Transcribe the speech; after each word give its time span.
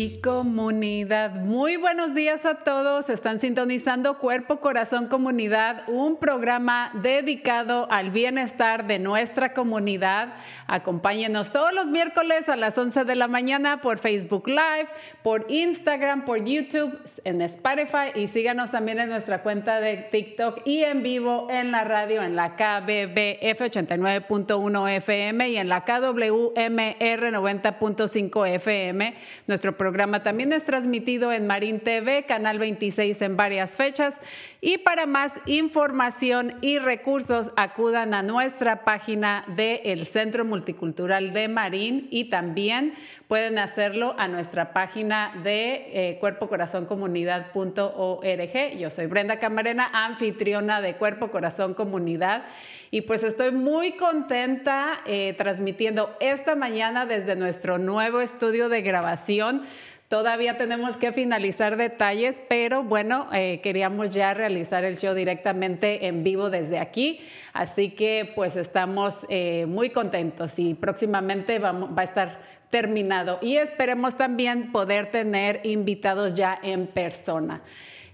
Y 0.00 0.22
comunidad, 0.22 1.32
muy 1.32 1.76
buenos 1.76 2.14
días 2.14 2.46
a 2.46 2.64
todos. 2.64 3.10
Están 3.10 3.38
sintonizando 3.38 4.16
Cuerpo, 4.16 4.58
Corazón, 4.60 5.08
Comunidad, 5.08 5.82
un 5.88 6.16
programa 6.16 6.90
dedicado 6.94 7.86
al 7.90 8.10
bienestar 8.10 8.86
de 8.86 8.98
nuestra 8.98 9.52
comunidad. 9.52 10.32
Acompáñenos 10.68 11.52
todos 11.52 11.74
los 11.74 11.88
miércoles 11.88 12.48
a 12.48 12.56
las 12.56 12.78
11 12.78 13.04
de 13.04 13.14
la 13.14 13.28
mañana 13.28 13.82
por 13.82 13.98
Facebook 13.98 14.48
Live, 14.48 14.88
por 15.22 15.44
Instagram, 15.50 16.24
por 16.24 16.42
YouTube, 16.42 16.98
en 17.24 17.42
Spotify 17.42 18.12
y 18.14 18.28
síganos 18.28 18.70
también 18.70 19.00
en 19.00 19.10
nuestra 19.10 19.42
cuenta 19.42 19.80
de 19.80 19.98
TikTok 19.98 20.62
y 20.64 20.82
en 20.82 21.02
vivo 21.02 21.48
en 21.50 21.72
la 21.72 21.84
radio 21.84 22.22
en 22.22 22.36
la 22.36 22.56
KBBF 22.56 23.60
89.1 23.60 24.96
FM 24.96 25.50
y 25.50 25.58
en 25.58 25.68
la 25.68 25.84
KWMR 25.84 26.54
90.5 26.54 28.48
FM. 28.48 29.14
Nuestro 29.46 29.76
programa 29.76 29.89
también 30.22 30.52
es 30.52 30.64
transmitido 30.64 31.32
en 31.32 31.46
Marín 31.46 31.80
TV, 31.80 32.24
Canal 32.24 32.58
26 32.58 33.22
en 33.22 33.36
varias 33.36 33.76
fechas. 33.76 34.20
Y 34.60 34.78
para 34.78 35.06
más 35.06 35.40
información 35.46 36.56
y 36.60 36.78
recursos, 36.78 37.52
acudan 37.56 38.14
a 38.14 38.22
nuestra 38.22 38.84
página 38.84 39.44
del 39.56 40.06
Centro 40.06 40.44
Multicultural 40.44 41.32
de 41.32 41.48
Marín 41.48 42.06
y 42.10 42.30
también 42.30 42.94
pueden 43.26 43.58
hacerlo 43.58 44.14
a 44.18 44.28
nuestra 44.28 44.72
página 44.72 45.32
de 45.44 45.88
eh, 45.92 46.18
cuerpocorazoncomunidad.org. 46.20 48.78
Yo 48.78 48.90
soy 48.90 49.06
Brenda 49.06 49.38
Camarena, 49.38 49.88
anfitriona 49.92 50.80
de 50.80 50.96
Cuerpo 50.96 51.30
Corazón 51.30 51.74
Comunidad. 51.74 52.44
Y 52.92 53.02
pues 53.02 53.22
estoy 53.22 53.52
muy 53.52 53.92
contenta 53.92 55.00
eh, 55.06 55.34
transmitiendo 55.38 56.16
esta 56.18 56.56
mañana 56.56 57.06
desde 57.06 57.36
nuestro 57.36 57.78
nuevo 57.78 58.20
estudio 58.20 58.68
de 58.68 58.82
grabación. 58.82 59.62
Todavía 60.08 60.58
tenemos 60.58 60.96
que 60.96 61.12
finalizar 61.12 61.76
detalles, 61.76 62.42
pero 62.48 62.82
bueno, 62.82 63.28
eh, 63.32 63.60
queríamos 63.62 64.10
ya 64.10 64.34
realizar 64.34 64.82
el 64.82 64.96
show 64.96 65.14
directamente 65.14 66.08
en 66.08 66.24
vivo 66.24 66.50
desde 66.50 66.80
aquí. 66.80 67.20
Así 67.52 67.90
que 67.90 68.32
pues 68.34 68.56
estamos 68.56 69.24
eh, 69.28 69.66
muy 69.66 69.90
contentos 69.90 70.58
y 70.58 70.74
próximamente 70.74 71.60
va 71.60 71.88
a 71.96 72.02
estar 72.02 72.40
terminado. 72.70 73.38
Y 73.40 73.56
esperemos 73.56 74.16
también 74.16 74.72
poder 74.72 75.06
tener 75.06 75.60
invitados 75.62 76.34
ya 76.34 76.58
en 76.60 76.88
persona. 76.88 77.62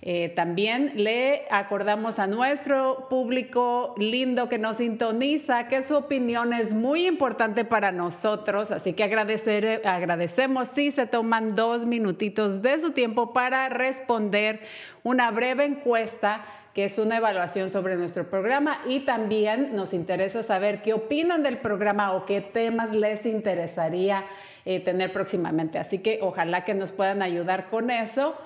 Eh, 0.09 0.28
también 0.28 0.93
le 0.94 1.47
acordamos 1.50 2.21
a 2.21 2.28
nuestro 2.28 3.09
público 3.11 3.93
lindo 3.99 4.49
que 4.49 4.56
nos 4.56 4.77
sintoniza 4.77 5.67
que 5.67 5.83
su 5.83 5.97
opinión 5.97 6.53
es 6.53 6.72
muy 6.72 7.09
importante 7.09 7.65
para 7.65 7.91
nosotros, 7.91 8.71
así 8.71 8.93
que 8.93 9.03
agradecemos 9.03 10.69
si 10.69 10.93
se 10.93 11.09
toman 11.09 11.56
dos 11.56 11.87
minutitos 11.87 12.62
de 12.62 12.78
su 12.78 12.93
tiempo 12.93 13.33
para 13.33 13.69
responder 13.69 14.61
una 15.03 15.33
breve 15.33 15.65
encuesta 15.65 16.45
que 16.72 16.84
es 16.84 16.99
una 16.99 17.16
evaluación 17.16 17.71
sobre 17.71 17.97
nuestro 17.97 18.31
programa 18.31 18.78
y 18.87 19.00
también 19.00 19.75
nos 19.75 19.93
interesa 19.93 20.45
saber 20.45 20.83
qué 20.83 20.93
opinan 20.93 21.43
del 21.43 21.59
programa 21.59 22.12
o 22.12 22.27
qué 22.27 22.41
temas 22.41 22.93
les 22.93 23.27
interesaría 23.27 24.25
eh, 24.66 24.78
tener 24.78 25.12
próximamente. 25.12 25.78
Así 25.78 25.99
que 25.99 26.21
ojalá 26.22 26.65
que 26.65 26.75
nos 26.75 26.93
puedan 26.93 27.22
ayudar 27.22 27.71
con 27.71 27.91
eso. 27.91 28.37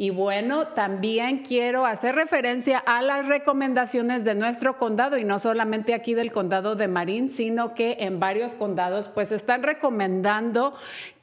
Y 0.00 0.08
bueno, 0.08 0.68
también 0.68 1.42
quiero 1.46 1.84
hacer 1.84 2.14
referencia 2.14 2.78
a 2.78 3.02
las 3.02 3.28
recomendaciones 3.28 4.24
de 4.24 4.34
nuestro 4.34 4.78
condado 4.78 5.18
y 5.18 5.24
no 5.24 5.38
solamente 5.38 5.92
aquí 5.92 6.14
del 6.14 6.32
condado 6.32 6.74
de 6.74 6.88
Marín, 6.88 7.28
sino 7.28 7.74
que 7.74 7.98
en 8.00 8.18
varios 8.18 8.54
condados 8.54 9.08
pues 9.08 9.30
están 9.30 9.62
recomendando 9.62 10.72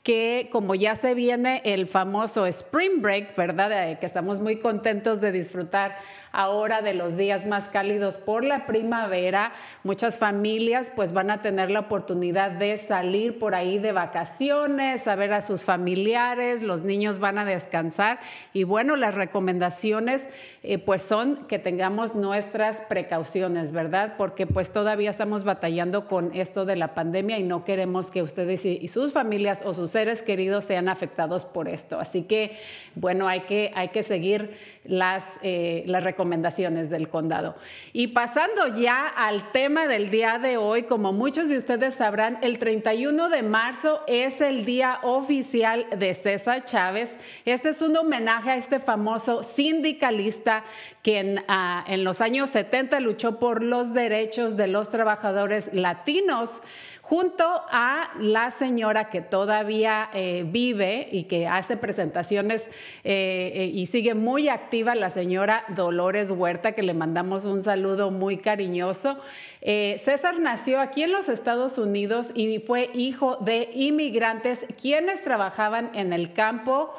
que 0.08 0.48
como 0.54 0.74
ya 0.74 0.96
se 0.96 1.14
viene 1.16 1.62
el 1.66 1.86
famoso 1.86 2.46
Spring 2.46 3.02
Break, 3.02 3.36
¿verdad? 3.36 4.00
Que 4.00 4.06
estamos 4.06 4.40
muy 4.40 4.56
contentos 4.56 5.20
de 5.20 5.34
disfrutar 5.34 5.98
ahora 6.32 6.82
de 6.82 6.94
los 6.94 7.18
días 7.18 7.46
más 7.46 7.68
cálidos 7.68 8.16
por 8.16 8.44
la 8.46 8.68
primavera, 8.68 9.54
muchas 9.84 10.18
familias 10.18 10.92
pues 10.96 11.12
van 11.12 11.32
a 11.32 11.42
tener 11.42 11.72
la 11.72 11.82
oportunidad 11.82 12.52
de 12.52 12.78
salir 12.78 13.40
por 13.40 13.56
ahí 13.56 13.80
de 13.80 13.92
vacaciones, 13.92 15.08
a 15.08 15.16
ver 15.16 15.34
a 15.34 15.42
sus 15.42 15.66
familiares, 15.66 16.64
los 16.64 16.84
niños 16.84 17.20
van 17.20 17.38
a 17.38 17.46
descansar 17.46 18.20
y 18.54 18.64
bueno, 18.64 18.96
las 18.96 19.16
recomendaciones 19.16 20.30
eh, 20.64 20.78
pues 20.78 21.02
son 21.02 21.48
que 21.48 21.60
tengamos 21.60 22.16
nuestras 22.16 22.82
precauciones, 22.82 23.72
¿verdad? 23.72 24.14
Porque 24.18 24.46
pues 24.46 24.72
todavía 24.72 25.10
estamos 25.10 25.44
batallando 25.44 26.08
con 26.08 26.34
esto 26.36 26.66
de 26.66 26.76
la 26.76 26.94
pandemia 26.94 27.40
y 27.40 27.44
no 27.44 27.66
queremos 27.66 28.12
que 28.12 28.22
ustedes 28.22 28.64
y, 28.66 28.78
y 28.80 28.88
sus 28.90 29.12
familias 29.12 29.64
o 29.66 29.74
sus 29.74 29.97
seres 29.98 30.22
queridos 30.22 30.64
sean 30.64 30.90
afectados 30.90 31.44
por 31.44 31.68
esto. 31.68 32.00
Así 32.00 32.22
que 32.22 32.60
bueno, 32.94 33.28
hay 33.28 33.42
que, 33.42 33.72
hay 33.74 33.88
que 33.88 34.04
seguir 34.04 34.56
las, 34.84 35.40
eh, 35.42 35.84
las 35.88 36.04
recomendaciones 36.04 36.92
del 36.92 37.10
condado. 37.10 37.56
Y 37.94 38.10
pasando 38.10 38.78
ya 38.78 39.08
al 39.08 39.52
tema 39.52 39.88
del 39.88 40.12
día 40.12 40.38
de 40.38 40.58
hoy, 40.58 40.84
como 40.84 41.14
muchos 41.14 41.50
de 41.50 41.58
ustedes 41.58 41.96
sabrán, 41.96 42.38
el 42.44 42.60
31 42.60 43.30
de 43.30 43.42
marzo 43.42 44.02
es 44.06 44.40
el 44.40 44.66
día 44.66 45.00
oficial 45.02 45.88
de 45.98 46.14
César 46.14 46.64
Chávez. 46.66 47.20
Este 47.44 47.70
es 47.70 47.82
un 47.82 47.98
homenaje 47.98 48.52
a 48.52 48.56
este 48.56 48.80
famoso 48.80 49.42
sindicalista 49.42 50.64
que 51.02 51.18
en, 51.18 51.40
uh, 51.40 51.84
en 51.88 52.04
los 52.04 52.22
años 52.22 52.52
70 52.52 53.00
luchó 53.00 53.40
por 53.40 53.64
los 53.64 53.96
derechos 53.96 54.58
de 54.58 54.68
los 54.68 54.92
trabajadores 54.92 55.74
latinos 55.74 56.62
junto 57.10 57.46
a 57.46 58.10
la 58.20 58.52
señora 58.52 59.10
que 59.10 59.22
todavía 59.22 60.10
eh, 60.14 60.44
vive 60.46 61.08
y 61.10 61.24
que 61.24 61.48
hace 61.48 61.78
presentaciones 61.78 62.68
eh, 63.06 63.52
eh, 63.56 63.72
y 63.74 63.86
sigue 63.86 64.14
muy 64.14 64.50
activa, 64.50 64.94
la 64.94 65.10
señora 65.10 65.64
Dolores 65.70 66.32
Huerta, 66.32 66.74
que 66.74 66.84
le 66.84 66.94
mandamos 66.94 67.46
un 67.46 67.62
saludo 67.62 68.12
muy 68.12 68.38
cariñoso. 68.38 69.18
César 69.62 70.40
nació 70.40 70.80
aquí 70.80 71.04
en 71.04 71.12
los 71.12 71.30
Estados 71.30 71.78
Unidos 71.78 72.32
y 72.34 72.60
fue 72.60 72.90
hijo 72.94 73.38
de 73.38 73.70
inmigrantes 73.74 74.66
quienes 74.80 75.24
trabajaban 75.24 75.92
en 75.94 76.14
el 76.14 76.34
campo 76.34 76.94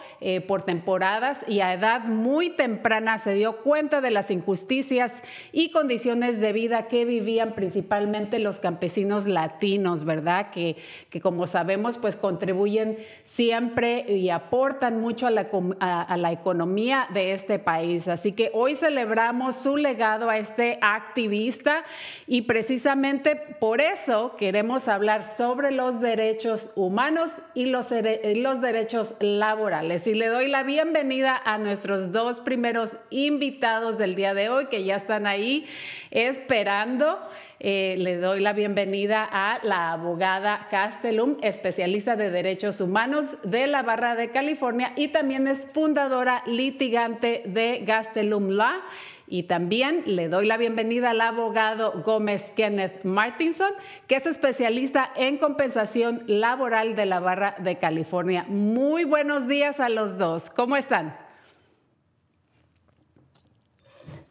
por 0.47 0.63
temporadas 0.63 1.45
y 1.47 1.61
a 1.61 1.73
edad 1.73 2.05
muy 2.05 2.51
temprana 2.51 3.19
se 3.19 3.35
dio 3.35 3.59
cuenta 3.59 4.01
de 4.01 4.11
las 4.11 4.31
injusticias 4.31 5.23
y 5.53 5.71
condiciones 5.71 6.41
de 6.41 6.53
vida 6.53 6.89
que 6.89 7.05
vivían 7.05 7.55
principalmente 7.55 8.39
los 8.39 8.61
campesinos 8.61 9.27
latinos, 9.27 10.05
¿verdad? 10.05 10.51
Que, 10.51 10.77
que 11.11 11.21
como 11.21 11.47
sabemos, 11.47 11.99
pues 11.99 12.17
contribuyen 12.17 12.99
siempre 13.25 14.05
y 14.09 14.31
aportan 14.31 15.01
mucho 15.01 15.27
a 15.27 15.31
la, 15.31 15.49
a 15.81 16.17
la 16.17 16.33
economía 16.33 17.09
de 17.13 17.33
este 17.33 17.59
país. 17.59 18.09
Así 18.09 18.33
que 18.33 18.51
hoy 18.53 18.75
celebramos 18.75 19.57
su 19.57 19.77
legado 19.77 20.29
a 20.31 20.39
este 20.39 20.79
activista 20.81 21.85
y 22.27 22.43
precisamente 22.49 23.37
por 23.37 23.83
eso 23.83 24.35
queremos 24.39 24.89
hablar 24.89 25.23
sobre 25.37 25.71
los 25.71 26.01
derechos 26.01 26.73
humanos 26.77 27.43
y 27.53 27.67
los, 27.67 27.89
los 28.37 28.63
derechos 28.63 29.15
laborales. 29.21 30.07
Y 30.07 30.15
le 30.15 30.29
doy 30.29 30.49
la 30.49 30.63
bienvenida 30.63 31.39
a 31.45 31.59
nuestros 31.59 32.11
dos 32.11 32.41
primeros 32.41 32.97
invitados 33.11 33.99
del 33.99 34.15
día 34.15 34.33
de 34.33 34.49
hoy 34.49 34.69
que 34.69 34.83
ya 34.83 34.97
están 34.97 35.27
ahí 35.27 35.67
esperando. 36.11 37.19
Eh, 37.61 37.97
le 37.99 38.17
doy 38.17 38.41
la 38.41 38.55
bienvenida 38.55 39.29
a 39.31 39.59
la 39.63 39.93
abogada 39.93 40.69
Castellum, 40.71 41.37
especialista 41.43 42.17
de 42.17 42.31
derechos 42.31 42.81
humanos 42.81 43.37
de 43.43 43.67
la 43.67 43.83
Barra 43.83 44.15
de 44.15 44.31
California 44.31 44.95
y 44.97 45.09
también 45.09 45.49
es 45.49 45.67
fundadora 45.71 46.43
litigante 46.47 47.43
de 47.45 47.83
Gastelum 47.85 48.49
Law. 48.51 48.81
Y 49.31 49.45
también 49.45 50.03
le 50.07 50.29
doy 50.29 50.47
la 50.47 50.57
bienvenida 50.57 51.11
al 51.11 51.21
abogado 51.21 52.03
Gómez 52.03 52.53
Kenneth 52.53 53.05
Martinson, 53.05 53.71
que 54.07 54.17
es 54.17 54.27
especialista 54.27 55.11
en 55.17 55.37
compensación 55.37 56.25
laboral 56.27 56.97
de 56.97 57.07
la 57.07 57.21
Barra 57.21 57.55
de 57.59 57.77
California. 57.77 58.47
Muy 58.49 59.05
buenos 59.05 59.47
días 59.47 59.81
a 59.81 59.91
los 59.91 60.17
dos. 60.17 60.49
¿Cómo 60.49 60.77
están? 60.77 61.15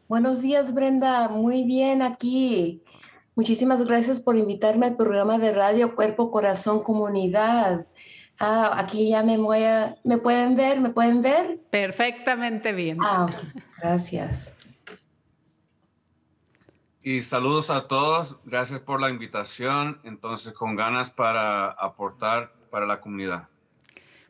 Buenos 0.07 0.41
días, 0.41 0.73
Brenda. 0.73 1.27
Muy 1.27 1.63
bien 1.63 2.01
aquí. 2.01 2.81
Muchísimas 3.35 3.88
gracias 3.88 4.19
por 4.19 4.35
invitarme 4.35 4.88
al 4.88 4.95
programa 4.95 5.38
de 5.38 5.53
radio 5.53 5.95
Cuerpo, 5.95 6.31
Corazón, 6.31 6.81
Comunidad. 6.81 7.85
Ah, 8.39 8.79
aquí 8.79 9.09
ya 9.09 9.21
me 9.21 9.38
voy 9.38 9.63
a, 9.63 9.95
¿me 10.03 10.17
pueden 10.17 10.55
ver? 10.55 10.79
¿Me 10.79 10.89
pueden 10.89 11.21
ver? 11.21 11.59
Perfectamente 11.69 12.71
bien. 12.71 12.97
Ah, 12.99 13.27
gracias. 13.79 14.56
Y 17.09 17.24
saludos 17.24 17.69
a 17.69 17.88
todos. 17.88 18.36
Gracias 18.44 18.81
por 18.81 19.00
la 19.00 19.09
invitación. 19.09 20.01
Entonces, 20.04 20.51
con 20.51 20.75
ganas 20.75 21.09
para 21.09 21.68
aportar 21.68 22.51
para 22.69 22.86
la 22.86 23.00
comunidad. 23.00 23.48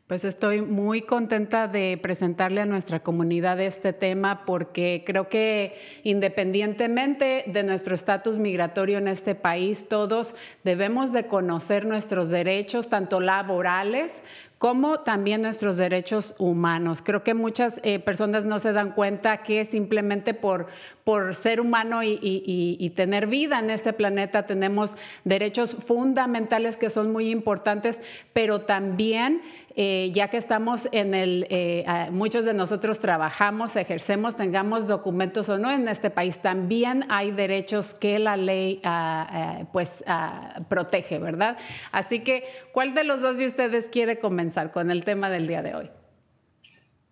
Pues 0.06 0.24
estoy 0.24 0.62
muy 0.62 1.02
contenta 1.02 1.66
de 1.66 1.98
presentarle 2.00 2.60
a 2.60 2.66
nuestra 2.66 3.00
comunidad 3.00 3.60
este 3.60 3.92
tema 3.92 4.46
porque 4.46 5.02
creo 5.04 5.28
que 5.28 5.76
independientemente 6.04 7.42
de 7.48 7.62
nuestro 7.64 7.96
estatus 7.96 8.38
migratorio 8.38 8.98
en 8.98 9.08
este 9.08 9.34
país, 9.34 9.88
todos 9.88 10.36
debemos 10.62 11.12
de 11.12 11.26
conocer 11.26 11.84
nuestros 11.84 12.30
derechos, 12.30 12.88
tanto 12.88 13.18
laborales 13.18 14.22
como 14.58 15.00
también 15.00 15.42
nuestros 15.42 15.76
derechos 15.76 16.34
humanos. 16.38 17.00
Creo 17.00 17.22
que 17.22 17.32
muchas 17.32 17.80
eh, 17.84 18.00
personas 18.00 18.44
no 18.44 18.58
se 18.58 18.72
dan 18.72 18.92
cuenta 18.92 19.38
que 19.38 19.64
simplemente 19.64 20.34
por, 20.34 20.66
por 21.04 21.36
ser 21.36 21.60
humano 21.60 22.02
y, 22.02 22.92
tener 22.96 23.28
vida 23.28 23.60
en 23.60 23.70
este 23.70 23.92
planeta 23.92 24.46
tenemos 24.46 24.96
derechos 25.24 25.76
fundamentales 25.76 26.76
que 26.76 26.90
son 26.90 27.12
muy 27.12 27.30
importantes, 27.30 28.00
pero 28.32 28.62
también 28.62 29.42
eh, 29.80 30.10
ya 30.12 30.28
que 30.28 30.36
estamos 30.38 30.88
en 30.90 31.14
el, 31.14 31.46
eh, 31.50 31.84
muchos 32.10 32.44
de 32.44 32.52
nosotros 32.52 32.98
trabajamos, 32.98 33.76
ejercemos, 33.76 34.34
tengamos 34.34 34.88
documentos 34.88 35.48
o 35.48 35.56
no 35.56 35.70
en 35.70 35.86
este 35.86 36.10
país, 36.10 36.42
también 36.42 37.04
hay 37.08 37.30
derechos 37.30 37.94
que 37.94 38.18
la 38.18 38.36
ley 38.36 38.80
ah, 38.82 39.58
pues 39.72 40.02
ah, 40.08 40.60
protege, 40.68 41.18
¿verdad? 41.18 41.56
Así 41.92 42.20
que, 42.20 42.44
¿cuál 42.72 42.92
de 42.92 43.04
los 43.04 43.22
dos 43.22 43.38
de 43.38 43.46
ustedes 43.46 43.88
quiere 43.88 44.18
comenzar? 44.18 44.58
con 44.72 44.90
el 44.90 45.04
tema 45.04 45.30
del 45.30 45.46
día 45.46 45.62
de 45.62 45.74
hoy? 45.74 45.90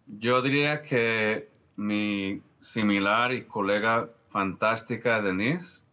Yo 0.07 0.43
diría 0.43 0.83
que 0.83 1.49
mi 1.77 2.43
similar 2.59 3.33
y 3.33 3.45
colega 3.45 4.11
fantástica 4.29 5.23
Denise 5.23 5.85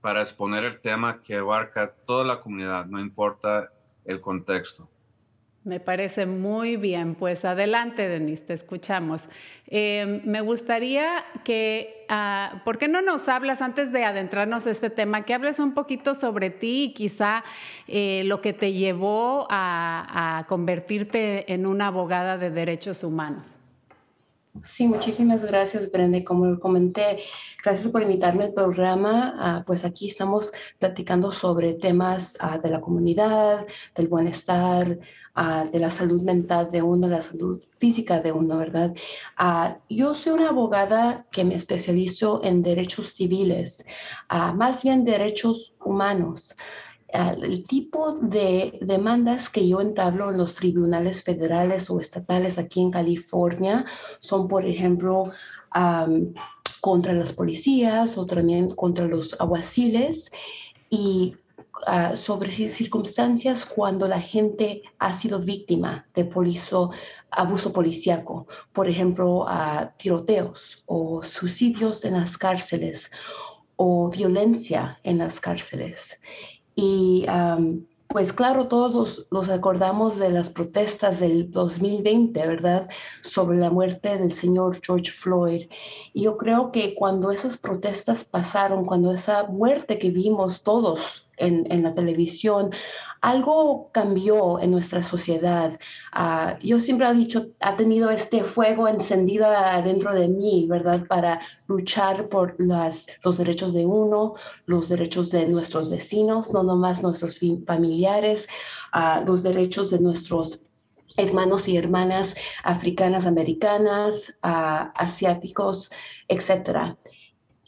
para 0.00 0.20
exponer 0.20 0.64
el 0.64 0.80
tema 0.80 1.20
que 1.20 1.36
abarca 1.36 1.92
toda 2.06 2.24
la 2.24 2.40
comunidad, 2.40 2.86
no 2.86 3.00
importa 3.00 3.70
el 4.04 4.20
contexto. 4.20 4.88
Me 5.68 5.80
parece 5.80 6.24
muy 6.24 6.76
bien. 6.76 7.14
Pues 7.14 7.44
adelante, 7.44 8.08
Denise, 8.08 8.42
te 8.42 8.54
escuchamos. 8.54 9.28
Eh, 9.66 10.22
me 10.24 10.40
gustaría 10.40 11.26
que, 11.44 12.06
uh, 12.08 12.64
¿por 12.64 12.78
qué 12.78 12.88
no 12.88 13.02
nos 13.02 13.28
hablas 13.28 13.60
antes 13.60 13.92
de 13.92 14.02
adentrarnos 14.06 14.66
a 14.66 14.70
este 14.70 14.88
tema, 14.88 15.26
que 15.26 15.34
hables 15.34 15.58
un 15.58 15.74
poquito 15.74 16.14
sobre 16.14 16.48
ti 16.48 16.84
y 16.84 16.94
quizá 16.94 17.44
eh, 17.86 18.22
lo 18.24 18.40
que 18.40 18.54
te 18.54 18.72
llevó 18.72 19.46
a, 19.50 20.46
convertirte 20.48 21.52
en 21.52 21.66
una 21.66 21.88
abogada 21.88 22.38
de 22.38 22.48
derechos 22.48 23.04
humanos? 23.04 23.57
Sí, 24.66 24.86
muchísimas 24.86 25.44
gracias, 25.44 25.90
Brenda. 25.90 26.22
Como 26.24 26.58
comenté, 26.58 27.20
gracias 27.62 27.88
por 27.88 28.02
invitarme 28.02 28.44
al 28.44 28.52
programa. 28.52 29.34
Ah, 29.38 29.64
pues 29.66 29.84
aquí 29.84 30.08
estamos 30.08 30.52
platicando 30.78 31.30
sobre 31.30 31.74
temas 31.74 32.36
ah, 32.40 32.58
de 32.58 32.70
la 32.70 32.80
comunidad, 32.80 33.66
del 33.94 34.08
bienestar, 34.08 34.98
de 35.70 35.78
la 35.78 35.90
salud 35.90 36.22
mental 36.22 36.70
de 36.72 36.82
uno, 36.82 37.06
la 37.06 37.22
salud 37.22 37.56
física 37.78 38.20
de 38.20 38.32
uno, 38.32 38.56
¿verdad? 38.56 38.92
yo 39.88 40.12
soy 40.12 40.32
una 40.32 40.48
abogada 40.48 41.26
que 41.30 41.44
me 41.44 41.54
especializo 41.54 42.40
en 42.42 42.62
derechos 42.62 43.14
civiles, 43.14 43.86
más 44.28 44.82
bien 44.82 45.04
derechos 45.04 45.74
humanos. 45.84 46.56
El 47.08 47.64
tipo 47.66 48.12
de 48.12 48.78
demandas 48.82 49.48
que 49.48 49.66
yo 49.66 49.80
entablo 49.80 50.30
en 50.30 50.38
los 50.38 50.54
tribunales 50.54 51.22
federales 51.22 51.88
o 51.90 52.00
estatales 52.00 52.58
aquí 52.58 52.80
en 52.80 52.90
California 52.90 53.84
son, 54.20 54.46
por 54.46 54.66
ejemplo, 54.66 55.30
contra 56.80 57.12
las 57.12 57.32
policías 57.32 58.18
o 58.18 58.26
también 58.26 58.70
contra 58.74 59.06
los 59.06 59.34
aguaciles 59.40 60.30
y 60.90 61.34
Ah, 61.86 62.16
sobre 62.16 62.50
circunstancias 62.50 63.64
cuando 63.64 64.08
la 64.08 64.20
gente 64.20 64.82
ha 64.98 65.14
sido 65.14 65.38
víctima 65.38 66.06
de 66.14 66.28
abuso 67.30 67.72
policíaco, 67.72 68.46
por 68.72 68.88
ejemplo, 68.88 69.48
a 69.48 69.92
tiroteos 69.96 70.82
o 70.86 71.22
suicidios 71.22 72.04
en 72.04 72.14
las 72.14 72.36
cárceles 72.36 73.10
o 73.76 74.10
violencia 74.10 74.98
en 75.04 75.18
las 75.18 75.40
cárceles. 75.40 76.18
Y 76.80 77.26
pues 78.06 78.32
claro, 78.32 78.68
todos 78.68 79.26
nos 79.32 79.48
acordamos 79.48 80.16
de 80.16 80.30
las 80.30 80.48
protestas 80.48 81.18
del 81.18 81.50
2020, 81.50 82.38
¿verdad? 82.46 82.88
Sobre 83.20 83.58
la 83.58 83.68
muerte 83.68 84.16
del 84.16 84.30
señor 84.30 84.80
George 84.80 85.10
Floyd. 85.10 85.66
Y 86.12 86.22
yo 86.22 86.38
creo 86.38 86.70
que 86.70 86.94
cuando 86.94 87.32
esas 87.32 87.58
protestas 87.58 88.22
pasaron, 88.22 88.86
cuando 88.86 89.12
esa 89.12 89.42
muerte 89.48 89.98
que 89.98 90.10
vimos 90.10 90.62
todos 90.62 91.28
en, 91.36 91.82
la 91.82 91.94
televisión, 91.94 92.70
algo 93.20 93.90
cambió 93.92 94.60
en 94.60 94.70
nuestra 94.70 95.02
sociedad. 95.02 95.78
Ah, 96.12 96.58
yo 96.62 96.78
siempre 96.78 97.08
he 97.08 97.14
dicho, 97.14 97.48
ha 97.60 97.76
tenido 97.76 98.10
este 98.10 98.44
fuego 98.44 98.88
encendido 98.88 99.46
dentro 99.84 100.14
de 100.14 100.28
mí, 100.28 100.66
¿verdad? 100.68 101.06
Para 101.06 101.40
luchar 101.66 102.28
por 102.28 102.56
los 102.58 103.38
derechos 103.38 103.74
de 103.74 103.86
uno, 103.86 104.34
los 104.66 104.88
derechos 104.88 105.30
de 105.30 105.46
nuestros 105.46 105.90
vecinos, 105.90 106.52
no 106.52 106.62
nomás 106.62 107.02
nuestros 107.02 107.38
familiares, 107.66 108.48
uh, 108.94 109.24
los 109.26 109.42
derechos 109.42 109.90
de 109.90 110.00
nuestros 110.00 110.62
hermanos 111.16 111.68
y 111.68 111.76
hermanas 111.76 112.34
africanas, 112.62 113.26
americanas, 113.26 114.34
uh, 114.42 114.90
asiáticos, 114.94 115.90
etcétera. 116.28 116.96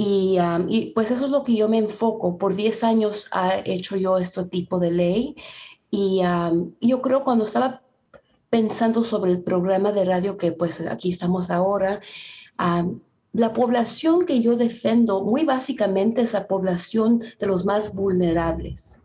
Y, 0.03 0.93
pues 0.95 1.11
eso 1.11 1.27
es 1.27 1.31
lo 1.31 1.45
que 1.45 1.55
yo 1.55 1.69
me 1.69 1.77
enfoco. 1.77 2.39
Por 2.39 2.55
10 2.55 2.85
años 2.85 3.29
he 3.67 3.75
hecho 3.75 3.97
yo 3.97 4.17
este 4.17 4.45
tipo 4.45 4.79
de 4.79 4.91
ley. 4.91 5.37
Y 5.91 6.23
yo 6.81 7.03
creo 7.03 7.23
cuando 7.23 7.45
estaba 7.45 7.83
pensando 8.49 9.05
sobre 9.05 9.33
el 9.33 9.43
programa 9.43 9.93
de 9.93 10.07
radio 10.07 10.39
que 10.39 10.53
pues 10.53 10.81
aquí 10.81 11.11
estamos 11.11 11.51
ahora, 11.51 12.01
la 13.35 13.53
población 13.53 14.25
que 14.25 14.41
yo 14.41 14.57
defiendo 14.57 15.23
muy 15.23 15.45
básicamente 15.45 16.23
es 16.23 16.33
la 16.33 16.49
población 16.49 17.23
de 17.39 17.47
los 17.47 17.67
más 17.67 17.95
vulnerables. 17.95 19.01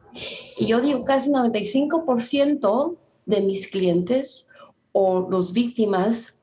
Y 0.58 0.68
yo 0.68 0.80
digo, 0.80 1.04
casi 1.04 1.30
95% 1.30 2.96
de 3.26 3.42
mis 3.42 3.68
clientes 3.68 4.48
o 4.94 5.28
los 5.30 5.52
víctimas 5.52 6.36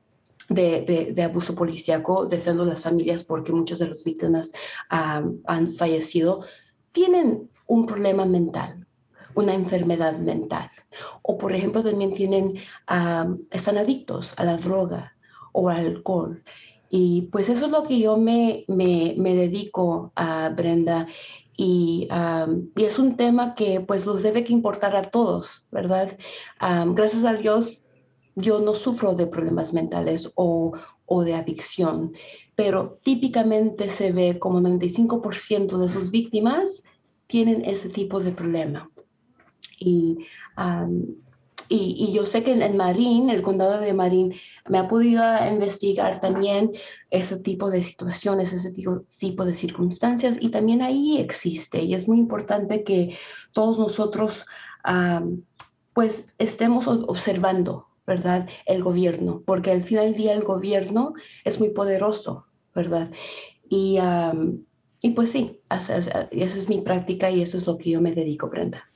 de, 0.49 1.21
abuso 1.23 1.55
policíaco, 1.55 2.25
defendo 2.25 2.65
las 2.65 2.81
familias 2.81 3.23
porque 3.23 3.51
muchas 3.51 3.79
de 3.79 3.87
las 3.89 4.03
víctimas 4.03 4.51
han 4.89 5.73
fallecido, 5.77 6.43
tienen 6.91 7.49
un 7.67 7.85
problema 7.85 8.25
mental, 8.25 8.85
una 9.35 9.53
enfermedad 9.53 10.17
mental. 10.17 10.69
O 11.21 11.37
por 11.37 11.53
ejemplo 11.53 11.83
también 11.83 12.13
tienen, 12.13 12.55
están 13.51 13.77
adictos 13.77 14.33
a 14.37 14.43
la 14.43 14.57
droga 14.57 15.15
o 15.51 15.69
al 15.69 15.87
alcohol. 15.87 16.43
Y 16.89 17.23
pues 17.31 17.49
eso 17.49 17.65
es 17.65 17.71
lo 17.71 17.87
que 17.87 17.99
yo 17.99 18.17
me, 18.17 18.65
me, 18.67 19.15
me 19.17 19.33
dedico 19.35 20.11
a 20.15 20.49
Brenda. 20.49 21.07
Y, 21.57 22.07
y, 22.75 22.83
es 22.83 22.99
un 22.99 23.15
tema 23.15 23.55
que 23.55 23.81
pues 23.81 24.05
los 24.05 24.21
debe 24.21 24.43
que 24.43 24.53
importar 24.53 24.95
a 24.95 25.09
todos, 25.09 25.65
¿verdad? 25.71 26.17
gracias 26.59 27.25
a 27.25 27.33
Dios 27.33 27.82
yo 28.35 28.59
no 28.59 28.75
sufro 28.75 29.13
de 29.15 29.27
problemas 29.27 29.73
mentales 29.73 30.31
o, 30.35 30.73
o 31.05 31.23
de 31.23 31.35
adicción, 31.35 32.13
pero 32.55 32.99
típicamente 33.03 33.89
se 33.89 34.11
ve 34.11 34.39
como 34.39 34.59
95% 34.59 35.77
de 35.77 35.89
sus 35.89 36.11
víctimas 36.11 36.83
tienen 37.27 37.65
ese 37.65 37.89
tipo 37.89 38.19
de 38.19 38.31
problema. 38.31 38.89
Y, 39.79 40.19
y, 41.67 42.11
yo 42.13 42.25
sé 42.25 42.43
que 42.43 42.51
en, 42.53 42.77
Marín, 42.77 43.29
el 43.29 43.41
condado 43.41 43.79
de 43.79 43.93
Marín, 43.93 44.35
me 44.69 44.77
ha 44.77 44.87
podido 44.87 45.23
investigar 45.47 46.21
también 46.21 46.71
ese 47.09 47.37
tipo 47.37 47.69
de 47.69 47.81
situaciones, 47.81 48.53
ese 48.53 48.71
tipo, 48.71 49.01
tipo 49.17 49.45
de 49.45 49.53
circunstancias, 49.53 50.37
y 50.39 50.49
también 50.49 50.81
ahí 50.81 51.17
existe. 51.17 51.81
Y 51.81 51.95
es 51.95 52.07
muy 52.07 52.19
importante 52.19 52.83
que 52.83 53.17
todos 53.51 53.79
nosotros, 53.79 54.45
pues, 55.93 56.25
estemos 56.37 56.87
observando 56.87 57.87
¿verdad? 58.05 58.47
El 58.65 58.83
gobierno, 58.83 59.43
porque 59.45 59.71
al 59.71 59.83
final 59.83 60.05
del 60.05 60.15
día 60.15 60.33
el 60.33 60.43
gobierno 60.43 61.13
es 61.43 61.59
muy 61.59 61.69
poderoso, 61.69 62.45
¿verdad? 62.75 63.11
Y, 63.69 63.97
y 65.01 65.09
pues 65.11 65.31
sí, 65.31 65.59
esa 65.69 65.97
es 66.31 66.69
mi 66.69 66.81
práctica 66.81 67.29
y 67.31 67.41
eso 67.41 67.57
es 67.57 67.67
lo 67.67 67.77
que 67.77 67.91
yo 67.91 68.01
me 68.01 68.13
dedico, 68.13 68.49
Brenda. 68.49 68.92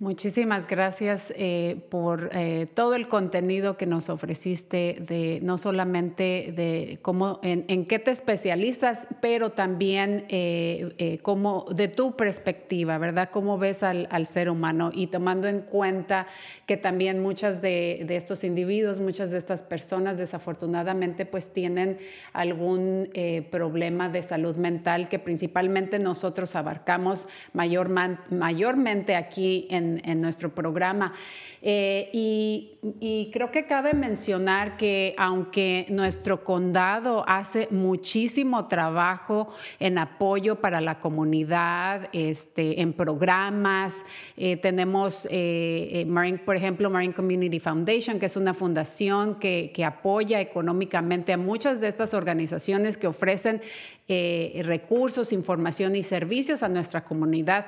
Muchísimas 0.00 0.68
gracias 0.68 1.32
eh, 1.36 1.80
por 1.88 2.30
eh, 2.32 2.68
todo 2.72 2.94
el 2.94 3.08
contenido 3.08 3.76
que 3.76 3.84
nos 3.84 4.10
ofreciste, 4.10 4.98
de 5.00 5.40
no 5.42 5.58
solamente 5.58 6.52
de 6.54 7.00
cómo, 7.02 7.40
en, 7.42 7.84
qué 7.84 7.98
te 7.98 8.12
especializas, 8.12 9.08
pero 9.20 9.50
también 9.50 10.24
eh, 10.28 11.18
cómo, 11.22 11.66
de 11.74 11.88
tu 11.88 12.14
perspectiva, 12.14 12.96
¿verdad? 12.98 13.30
Cómo 13.32 13.58
ves 13.58 13.82
al, 13.82 14.26
ser 14.28 14.50
humano 14.50 14.92
y 14.94 15.08
tomando 15.08 15.48
en 15.48 15.62
cuenta 15.62 16.28
que 16.66 16.76
también 16.76 17.20
muchas 17.20 17.60
de, 17.60 18.06
estos 18.08 18.44
individuos, 18.44 19.00
muchas 19.00 19.32
de 19.32 19.38
estas 19.38 19.64
personas 19.64 20.16
desafortunadamente 20.16 21.26
pues 21.26 21.52
tienen 21.52 21.98
algún 22.32 23.10
problema 23.50 24.08
de 24.08 24.22
salud 24.22 24.56
mental 24.56 25.08
que 25.08 25.18
principalmente 25.18 25.98
nosotros 25.98 26.54
abarcamos 26.54 27.26
mayor, 27.52 27.88
mayormente 28.30 29.16
aquí 29.16 29.66
en 29.70 29.87
en, 30.04 30.18
nuestro 30.20 30.54
programa. 30.54 31.14
Eh, 31.60 32.10
y, 32.12 33.30
creo 33.32 33.50
que 33.50 33.66
cabe 33.66 33.92
mencionar 33.92 34.76
que 34.76 35.14
aunque 35.18 35.86
nuestro 35.88 36.44
condado 36.44 37.24
hace 37.28 37.66
muchísimo 37.70 38.68
trabajo 38.68 39.52
en 39.80 39.98
apoyo 39.98 40.56
para 40.56 40.80
la 40.80 41.00
comunidad, 41.00 42.08
este, 42.12 42.80
en 42.80 42.92
programas, 42.92 44.04
eh, 44.36 44.56
tenemos, 44.56 45.26
eh, 45.30 46.06
por 46.44 46.56
ejemplo, 46.56 46.90
Marine 46.90 47.14
Community 47.14 47.58
Foundation, 47.58 48.18
que 48.18 48.26
es 48.26 48.36
una 48.36 48.54
fundación 48.54 49.38
que, 49.38 49.72
que 49.74 49.84
apoya 49.84 50.40
económicamente 50.40 51.32
a 51.32 51.36
muchas 51.36 51.80
de 51.80 51.88
estas 51.88 52.14
organizaciones 52.14 52.96
que 52.96 53.06
ofrecen 53.06 53.60
recursos, 54.08 55.34
información 55.34 55.94
y 55.94 56.02
servicios 56.02 56.62
a 56.62 56.68
nuestra 56.70 57.04
comunidad. 57.04 57.66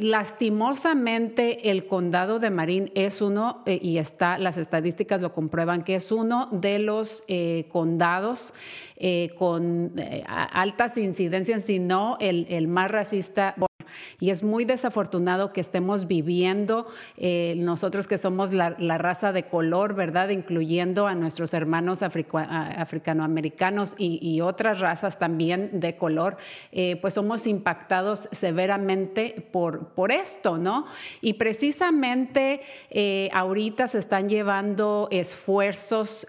Lastimosamente, 0.00 1.15
el 1.16 1.86
condado 1.86 2.38
de 2.38 2.50
Marín 2.50 2.90
es 2.94 3.20
uno, 3.20 3.62
eh, 3.66 3.78
y 3.80 3.98
está, 3.98 4.38
las 4.38 4.58
estadísticas 4.58 5.20
lo 5.20 5.32
comprueban, 5.32 5.82
que 5.82 5.94
es 5.94 6.12
uno 6.12 6.48
de 6.52 6.78
los 6.78 7.22
eh, 7.28 7.66
condados 7.70 8.52
con 9.36 9.92
altas 10.26 10.96
incidencias, 10.96 11.64
si 11.64 11.78
no 11.78 12.16
el 12.18 12.66
más 12.66 12.90
racista 12.90 13.54
y 14.20 14.30
es 14.30 14.42
muy 14.42 14.64
desafortunado 14.64 15.52
que 15.52 15.60
estemos 15.60 16.06
viviendo 16.06 16.86
eh, 17.16 17.54
nosotros 17.58 18.06
que 18.06 18.18
somos 18.18 18.52
la, 18.52 18.70
raza 18.98 19.32
de 19.32 19.44
color, 19.44 19.94
¿verdad? 19.94 20.30
Incluyendo 20.30 21.06
a 21.06 21.14
nuestros 21.14 21.54
hermanos 21.54 22.02
africanoamericanos 22.02 23.94
y, 23.98 24.40
otras 24.40 24.80
razas 24.80 25.18
también 25.18 25.80
de 25.80 25.96
color, 25.96 26.36
eh, 26.70 26.96
pues 27.00 27.14
somos 27.14 27.46
impactados 27.46 28.28
severamente 28.32 29.48
por, 29.50 29.88
por 29.88 30.12
esto, 30.12 30.58
¿no? 30.58 30.86
Y 31.20 31.34
precisamente 31.34 32.60
eh, 32.90 33.30
ahorita 33.32 33.86
se 33.88 33.98
están 33.98 34.28
llevando 34.28 35.08
esfuerzos 35.10 36.26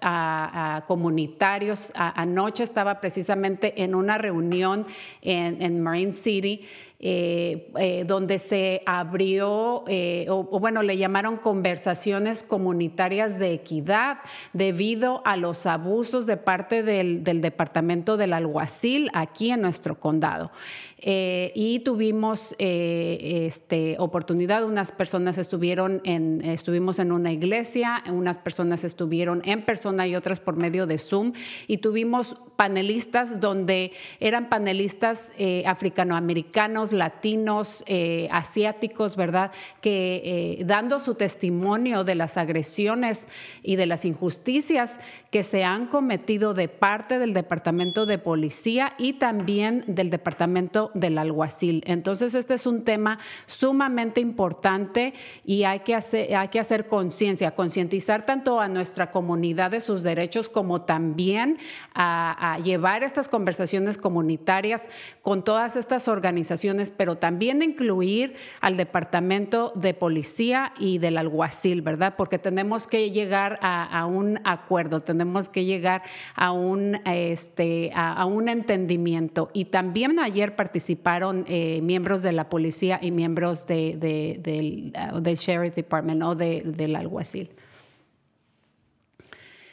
comunitarios. 0.88 1.92
anoche 1.96 2.64
estaba 2.64 3.00
precisamente 3.02 3.84
en 3.84 3.94
una 3.96 4.18
reunión 4.18 4.86
en, 5.22 5.62
en 5.62 5.82
Marine 5.82 6.14
City 6.14 6.66
eh, 7.00 7.72
eh, 7.78 8.06
donde 8.08 8.40
se 8.40 8.82
abrió, 8.88 9.84
eh, 9.88 10.26
o, 10.30 10.60
bueno, 10.60 10.82
le 10.82 10.98
llamaron 10.98 11.38
conversaciones 11.38 12.42
comunitarias 12.42 13.38
de 13.38 13.54
equidad 13.54 14.18
debido 14.52 15.22
a 15.24 15.38
los 15.38 15.68
abusos 15.68 16.26
de 16.26 16.38
parte 16.38 16.82
del, 16.82 17.24
del 17.24 17.42
Departamento 17.42 18.18
del 18.18 18.34
Alguacil 18.34 19.12
aquí 19.14 19.52
en 19.52 19.62
nuestro 19.62 20.00
condado. 20.00 20.52
Eh, 21.00 21.52
y 21.54 21.82
tuvimos 21.82 22.56
eh, 22.58 23.46
este, 23.46 23.98
oportunidad, 24.00 24.64
unas 24.64 24.92
personas 24.92 25.38
estuvieron 25.38 26.02
en, 26.06 26.42
estuvimos 26.44 26.98
en 26.98 27.12
una 27.12 27.32
iglesia, 27.32 28.04
unas 28.10 28.40
personas 28.40 28.84
estuvieron 28.84 29.44
en 29.46 29.62
persona 29.62 30.08
y 30.08 30.16
otras 30.16 30.40
por 30.40 30.56
medio 30.56 30.88
de 30.88 30.98
Zoom 30.98 31.34
y 31.68 31.78
tuvimos 31.78 32.38
panelistas 32.56 33.40
donde 33.40 33.92
eran 34.20 34.50
panelistas 34.50 35.32
eh, 35.38 35.64
africanoamericanos, 35.68 36.92
latinos, 36.92 37.86
asiáticos, 38.32 39.16
¿verdad? 39.16 39.52
Que 39.82 40.64
dando 40.66 41.00
su 41.00 41.14
testimonio 41.14 42.04
de 42.04 42.16
las 42.16 42.38
agresiones 42.38 43.28
y 43.62 43.76
de 43.76 43.86
las 43.86 44.06
injusticias 44.06 45.00
que 45.30 45.44
se 45.44 45.64
han 45.64 45.86
cometido 45.86 46.56
de 46.56 46.68
parte 46.68 47.20
del 47.20 47.34
Departamento 47.34 48.08
de 48.08 48.18
Policía 48.18 48.94
y 48.98 49.14
también 49.14 49.84
del 49.88 50.10
Departamento 50.10 50.87
del 50.94 51.18
alguacil. 51.18 51.84
Entonces, 51.86 52.36
este 52.36 52.54
es 52.54 52.66
un 52.66 52.84
tema 52.84 53.20
sumamente 53.46 54.22
importante 54.22 55.14
y 55.46 55.64
hay 55.64 55.80
que 55.82 55.96
hacer, 55.96 56.36
hay 56.36 56.48
que 56.50 56.60
hacer 56.60 56.88
conciencia, 56.88 57.52
concientizar 57.52 58.26
tanto 58.26 58.60
a 58.60 58.68
nuestra 58.68 59.12
comunidad 59.12 59.72
de 59.72 59.82
sus 59.82 60.04
derechos 60.04 60.50
como 60.50 60.82
también 60.82 61.58
a, 61.94 62.60
llevar 62.64 63.04
estas 63.04 63.30
conversaciones 63.30 63.98
comunitarias 63.98 64.90
con 65.22 65.44
todas 65.44 65.76
estas 65.76 66.08
organizaciones, 66.08 66.90
pero 66.90 67.18
también 67.18 67.62
incluir 67.62 68.36
al 68.62 68.78
Departamento 68.78 69.72
de 69.76 69.94
Policía 69.94 70.72
y 70.80 70.98
del 70.98 71.18
alguacil, 71.18 71.82
¿verdad? 71.82 72.16
Porque 72.18 72.40
tenemos 72.40 72.88
que 72.88 73.12
llegar 73.12 73.60
a, 73.62 74.06
un 74.06 74.40
acuerdo, 74.44 75.02
tenemos 75.02 75.50
que 75.50 75.66
llegar 75.66 76.04
a 76.36 76.52
un, 76.52 77.00
este, 77.06 77.92
a, 77.96 78.26
un 78.26 78.50
entendimiento. 78.50 79.50
Y 79.54 79.66
también 79.66 80.20
ayer 80.20 80.56
participamos 80.56 80.77
participaron 80.78 81.44
eh, 81.48 81.82
miembros 81.82 82.22
de 82.22 82.32
la 82.34 82.50
policía 82.50 83.00
y 83.02 83.10
miembros 83.10 83.66
de, 83.66 83.98
del, 83.98 84.94
uh, 85.12 85.20
del, 85.20 85.36
Sheriff 85.36 85.74
Department 85.74 86.22
o 86.22 86.36
del 86.36 86.96
alguacil. 86.96 87.50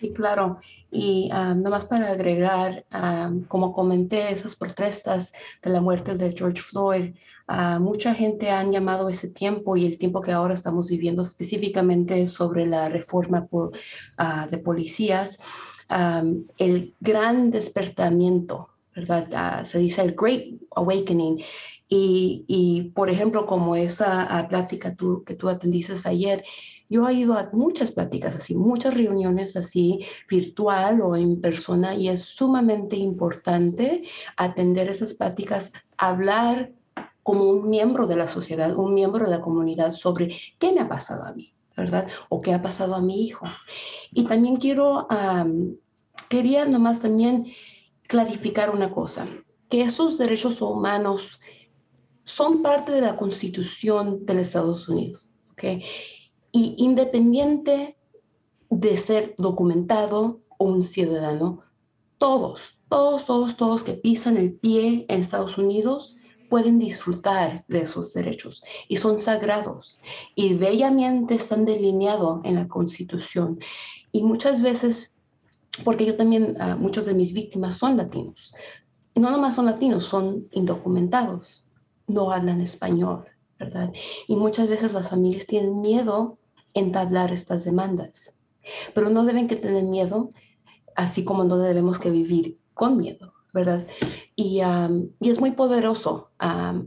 Sí, 0.01 0.13
claro. 0.15 0.61
Y 0.91 1.31
um, 1.31 1.61
nomás 1.61 1.85
para 1.85 2.13
agregar, 2.13 2.85
um, 2.95 3.45
como 3.45 3.75
comenté, 3.75 4.33
esas 4.33 4.57
protestas 4.57 5.33
de 5.63 5.71
la 5.71 5.83
muerte 5.83 6.15
de 6.15 6.33
George 6.33 6.63
Floyd, 6.63 7.15
uh, 7.49 7.79
mucha 7.81 8.15
gente 8.15 8.51
han 8.51 8.73
llamado 8.73 9.11
ese 9.11 9.29
tiempo 9.29 9.77
y 9.77 9.85
el 9.85 9.99
tiempo 9.99 10.23
que 10.23 10.33
ahora 10.33 10.55
estamos 10.55 10.89
viviendo 10.89 11.21
específicamente 11.21 12.27
sobre 12.27 12.65
la 12.65 12.89
reforma 12.89 13.47
uh, 13.51 13.71
de 14.51 14.57
policías, 14.57 15.39
um, 15.91 16.45
el 16.57 16.95
gran 17.01 17.51
despertamiento 17.51 18.71
¿verdad? 18.95 19.29
Ah, 19.35 19.65
se 19.65 19.79
dice 19.79 20.03
el 20.03 20.15
Great 20.15 20.55
Awakening. 20.77 21.43
Y, 21.89 22.45
y 22.49 22.91
por 22.91 23.11
ejemplo, 23.11 23.47
como 23.47 23.77
esa 23.77 24.23
ah, 24.23 24.49
plática 24.49 24.95
tú, 24.95 25.23
que 25.25 25.35
tú 25.35 25.49
atendiste 25.49 25.95
ayer, 26.05 26.43
yo 26.89 27.09
he 27.09 27.15
ido 27.15 27.35
a 27.35 27.51
muchas 27.53 27.93
pláticas 27.93 28.37
así, 28.37 28.55
muchas 28.55 28.95
reuniones 28.95 29.57
así, 29.57 30.05
virtual 30.29 31.01
o 31.01 31.17
en 31.17 31.41
persona, 31.41 31.95
y 31.95 32.09
es 32.09 32.21
sumamente 32.21 32.97
importante 32.97 34.03
atender 34.37 34.89
esas 34.89 35.15
pláticas, 35.15 35.73
hablar 35.97 36.73
como 37.23 37.45
un 37.45 37.71
miembro 37.71 38.07
de 38.07 38.17
la 38.17 38.29
sociedad, 38.29 38.77
un 38.77 38.95
miembro 38.95 39.25
de 39.25 39.31
la 39.31 39.41
comunidad 39.41 39.93
sobre 39.93 40.37
qué 40.59 40.73
me 40.73 40.81
ha 40.81 40.89
pasado 40.89 41.25
a 41.25 41.33
mí, 41.33 41.55
¿verdad? 41.77 42.07
O 42.29 42.41
qué 42.41 42.53
ha 42.53 42.63
pasado 42.63 42.95
a 42.95 43.03
mi 43.03 43.25
hijo. 43.25 43.47
Y 44.13 44.25
también 44.27 44.57
quiero, 44.57 45.09
quería 46.29 46.67
nomás 46.67 47.01
también 47.01 47.47
clarificar 48.07 48.71
una 48.71 48.91
cosa, 48.91 49.27
que 49.75 49.83
estos 49.83 50.19
derechos 50.19 50.63
humanos 50.63 51.41
son 52.23 52.63
parte 52.63 52.93
de 52.93 53.01
la 53.01 53.17
constitución 53.17 54.25
de 54.25 54.35
los 54.35 54.47
Estados 54.47 54.89
Unidos, 54.89 55.29
¿ok? 55.51 55.65
Y 56.53 56.77
independiente 56.79 57.99
de 58.71 58.97
ser 58.97 59.35
documentado 59.37 60.43
o 60.59 60.67
un 60.67 60.85
ciudadano, 60.85 61.65
todos, 62.19 62.79
todos, 62.89 63.27
todos, 63.27 63.57
todos 63.57 63.83
que 63.83 63.95
pisan 63.95 64.37
el 64.37 64.53
pie 64.53 65.07
en 65.09 65.19
Estados 65.19 65.59
Unidos 65.59 66.15
pueden 66.49 66.79
disfrutar 66.79 67.65
de 67.67 67.81
esos 67.81 68.15
derechos 68.15 68.63
y 68.89 68.99
son 68.99 69.21
sagrados 69.21 69.99
y 70.37 70.55
bellamente 70.55 71.35
están 71.35 71.65
delineados 71.65 72.45
en 72.45 72.55
la 72.55 72.69
Constitución. 72.69 73.59
Y 74.13 74.23
muchas 74.23 74.63
veces, 74.63 75.17
porque 75.83 76.07
yo 76.07 76.15
también, 76.15 76.57
uh, 76.61 76.79
muchos 76.79 77.07
de 77.07 77.15
mis 77.15 77.35
víctimas 77.35 77.77
son 77.77 77.97
latinos, 77.97 78.55
no 79.21 79.31
nomás 79.31 79.55
son 79.55 79.67
latinos, 79.67 80.05
son 80.05 80.49
indocumentados, 80.53 81.65
no 82.07 82.31
hablan 82.31 82.61
español, 82.61 83.25
¿verdad? 83.59 83.93
Y 84.27 84.37
muchas 84.37 84.69
veces 84.69 84.93
las 84.93 85.11
familias 85.11 85.47
tienen 85.47 85.81
miedo 85.81 86.39
entablar 86.75 87.33
estas 87.33 87.65
demandas, 87.65 88.35
pero 88.95 89.11
no 89.11 89.25
deben 89.25 89.49
que 89.49 89.57
tener 89.57 89.85
miedo, 89.85 90.33
así 90.97 91.25
como 91.25 91.45
no 91.45 91.59
debemos 91.59 91.99
que 91.99 92.11
vivir 92.11 92.59
con 92.75 92.99
miedo. 92.99 93.35
¿verdad? 93.55 93.87
Y, 94.35 94.61
y, 95.21 95.31
es 95.31 95.41
muy 95.41 95.53
poderoso 95.53 96.31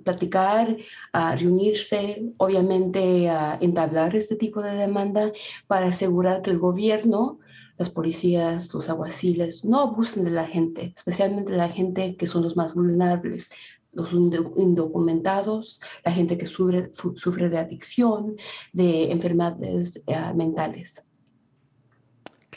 platicar, 0.03 0.75
reunirse, 1.13 2.33
obviamente 2.35 3.31
entablar 3.61 4.13
este 4.17 4.35
tipo 4.35 4.61
de 4.61 4.73
demanda 4.73 5.31
para 5.67 5.87
asegurar 5.87 6.41
que 6.41 6.51
el 6.51 6.59
gobierno, 6.59 7.39
las 7.77 7.89
policías, 7.89 8.73
los 8.73 8.89
aguaciles 8.89 9.63
no 9.63 9.79
abusen 9.81 10.23
de 10.23 10.31
la 10.31 10.45
gente, 10.45 10.93
especialmente 10.95 11.51
de 11.51 11.57
la 11.57 11.69
gente 11.69 12.15
que 12.15 12.27
son 12.27 12.43
los 12.43 12.57
más 12.57 12.73
vulnerables, 12.73 13.49
los 13.93 14.13
indocumentados, 14.13 15.81
la 16.05 16.11
gente 16.11 16.37
que 16.37 16.45
sufre, 16.45 16.91
sufre 17.15 17.49
de 17.49 17.57
adicción, 17.57 18.35
de 18.73 19.11
enfermedades 19.11 20.01
eh, 20.05 20.33
mentales. 20.35 21.03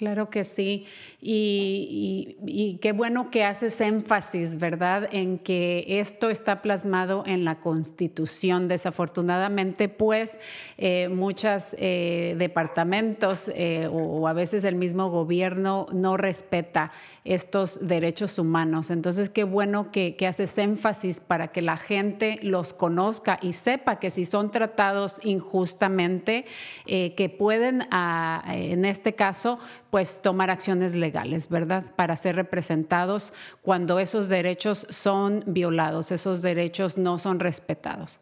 Claro 0.01 0.31
que 0.31 0.45
sí. 0.45 0.87
Y, 1.21 2.79
qué 2.81 2.93
bueno 2.93 3.31
que 3.31 3.45
haces 3.45 3.83
énfasis, 3.83 4.59
¿verdad?, 4.59 5.07
en 5.13 5.37
que 5.39 5.85
esto 6.01 6.31
está 6.31 6.63
plasmado 6.63 7.23
en 7.27 7.45
la 7.45 7.61
Constitución. 7.61 8.67
Desafortunadamente, 8.67 9.91
pues, 9.91 10.39
eh, 10.79 11.11
muchos 11.11 11.77
eh, 11.77 12.35
departamentos 12.39 13.53
eh, 13.55 13.91
o, 13.93 14.27
a 14.27 14.33
veces 14.33 14.65
el 14.65 14.77
mismo 14.77 15.11
gobierno 15.11 15.85
no 15.93 16.17
respeta 16.17 16.93
estos 17.25 17.87
derechos 17.87 18.39
humanos. 18.39 18.91
Entonces, 18.91 19.31
qué 19.31 19.45
bueno 19.45 19.91
que, 19.91 20.17
haces 20.27 20.57
énfasis 20.59 21.21
para 21.21 21.49
que 21.49 21.63
la 21.63 21.77
gente 21.77 22.39
los 22.43 22.73
conozca 22.73 23.39
y 23.43 23.53
sepa 23.53 23.99
que 23.99 24.11
si 24.11 24.25
son 24.25 24.51
tratados 24.51 25.19
injustamente, 25.25 26.45
que 26.87 27.35
pueden, 27.37 27.85
ah, 27.91 28.45
en 28.53 28.85
este 28.85 29.15
caso, 29.15 29.59
pues 29.91 30.23
tomar 30.23 30.51
acciones 30.51 30.95
legales, 30.95 31.49
¿verdad? 31.49 31.85
Para 31.97 32.17
ser 32.17 32.37
representados 32.37 33.33
cuando 33.63 33.99
esos 33.99 34.29
derechos 34.29 34.87
son 34.89 35.43
violados, 35.47 36.13
esos 36.13 36.43
derechos 36.43 36.97
no 36.97 37.19
son 37.19 37.41
respetados. 37.41 38.21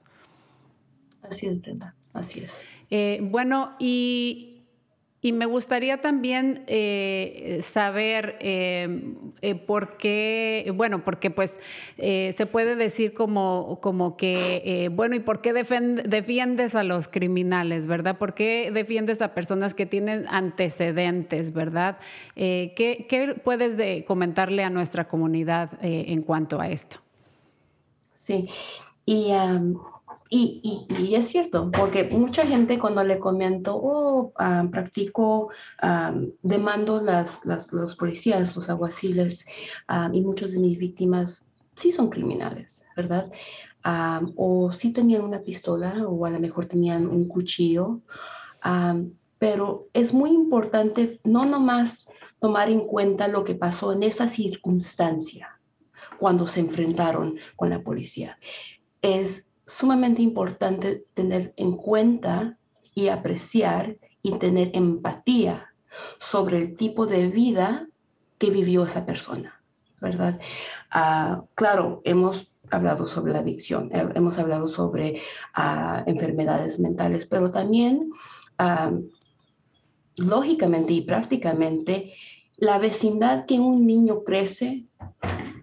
Así 1.23 1.47
es, 1.47 1.61
Brenda, 1.61 1.95
así 2.13 2.41
es. 2.41 2.61
Eh, 2.91 3.21
bueno, 3.23 3.75
y 3.79 4.58
y 5.21 5.33
me 5.33 5.47
gustaría 5.47 6.01
también 6.01 6.63
eh, 6.69 7.59
saber 7.61 8.37
eh, 8.41 9.15
eh, 9.43 9.57
por 9.57 9.97
qué, 9.97 10.73
bueno, 10.77 11.03
porque 11.05 11.31
pues 11.31 11.59
se 11.97 12.47
puede 12.47 12.77
decir 12.77 13.15
como, 13.15 13.79
como 13.81 14.17
que, 14.17 14.89
bueno, 14.93 15.17
¿y 15.17 15.21
por 15.21 15.41
qué 15.41 15.53
defiendes 15.53 16.75
a 16.77 16.85
los 16.85 17.09
criminales, 17.09 17.89
verdad? 17.89 18.17
¿Por 18.17 18.35
qué 18.35 18.71
defiendes 18.73 19.21
a 19.21 19.35
personas 19.35 19.75
que 19.75 19.87
tienen 19.87 20.27
antecedentes, 20.29 21.53
verdad? 21.53 21.99
¿qué, 22.37 23.07
¿qué, 23.09 23.35
puedes 23.43 23.77
de 23.77 24.05
comentarle 24.05 24.63
a 24.63 24.71
nuestra 24.71 25.09
comunidad 25.09 25.71
en 25.83 26.23
cuanto 26.23 26.61
a 26.61 26.69
esto? 26.69 26.99
Sí, 28.25 28.49
y 29.05 29.33
y, 30.31 30.87
y, 30.99 31.15
es 31.15 31.29
cierto, 31.29 31.71
porque 31.71 32.05
mucha 32.05 32.47
gente 32.47 32.79
cuando 32.79 33.03
le 33.03 33.19
comento, 33.19 33.77
oh, 33.77 34.33
ah, 34.37 34.67
practico, 34.71 35.51
ah, 35.81 36.15
demando 36.43 37.01
las, 37.01 37.45
las, 37.47 37.73
los 37.73 37.97
policías, 37.97 38.55
los 38.55 38.69
aguaciles, 38.69 39.47
ah, 39.89 40.11
y 40.13 40.21
muchos 40.23 40.53
de 40.53 40.61
mis 40.61 40.79
víctimas 40.79 41.49
sí 41.77 41.91
son 41.91 42.11
criminales, 42.11 42.83
¿verdad? 42.97 43.31
o 44.37 44.71
sí 44.71 44.93
tenían 44.93 45.23
una 45.23 45.41
pistola 45.41 46.07
o 46.07 46.27
a 46.27 46.31
lo 46.31 46.41
mejor 46.41 46.67
tenían 46.67 47.07
un 47.07 47.27
cuchillo, 47.27 48.03
pero 49.39 49.89
es 49.95 50.13
muy 50.13 50.31
importante 50.31 51.21
no 51.25 51.47
nomás 51.47 52.07
tomar 52.39 52.69
en 52.69 52.81
cuenta 52.81 53.29
lo 53.29 53.45
que 53.45 53.55
pasó 53.55 53.95
en 53.95 54.03
esa 54.03 54.29
circunstancia 54.29 55.59
cuando 56.19 56.47
se 56.47 56.61
enfrentaron 56.61 57.37
con 57.57 57.71
la 57.71 57.83
policía. 57.83 58.39
Es 59.01 59.48
sumamente 59.69 60.23
importante 60.23 61.05
tener 61.13 61.53
en 61.57 61.77
cuenta 61.77 62.57
y 62.95 63.09
apreciar 63.09 63.99
y 64.23 64.33
tener 64.39 64.71
empatía 64.73 65.69
sobre 66.19 66.57
el 66.57 66.77
tipo 66.77 67.07
de 67.07 67.29
vida 67.29 67.87
que 68.39 68.51
vivió 68.51 68.85
esa 68.85 69.05
persona, 69.05 69.61
¿verdad? 70.01 70.41
Ah, 70.91 71.45
claro, 71.55 72.01
hemos 72.05 72.51
hablado 72.71 73.07
sobre 73.07 73.33
la 73.33 73.41
adicción, 73.41 73.91
eh, 73.93 74.09
hemos 74.15 74.39
hablado 74.39 74.69
sobre 74.69 75.21
ah, 75.55 76.03
enfermedades 76.07 76.81
mentales, 76.81 77.27
pero 77.27 77.51
también, 77.51 78.11
ah, 78.57 78.93
lógicamente 80.17 80.95
y 80.95 81.03
prácticamente, 81.03 82.15
la 82.57 82.79
vecindad 82.79 83.45
que 83.45 83.61
un 83.61 83.87
niño 83.87 84.25
crece 84.25 84.87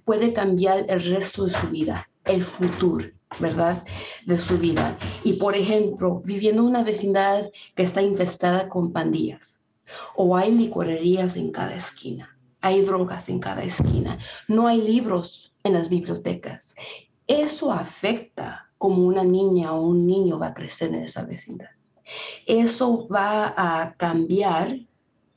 puede 0.05 0.31
cambiar 0.31 0.85
el 0.89 1.03
resto 1.03 1.45
de 1.45 1.49
su 1.49 1.67
vida, 1.69 2.07
el 2.23 2.43
futuro. 2.43 3.05
¿Verdad? 3.39 3.83
De 4.25 4.39
su 4.39 4.57
vida. 4.57 4.97
Y 5.23 5.33
por 5.33 5.55
ejemplo, 5.55 6.21
viviendo 6.23 6.61
en 6.61 6.69
una 6.69 6.83
vecindad 6.83 7.49
que 7.75 7.83
está 7.83 8.01
infestada 8.01 8.69
con 8.69 8.91
pandillas, 8.91 9.59
o 10.15 10.35
hay 10.35 10.51
licorerías 10.51 11.35
en 11.35 11.51
cada 11.51 11.75
esquina, 11.75 12.37
hay 12.61 12.81
drogas 12.81 13.29
en 13.29 13.39
cada 13.39 13.63
esquina, 13.63 14.17
no 14.47 14.67
hay 14.67 14.81
libros 14.81 15.53
en 15.63 15.73
las 15.73 15.89
bibliotecas. 15.89 16.73
Eso 17.27 17.71
afecta 17.71 18.69
como 18.77 19.05
una 19.05 19.23
niña 19.23 19.73
o 19.73 19.81
un 19.81 20.05
niño 20.05 20.39
va 20.39 20.47
a 20.47 20.53
crecer 20.53 20.89
en 20.89 21.03
esa 21.03 21.23
vecindad. 21.23 21.69
Eso 22.45 23.07
va 23.07 23.53
a 23.55 23.95
cambiar 23.95 24.77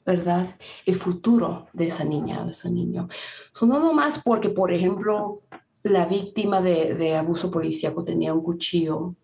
¿verdad? 0.09 0.49
El 0.87 0.95
futuro 0.95 1.67
de 1.75 1.89
esa 1.89 2.03
niña 2.03 2.41
o 2.41 2.47
de 2.47 2.53
ese 2.53 2.71
niño. 2.71 3.11
son 3.53 3.69
no 3.69 3.79
nomás 3.79 4.19
porque, 4.19 4.49
por 4.49 4.73
ejemplo, 4.73 5.43
la 5.89 6.07
víctima 6.07 6.61
de, 6.61 7.17
abuso 7.17 7.51
policíaco 7.51 8.05
tenía 8.05 8.35
un 8.35 8.43
cuchillo 8.43 9.15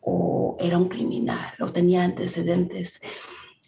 o 0.00 0.56
era 0.58 0.78
un 0.78 0.88
criminal 0.88 1.52
o 1.60 1.72
tenía 1.72 2.04
antecedentes, 2.04 3.00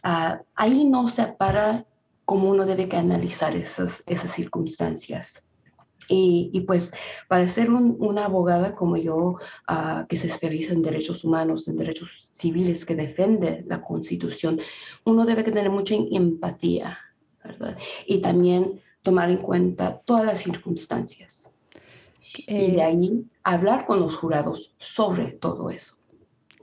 ah, 0.03 0.41
ahí 0.55 0.85
no 0.85 1.09
se 1.09 1.27
para 1.27 1.87
cómo 2.25 2.51
uno 2.51 2.67
debe 2.67 2.89
que 2.89 2.97
analizar 2.97 3.57
esas, 3.57 4.05
circunstancias. 4.07 5.45
Y, 6.11 6.65
pues 6.67 6.91
para 7.29 7.47
ser 7.47 7.71
una 7.71 8.25
abogada 8.25 8.75
como 8.75 8.97
yo, 8.97 9.35
ah, 9.67 10.07
que 10.09 10.17
se 10.17 10.29
especializa 10.29 10.73
en 10.73 10.83
derechos 10.83 11.23
humanos, 11.23 11.69
en 11.69 11.77
derechos 11.77 12.31
civiles, 12.33 12.87
que 12.87 12.95
defiende 12.95 13.65
la 13.67 13.83
constitución, 13.83 14.59
uno 15.05 15.27
debe 15.27 15.43
tener 15.43 15.69
mucha 15.71 15.95
empatía. 15.95 16.99
Y 18.07 18.19
también 18.19 18.81
tomar 19.03 19.31
en 19.31 19.39
cuenta 19.39 20.01
todas 20.05 20.25
las 20.25 20.41
circunstancias 20.41 21.51
y 22.37 22.73
de 22.73 22.79
eh, 22.79 22.83
ahí 22.83 23.25
hablar 23.43 23.87
con 23.87 24.01
los 24.01 24.17
jurados 24.17 24.75
sobre 24.79 25.33
todo 25.33 25.71
eso. 25.71 25.99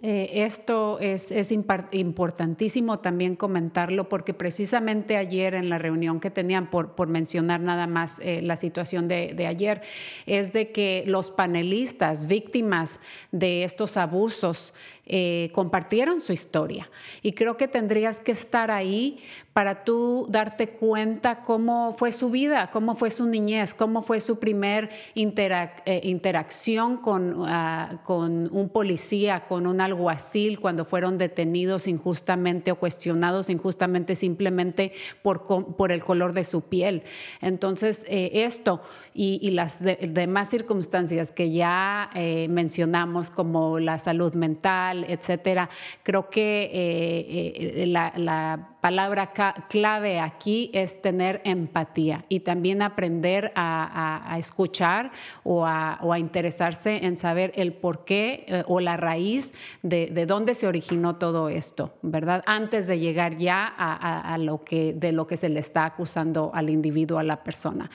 Eh, 0.01 0.43
esto 0.45 0.99
es, 0.99 1.31
es 1.31 1.51
importantísimo 1.51 2.99
también 2.99 3.35
comentarlo 3.35 4.09
porque 4.09 4.33
precisamente 4.33 5.15
ayer 5.15 5.55
en 5.55 5.69
la 5.69 5.79
reunión 5.79 6.19
que 6.19 6.29
tenían, 6.29 6.69
por, 6.69 6.95
por 6.95 7.07
mencionar 7.07 7.61
nada 7.61 7.87
más 7.87 8.19
eh, 8.19 8.41
la 8.43 8.57
situación 8.57 9.07
de, 9.07 9.33
de, 9.33 9.47
ayer, 9.47 9.81
es 10.25 10.51
de 10.51 10.71
que 10.71 11.05
los 11.07 11.31
panelistas 11.31 12.27
víctimas 12.27 12.99
de 13.31 13.63
estos 13.63 13.95
abusos 13.95 14.73
eh, 15.07 15.51
compartieron 15.53 16.19
su 16.19 16.33
historia. 16.33 16.89
Y 17.21 17.33
creo 17.33 17.57
que 17.57 17.67
tendrías 17.67 18.19
que 18.19 18.31
estar 18.31 18.71
ahí 18.71 19.19
para 19.53 19.85
tú 19.85 20.25
darte 20.29 20.67
cuenta 20.69 21.43
cómo 21.43 21.93
fue 21.97 22.11
su 22.11 22.29
vida, 22.29 22.71
cómo 22.71 22.95
fue 22.95 23.09
su 23.09 23.25
niñez, 23.25 23.73
cómo 23.73 24.01
fue 24.01 24.19
su 24.19 24.37
primer 24.39 24.89
eh, 25.15 26.01
interacción 26.03 26.97
con, 26.97 27.35
ah, 27.47 28.01
con 28.03 28.49
un 28.51 28.67
policía, 28.67 29.45
con 29.47 29.65
un 29.65 29.79
alguacil, 29.79 30.59
cuando 30.59 30.85
fueron 30.85 31.17
detenidos 31.17 31.87
injustamente 31.87 32.71
o 32.71 32.75
cuestionados 32.75 33.49
injustamente 33.49 34.15
simplemente 34.15 34.91
por, 35.21 35.45
por 35.77 35.91
el 35.91 36.03
color 36.03 36.33
de 36.33 36.43
su 36.43 36.61
piel. 36.63 37.03
Entonces, 37.41 38.05
eh, 38.09 38.31
esto 38.33 38.81
y, 39.17 39.49
las 39.51 39.81
demás 39.81 40.49
circunstancias 40.49 41.31
que 41.31 41.49
ya 41.49 42.09
eh, 42.13 42.47
mencionamos, 42.49 43.29
como 43.29 43.79
la 43.79 43.97
salud 43.97 44.33
mental, 44.35 45.05
etcétera, 45.07 45.69
creo 46.03 46.29
que 46.29 47.85
la, 47.87 48.11
la 48.17 48.74
palabra 48.85 49.33
clave 49.67 50.19
aquí 50.19 50.69
es 50.71 51.01
tener 51.01 51.41
empatía 51.43 52.23
y 52.29 52.41
también 52.41 52.83
aprender 52.83 53.51
a, 53.55 54.35
escuchar 54.37 55.11
o 55.43 55.65
a, 55.65 56.19
interesarse 56.19 57.03
en 57.03 57.17
saber 57.17 57.51
el 57.55 57.73
por 57.73 58.05
qué 58.05 58.45
eh, 58.47 58.63
o 58.67 58.79
la 58.79 58.95
raíz 58.95 59.53
de, 59.81 60.25
dónde 60.27 60.53
se 60.53 60.67
originó 60.67 61.15
todo 61.15 61.49
esto, 61.49 61.95
¿verdad? 62.03 62.43
Antes 62.45 62.85
de 62.85 62.99
llegar 62.99 63.37
ya 63.37 63.65
a, 63.65 64.37
lo 64.37 64.63
que, 64.63 64.93
de 64.93 65.11
lo 65.11 65.25
que 65.25 65.35
se 65.35 65.49
le 65.49 65.61
está 65.61 65.85
acusando 65.85 66.51
al 66.53 66.69
individuo, 66.69 67.17
a 67.17 67.23
la 67.23 67.43
persona. 67.43 67.89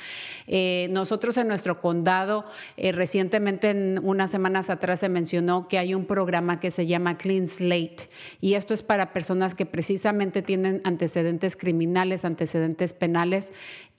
Eh, 0.48 0.88
nosotros 0.90 1.38
en 1.38 1.46
nuestro 1.46 1.81
condado, 1.81 2.46
eh, 2.76 2.90
recientemente, 2.90 3.70
en 3.70 4.00
unas 4.03 4.33
semanas 4.33 4.70
atrás, 4.70 4.98
se 4.98 5.09
mencionó 5.09 5.68
que 5.68 5.79
hay 5.79 5.94
un 5.94 6.07
programa 6.07 6.59
que 6.59 6.72
se 6.72 6.87
llama 6.87 7.16
Clean 7.16 7.46
Slate 7.46 8.11
y 8.40 8.55
esto 8.55 8.74
es 8.74 8.83
para 8.83 9.12
personas 9.12 9.55
que 9.55 9.66
precisamente 9.66 10.42
tienen 10.42 10.80
antecedentes 10.85 11.57
criminales, 11.57 12.25
antecedentes 12.25 12.93
penales, 12.93 13.53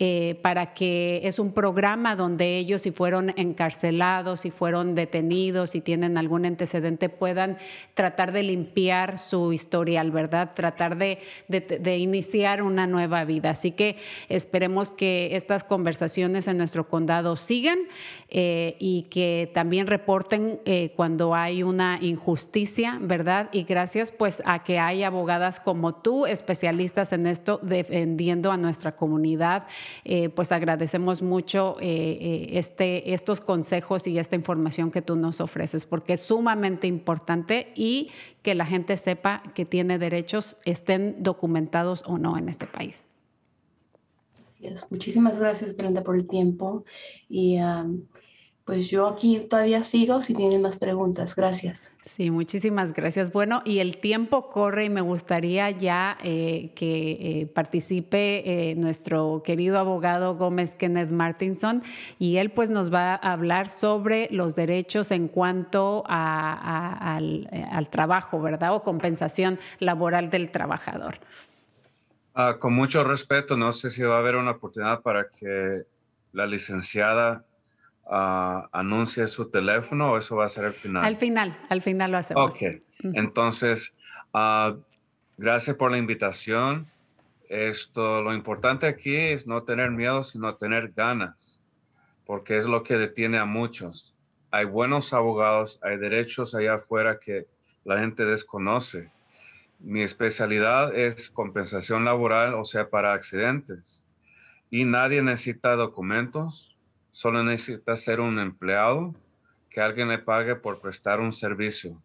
eh, 0.04 0.39
para 0.41 0.74
que 0.74 1.22
es 1.26 1.38
un 1.38 1.54
programa 1.54 2.15
donde 2.15 2.58
ellos 2.58 2.82
si 2.82 2.89
fueron 2.89 3.34
encarcelados, 3.38 4.39
si 4.39 4.50
fueron 4.50 4.96
detenidos, 4.96 5.70
si 5.70 5.82
tienen 5.82 6.17
algún 6.17 6.48
antecedente, 6.48 7.08
puedan 7.08 7.60
tratar 7.94 8.32
de 8.32 8.41
limpiar 8.41 9.20
su 9.20 9.54
historial, 9.54 10.10
¿verdad? 10.10 10.54
Tratar 10.56 10.98
de, 10.98 11.20
de, 11.48 11.98
iniciar 12.00 12.63
una 12.63 12.88
nueva 12.88 13.26
vida. 13.26 13.52
Así 13.52 13.74
que 13.74 13.98
esperemos 14.28 14.91
que 14.91 15.36
estas 15.36 15.63
conversaciones 15.63 16.48
en 16.48 16.58
nuestro 16.58 16.88
condado 16.88 17.36
sigan 17.36 17.78
eh, 18.30 18.78
y 18.80 19.04
que 19.04 19.52
también 19.54 19.86
reporten 19.86 20.62
eh, 20.65 20.94
cuando 20.96 21.36
hay 21.36 21.62
una 21.62 22.00
injusticia, 22.02 22.98
¿verdad? 23.02 23.50
Y 23.52 23.65
gracias 23.65 24.10
pues 24.10 24.41
a 24.46 24.63
que 24.63 24.80
hay 24.80 25.04
abogadas 25.04 25.60
como 25.60 25.94
tú, 25.94 26.26
especialistas 26.26 26.71
en 27.12 27.28
esto, 27.28 27.60
defendiendo 27.62 28.52
a 28.52 28.58
nuestra 28.58 28.96
comunidad. 28.96 29.68
Eh, 30.04 30.30
pues 30.30 30.52
agradecemos 30.52 31.22
mucho 31.22 31.78
eh, 31.80 31.86
eh, 31.86 32.50
este, 32.58 33.14
estos 33.14 33.42
consejos 33.42 34.08
y 34.08 34.18
esta 34.20 34.36
información 34.36 34.92
que 34.92 35.02
tú 35.02 35.16
nos 35.16 35.42
ofreces, 35.42 35.86
porque 35.86 36.14
es 36.14 36.22
sumamente 36.22 36.88
importante 36.88 37.72
y 37.76 38.10
que 38.42 38.56
la 38.56 38.66
gente 38.66 38.98
sepa 38.98 39.44
que 39.54 39.66
tiene 39.66 40.00
derechos, 40.00 40.58
estén 40.66 41.22
documentados 41.22 42.04
o 42.06 42.18
no 42.18 42.38
en 42.38 42.50
este 42.50 42.66
país. 42.66 43.06
Muchísimas 44.90 45.40
gracias, 45.40 45.76
Brenda, 45.76 46.04
por 46.04 46.16
el 46.16 46.28
tiempo. 46.28 46.86
Y 47.28 47.58
pues 48.72 48.90
yo 48.90 49.06
aquí 49.06 49.38
todavía 49.50 49.84
sigo 49.84 50.22
si 50.22 50.34
tienen 50.34 50.62
más 50.62 50.78
preguntas. 50.78 51.36
Gracias. 51.36 51.92
Sí, 52.06 52.32
muchísimas 52.32 52.94
gracias. 52.94 53.34
Bueno, 53.34 53.62
y 53.66 53.80
el 53.80 53.98
tiempo 53.98 54.50
corre 54.50 54.86
y 54.86 54.90
me 54.90 55.02
gustaría 55.02 55.70
ya 55.72 56.18
eh, 56.24 56.72
que 56.74 57.12
eh, 57.42 57.48
participe 57.48 58.70
eh, 58.70 58.76
nuestro 58.76 59.44
querido 59.44 59.78
abogado 59.78 60.36
Gómez 60.36 60.74
Kenneth 60.74 61.10
Martinson 61.10 61.84
y 62.18 62.38
él 62.38 62.52
pues 62.52 62.70
nos 62.70 62.94
va 62.94 63.16
a 63.16 63.34
hablar 63.34 63.68
sobre 63.68 64.30
los 64.32 64.56
derechos 64.56 65.12
en 65.12 65.28
cuanto 65.28 66.06
al, 66.08 67.50
al, 67.52 67.90
trabajo, 67.90 68.42
¿verdad? 68.42 68.74
O 68.74 68.84
compensación 68.84 69.60
laboral 69.80 70.30
del 70.30 70.50
trabajador. 70.50 71.20
Ah, 72.36 72.56
con 72.58 72.72
mucho 72.72 73.04
respeto, 73.04 73.58
no 73.58 73.74
sé 73.74 73.90
si 73.90 74.02
va 74.02 74.16
a 74.16 74.20
haber 74.20 74.38
una 74.38 74.52
oportunidad 74.52 75.02
para 75.02 75.28
que 75.28 75.84
la 76.32 76.46
licenciada 76.46 77.44
uh, 78.12 78.67
anuncie 78.71 79.26
su 79.26 79.50
teléfono 79.50 80.12
o 80.12 80.17
eso 80.17 80.36
va 80.36 80.45
a 80.45 80.50
ser 80.50 80.65
al 80.65 80.74
final? 80.74 81.04
Al 81.04 81.15
final, 81.15 81.58
al 81.69 81.82
final 81.82 82.12
lo 82.12 82.17
hacemos. 82.17 82.54
Ok, 82.54 82.62
entonces, 83.13 83.95
uh, 84.34 84.78
gracias 85.38 85.76
por 85.78 85.91
la 85.91 85.97
invitación. 85.97 86.88
Esto, 87.50 88.21
lo 88.21 88.34
importante 88.34 88.88
aquí 88.88 89.15
es 89.15 89.47
no 89.47 89.63
tener 89.63 89.91
miedo, 89.91 90.24
sino 90.24 90.56
tener 90.56 90.93
ganas, 90.95 91.62
porque 92.26 92.58
es 92.58 92.65
lo 92.65 92.84
que 92.84 92.97
detiene 92.97 93.39
a 93.39 93.45
muchos. 93.45 94.15
Hay 94.52 94.65
buenos 94.65 95.13
abogados, 95.13 95.80
hay 95.82 95.97
derechos 95.97 96.54
allá 96.54 96.76
afuera 96.76 97.19
que 97.19 97.47
la 97.84 98.00
gente 98.00 98.26
desconoce. 98.26 99.10
Mi 99.80 100.02
especialidad 100.02 100.95
es 100.95 101.30
compensación 101.30 102.06
laboral, 102.06 102.54
o 102.54 102.63
sea, 102.63 102.89
para 102.89 103.13
accidentes. 103.13 104.06
Y 104.69 104.86
nadie 104.86 105.21
necesita 105.21 105.76
documentos, 105.76 106.71
Solo 107.12 107.43
necesita 107.43 107.95
ser 107.97 108.21
un 108.21 108.39
empleado 108.39 109.13
que 109.69 109.82
alguien 109.82 110.08
le 110.08 110.17
pague 110.17 110.56
por 110.56 110.80
prestar 110.80 111.19
un 111.19 111.34
servicio. 111.34 112.02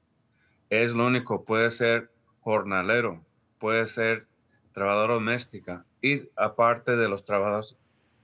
Es 0.68 0.94
lo 0.94 1.06
único, 1.06 1.44
puede 1.44 1.70
ser 1.70 2.10
jornalero, 2.40 3.24
puede 3.58 3.86
ser 3.86 4.26
trabajador 4.72 5.10
doméstica 5.10 5.84
y 6.02 6.28
aparte 6.36 6.96
de 6.96 7.08
los 7.08 7.24
trabajos 7.24 7.78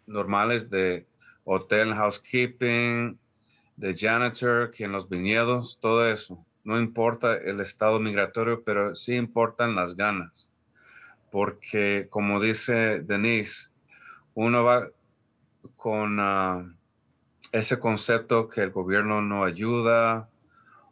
normales 0.07 0.71
de 0.71 1.07
hotel, 1.45 1.95
housekeeping, 1.95 3.19
de 3.77 3.97
janitor, 3.97 4.71
que 4.71 4.85
en 4.85 4.93
los 4.93 5.09
viñedos, 5.09 5.79
todo 5.81 6.07
eso. 6.07 6.45
No 6.65 6.79
importa 6.79 7.37
el 7.37 7.61
estado 7.61 7.99
migratorio, 7.99 8.63
pero 8.63 8.95
sí 8.95 9.15
importan 9.15 9.75
las 9.75 9.97
ganas. 9.97 10.51
Porque 11.31 12.07
como 12.11 12.41
dice 12.41 13.01
Denise, 13.01 13.71
uno 14.35 14.63
va 14.65 14.89
con 15.83 16.21
ah, 16.21 16.65
ese 17.51 17.81
concepto 17.81 18.49
que 18.49 18.61
el 18.61 18.71
gobierno 18.71 19.21
no 19.21 19.43
ayuda 19.43 20.31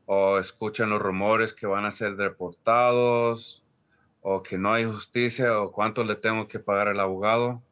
o 0.05 0.37
escuchan 0.41 0.91
los 0.91 1.01
rumores 1.01 1.55
que 1.55 1.69
van 1.69 1.85
a 1.85 1.93
ser 1.93 2.17
deportados 2.17 3.65
o 4.21 4.43
que 4.43 4.59
no 4.59 4.73
hay 4.73 4.87
justicia 4.87 5.61
o 5.61 5.71
cuánto 5.71 6.03
le 6.03 6.17
tengo 6.17 6.49
que 6.49 6.59
pagar 6.59 6.89
al 6.89 6.99
abogado. 6.99 7.63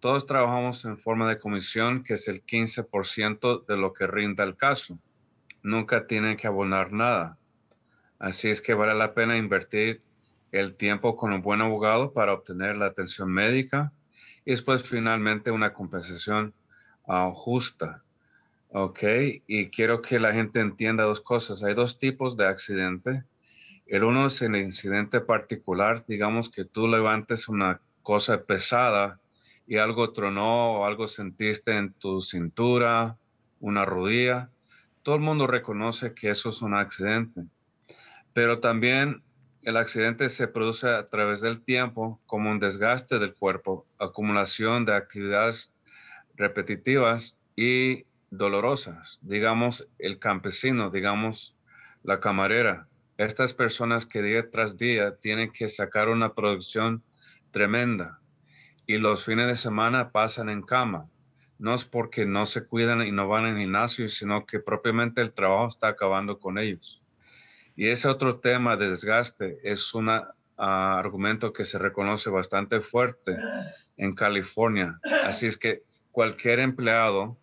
Todos 0.00 0.26
trabajamos 0.26 0.84
en 0.86 0.98
forma 0.98 1.28
de 1.28 1.38
comisión, 1.38 2.02
que 2.02 2.14
es 2.14 2.26
el 2.26 2.44
15% 2.44 3.64
de 3.64 3.76
lo 3.76 3.92
que 3.92 4.08
rinda 4.08 4.42
el 4.42 4.56
caso. 4.56 4.98
Nunca 5.62 6.08
tienen 6.08 6.36
que 6.36 6.48
abonar 6.48 6.90
nada. 6.90 7.38
Así 8.18 8.50
es 8.50 8.60
que 8.60 8.74
vale 8.74 8.96
la 8.96 9.14
pena 9.14 9.36
invertir 9.36 10.02
el 10.50 10.74
tiempo 10.74 11.16
con 11.16 11.32
un 11.32 11.42
buen 11.42 11.60
abogado 11.60 12.12
para 12.12 12.32
obtener 12.32 12.76
la 12.76 12.86
atención 12.86 13.30
médica 13.30 13.92
y 14.46 14.52
después 14.52 14.84
finalmente 14.84 15.50
una 15.50 15.74
compensación 15.74 16.54
ah, 17.06 17.30
justa. 17.34 18.04
Ok, 18.70 19.02
y 19.46 19.68
quiero 19.68 20.00
que 20.00 20.18
la 20.18 20.32
gente 20.32 20.60
entienda 20.60 21.04
dos 21.04 21.20
cosas. 21.20 21.62
Hay 21.62 21.74
dos 21.74 21.98
tipos 21.98 22.36
de 22.36 22.46
accidente. 22.46 23.24
El 23.86 24.04
uno 24.04 24.26
es 24.26 24.40
el 24.42 24.56
incidente 24.56 25.20
particular, 25.20 26.04
digamos 26.06 26.50
que 26.50 26.64
tú 26.64 26.88
levantes 26.88 27.48
una 27.48 27.80
cosa 28.02 28.44
pesada 28.44 29.20
y 29.66 29.78
algo 29.78 30.12
tronó 30.12 30.80
o 30.80 30.86
algo 30.86 31.08
sentiste 31.08 31.76
en 31.76 31.92
tu 31.94 32.20
cintura, 32.20 33.16
una 33.60 33.84
rodilla. 33.84 34.50
Todo 35.02 35.16
el 35.16 35.22
mundo 35.22 35.46
reconoce 35.46 36.14
que 36.14 36.30
eso 36.30 36.50
es 36.50 36.62
un 36.62 36.74
accidente. 36.74 37.42
Pero 38.32 38.60
también 38.60 39.22
el 39.66 39.76
accidente 39.76 40.28
se 40.28 40.46
produce 40.46 40.88
a 40.88 41.08
través 41.08 41.40
del 41.40 41.60
tiempo 41.60 42.20
como 42.26 42.52
un 42.52 42.60
desgaste 42.60 43.18
del 43.18 43.34
cuerpo, 43.34 43.84
acumulación 43.98 44.84
de 44.84 44.94
actividades 44.94 45.74
repetitivas 46.36 47.36
y 47.56 48.04
dolorosas, 48.30 49.18
digamos 49.22 49.88
el 49.98 50.20
campesino, 50.20 50.90
digamos 50.90 51.56
la 52.04 52.20
camarera, 52.20 52.86
estas 53.18 53.54
personas 53.54 54.06
que 54.06 54.22
día 54.22 54.48
tras 54.48 54.76
día 54.76 55.16
tienen 55.16 55.50
que 55.50 55.68
sacar 55.68 56.10
una 56.10 56.32
producción 56.32 57.02
tremenda 57.50 58.20
y 58.86 58.98
los 58.98 59.24
fines 59.24 59.48
de 59.48 59.56
semana 59.56 60.12
pasan 60.12 60.48
en 60.48 60.62
cama. 60.62 61.10
No 61.58 61.74
es 61.74 61.84
porque 61.84 62.24
no 62.24 62.46
se 62.46 62.64
cuidan 62.68 63.04
y 63.04 63.10
no 63.10 63.26
van 63.26 63.46
al 63.46 63.58
gimnasio, 63.58 64.08
sino 64.08 64.46
que 64.46 64.60
propiamente 64.60 65.22
el 65.22 65.32
trabajo 65.32 65.66
está 65.66 65.88
acabando 65.88 66.38
con 66.38 66.56
ellos. 66.56 67.02
Y 67.76 67.88
ese 67.88 68.08
otro 68.08 68.40
tema 68.40 68.76
de 68.76 68.88
desgaste 68.88 69.58
es 69.62 69.94
un 69.94 70.08
ah, 70.08 70.34
argumento 70.56 71.52
que 71.52 71.64
se 71.64 71.78
reconoce 71.78 72.30
bastante 72.30 72.80
fuerte 72.80 73.36
en 73.96 74.14
California. 74.14 74.98
Así 75.24 75.46
es 75.46 75.58
que 75.58 75.82
cualquier 76.10 76.60
empleado 76.60 77.36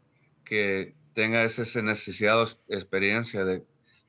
que 0.43 0.95
tenga 1.13 1.43
esa 1.43 1.81
necesidad 1.81 2.41
o 2.41 2.45
experiencia 2.67 3.45
de 3.45 3.63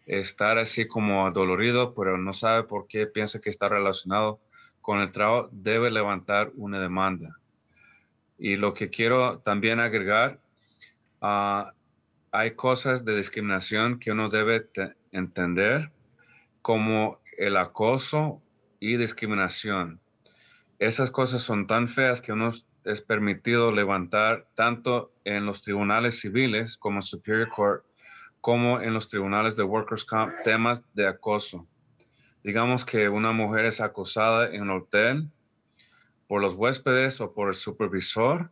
estar 0.06 0.58
así 0.58 0.86
como 0.86 1.30
dolorido, 1.30 1.94
pero 1.94 2.18
no 2.18 2.32
sabe 2.32 2.64
por 2.64 2.86
qué 2.86 3.06
piensa 3.06 3.40
que 3.40 3.50
está 3.50 3.68
relacionado 3.68 4.40
con 4.80 5.00
el 5.00 5.12
trabajo, 5.12 5.48
debe 5.52 5.90
levantar 5.90 6.52
una 6.56 6.80
demanda. 6.80 7.38
Y 8.38 8.56
lo 8.56 8.74
que 8.74 8.90
quiero 8.90 9.38
también 9.38 9.80
agregar, 9.80 10.40
uh, 11.22 11.70
hay 12.30 12.50
cosas 12.52 13.04
de 13.04 13.16
discriminación 13.16 13.98
que 13.98 14.10
uno 14.10 14.28
debe 14.28 14.68
entender, 15.12 15.90
como 16.64 17.20
el 17.36 17.58
acoso 17.58 18.40
y 18.80 18.96
discriminación. 18.96 20.00
Esas 20.78 21.10
cosas 21.10 21.42
son 21.42 21.66
tan 21.66 21.88
feas 21.88 22.22
que 22.22 22.32
uno 22.32 22.52
es 22.84 23.02
permitido 23.02 23.70
levantar 23.70 24.48
tanto 24.54 25.12
en 25.24 25.44
los 25.44 25.60
tribunales 25.60 26.20
civiles 26.20 26.78
como 26.78 27.02
Superior 27.02 27.50
Court, 27.50 27.84
como 28.40 28.80
en 28.80 28.94
los 28.94 29.10
tribunales 29.10 29.56
de 29.56 29.62
Workers' 29.62 30.06
Comp, 30.06 30.32
temas 30.42 30.86
de 30.94 31.06
acoso. 31.06 31.68
Digamos 32.42 32.86
que 32.86 33.10
una 33.10 33.32
mujer 33.32 33.66
es 33.66 33.82
acosada 33.82 34.48
en 34.48 34.62
un 34.62 34.70
hotel 34.70 35.28
por 36.26 36.40
los 36.40 36.54
huéspedes 36.54 37.20
o 37.20 37.34
por 37.34 37.50
el 37.50 37.56
supervisor, 37.56 38.50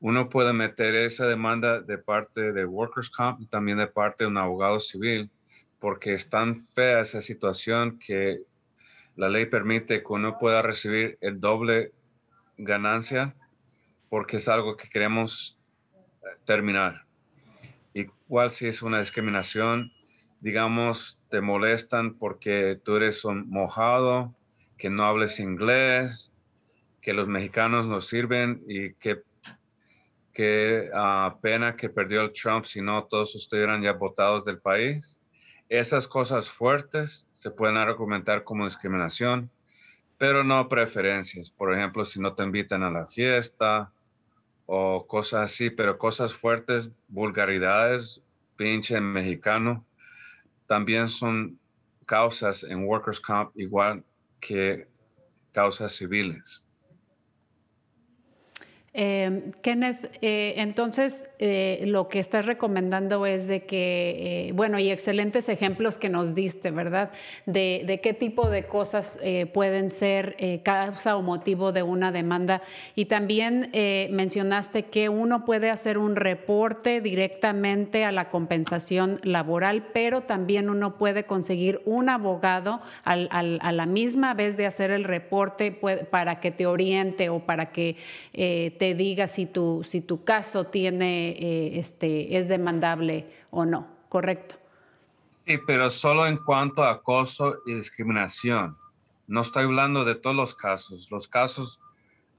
uno 0.00 0.28
puede 0.28 0.52
meter 0.52 0.94
esa 0.94 1.26
demanda 1.26 1.80
de 1.80 1.96
parte 1.96 2.52
de 2.52 2.66
Workers' 2.66 3.08
Comp 3.08 3.48
también 3.48 3.78
de 3.78 3.86
parte 3.86 4.24
de 4.24 4.28
un 4.28 4.36
abogado 4.36 4.78
civil, 4.78 5.30
porque 5.86 6.14
es 6.14 6.28
tan 6.28 6.60
fea 6.60 7.02
esa 7.02 7.20
situación 7.20 8.00
que 8.04 8.40
la 9.14 9.28
ley 9.28 9.46
permite 9.46 10.02
que 10.02 10.12
uno 10.12 10.36
pueda 10.36 10.60
recibir 10.60 11.16
el 11.20 11.38
doble 11.38 11.92
ganancia 12.58 13.36
porque 14.08 14.38
es 14.38 14.48
algo 14.48 14.76
que 14.76 14.88
queremos 14.88 15.56
eh, 15.94 16.26
terminar. 16.44 17.04
Igual 17.94 18.50
si 18.50 18.66
es 18.66 18.82
una 18.82 18.98
discriminación, 18.98 19.92
digamos, 20.40 21.20
te 21.30 21.40
molestan 21.40 22.14
porque 22.18 22.80
tú 22.82 22.96
eres 22.96 23.24
un 23.24 23.48
mojado, 23.48 24.34
que 24.78 24.90
no 24.90 25.04
hables 25.04 25.38
inglés, 25.38 26.32
que 27.00 27.12
los 27.12 27.28
mexicanos 27.28 27.86
no 27.86 28.00
sirven 28.00 28.60
y 28.66 28.92
que 28.94 29.22
qué 30.32 30.90
ah, 30.92 31.38
pena 31.40 31.76
que 31.76 31.90
perdió 31.90 32.22
el 32.22 32.32
Trump, 32.32 32.64
si 32.64 32.80
no 32.82 33.04
todos 33.04 33.36
estuvieran 33.36 33.82
ya 33.82 33.92
votados 33.92 34.44
del 34.44 34.58
país. 34.58 35.20
Esas 35.68 36.06
cosas 36.06 36.50
fuertes 36.50 37.26
se 37.34 37.50
pueden 37.50 37.76
argumentar 37.76 38.44
como 38.44 38.64
discriminación, 38.64 39.50
pero 40.18 40.44
no 40.44 40.68
preferencias. 40.68 41.50
Por 41.50 41.74
ejemplo, 41.74 42.04
si 42.04 42.20
no 42.20 42.34
te 42.34 42.44
invitan 42.44 42.82
a 42.82 42.90
la 42.90 43.06
fiesta 43.06 43.92
o 44.66 45.06
cosas 45.06 45.52
así, 45.52 45.70
pero 45.70 45.98
cosas 45.98 46.32
fuertes, 46.32 46.90
vulgaridades, 47.08 48.22
pinche 48.56 49.00
mexicano, 49.00 49.84
también 50.66 51.08
son 51.08 51.58
causas 52.06 52.64
en 52.64 52.84
Workers' 52.84 53.20
Comp 53.20 53.56
igual 53.56 54.04
que 54.40 54.88
causas 55.52 55.92
civiles. 55.92 56.65
Eh, 58.98 59.50
Kenneth, 59.60 60.10
eh, 60.22 60.54
entonces 60.56 61.28
eh, 61.38 61.82
lo 61.86 62.08
que 62.08 62.18
estás 62.18 62.46
recomendando 62.46 63.26
es 63.26 63.46
de 63.46 63.64
que, 63.64 64.48
eh, 64.48 64.52
bueno, 64.52 64.78
y 64.78 64.90
excelentes 64.90 65.50
ejemplos 65.50 65.98
que 65.98 66.08
nos 66.08 66.34
diste, 66.34 66.70
¿verdad? 66.70 67.10
De, 67.44 68.00
qué 68.02 68.14
tipo 68.14 68.48
de 68.48 68.64
cosas 68.64 69.18
pueden 69.52 69.90
ser 69.90 70.36
causa 70.62 71.16
o 71.16 71.22
motivo 71.22 71.72
de 71.72 71.82
una 71.82 72.12
demanda. 72.12 72.62
Y 72.94 73.06
también 73.06 73.70
mencionaste 74.10 74.84
que 74.84 75.08
uno 75.08 75.44
puede 75.44 75.70
hacer 75.70 75.98
un 75.98 76.14
reporte 76.14 77.00
directamente 77.00 78.04
a 78.04 78.12
la 78.12 78.28
compensación 78.28 79.18
laboral, 79.22 79.88
pero 79.92 80.22
también 80.22 80.70
uno 80.70 80.98
puede 80.98 81.24
conseguir 81.24 81.80
un 81.84 82.08
abogado 82.08 82.80
a 83.04 83.16
la 83.72 83.86
misma 83.86 84.34
vez 84.34 84.56
de 84.56 84.66
hacer 84.66 84.90
el 84.90 85.04
reporte 85.04 85.72
para 86.10 86.40
que 86.40 86.50
te 86.50 86.66
oriente 86.66 87.28
o 87.28 87.40
para 87.40 87.70
que 87.72 87.96
te 88.32 88.85
diga 88.94 89.26
si 89.26 89.46
tu, 89.46 89.82
si 89.84 90.00
tu 90.00 90.24
caso 90.24 90.66
tiene, 90.66 91.30
eh, 91.30 91.78
este, 91.78 92.36
es 92.36 92.48
demandable 92.48 93.26
o 93.50 93.64
no, 93.64 93.86
¿correcto? 94.08 94.56
Sí, 95.46 95.58
pero 95.66 95.90
solo 95.90 96.26
en 96.26 96.38
cuanto 96.38 96.82
a 96.82 96.90
acoso 96.90 97.58
y 97.66 97.74
discriminación. 97.74 98.76
No 99.28 99.42
estoy 99.42 99.64
hablando 99.64 100.04
de 100.04 100.14
todos 100.14 100.34
los 100.34 100.54
casos. 100.54 101.08
Los 101.10 101.28
casos 101.28 101.80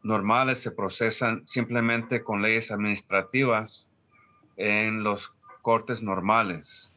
normales 0.04 0.60
se 0.60 0.72
procesan 0.72 1.48
simplemente 1.48 2.24
con 2.24 2.42
leyes 2.42 2.72
administrativas 2.72 3.88
en 4.58 5.04
los 5.04 5.34
cortes 5.62 6.02
normales. 6.02 6.92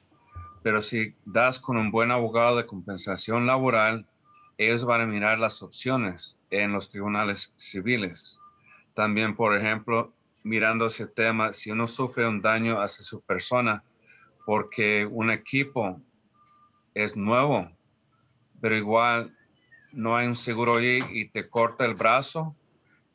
Pero 0.63 0.83
si 0.83 1.15
das 1.25 1.61
con 1.61 1.77
un 1.77 1.91
buen 1.91 2.11
abogado 2.11 2.57
de 2.57 2.67
compensación 2.67 3.47
laboral, 3.47 4.07
ellos 4.59 4.85
van 4.85 5.01
a 5.01 5.07
mirar 5.07 5.39
las 5.39 5.63
opciones 5.63 6.39
en 6.51 6.73
los 6.73 6.91
tribunales 6.91 7.53
civiles. 7.57 8.40
También, 8.95 9.35
por 9.35 9.57
ejemplo, 9.57 10.13
mirando 10.43 10.87
ese 10.87 11.07
tema, 11.07 11.53
si 11.53 11.71
uno 11.71 11.87
sufre 11.87 12.27
un 12.27 12.41
daño 12.41 12.81
hacia 12.81 13.05
su 13.05 13.21
persona 13.21 13.83
porque 14.47 15.07
un 15.07 15.31
equipo 15.31 16.01
es 16.95 17.17
nuevo, 17.17 17.71
pero 18.61 18.77
igual 18.77 19.37
no 19.93 20.17
hay 20.17 20.27
un 20.27 20.37
seguro 20.37 20.77
allí 20.77 21.01
y 21.11 21.29
te 21.29 21.49
corta 21.49 21.85
el 21.85 21.95
brazo, 21.95 22.57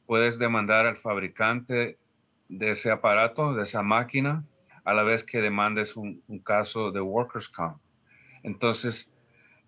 puedes 0.05 0.37
demandar 0.37 0.85
al 0.85 0.97
fabricante 0.97 1.97
de 2.47 2.69
ese 2.69 2.91
aparato, 2.91 3.53
de 3.53 3.63
esa 3.63 3.81
máquina, 3.81 4.45
a 4.83 4.93
la 4.93 5.03
vez 5.03 5.23
que 5.23 5.41
demandes 5.41 5.97
un 5.97 6.21
caso 6.43 6.91
de 6.91 7.01
workers' 7.01 7.49
comp. 7.49 7.77
Entonces, 8.43 9.11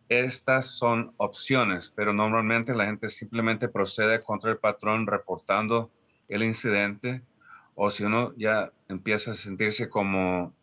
estas 0.10 0.78
son 0.78 1.14
opciones, 1.18 1.92
pero 1.94 2.14
normalmente 2.14 2.74
la 2.74 2.86
gente 2.86 3.10
simplemente 3.10 3.68
procede 3.68 4.22
contra 4.22 4.52
el 4.52 4.58
patrón 4.58 5.08
reportando 5.08 5.92
el 6.28 6.44
incidente 6.44 7.22
o 7.76 7.92
si 7.92 8.04
uno 8.04 8.34
ya 8.36 8.72
empieza 8.88 9.32
a 9.32 9.36
sentirse 9.36 9.88
como 9.88 10.54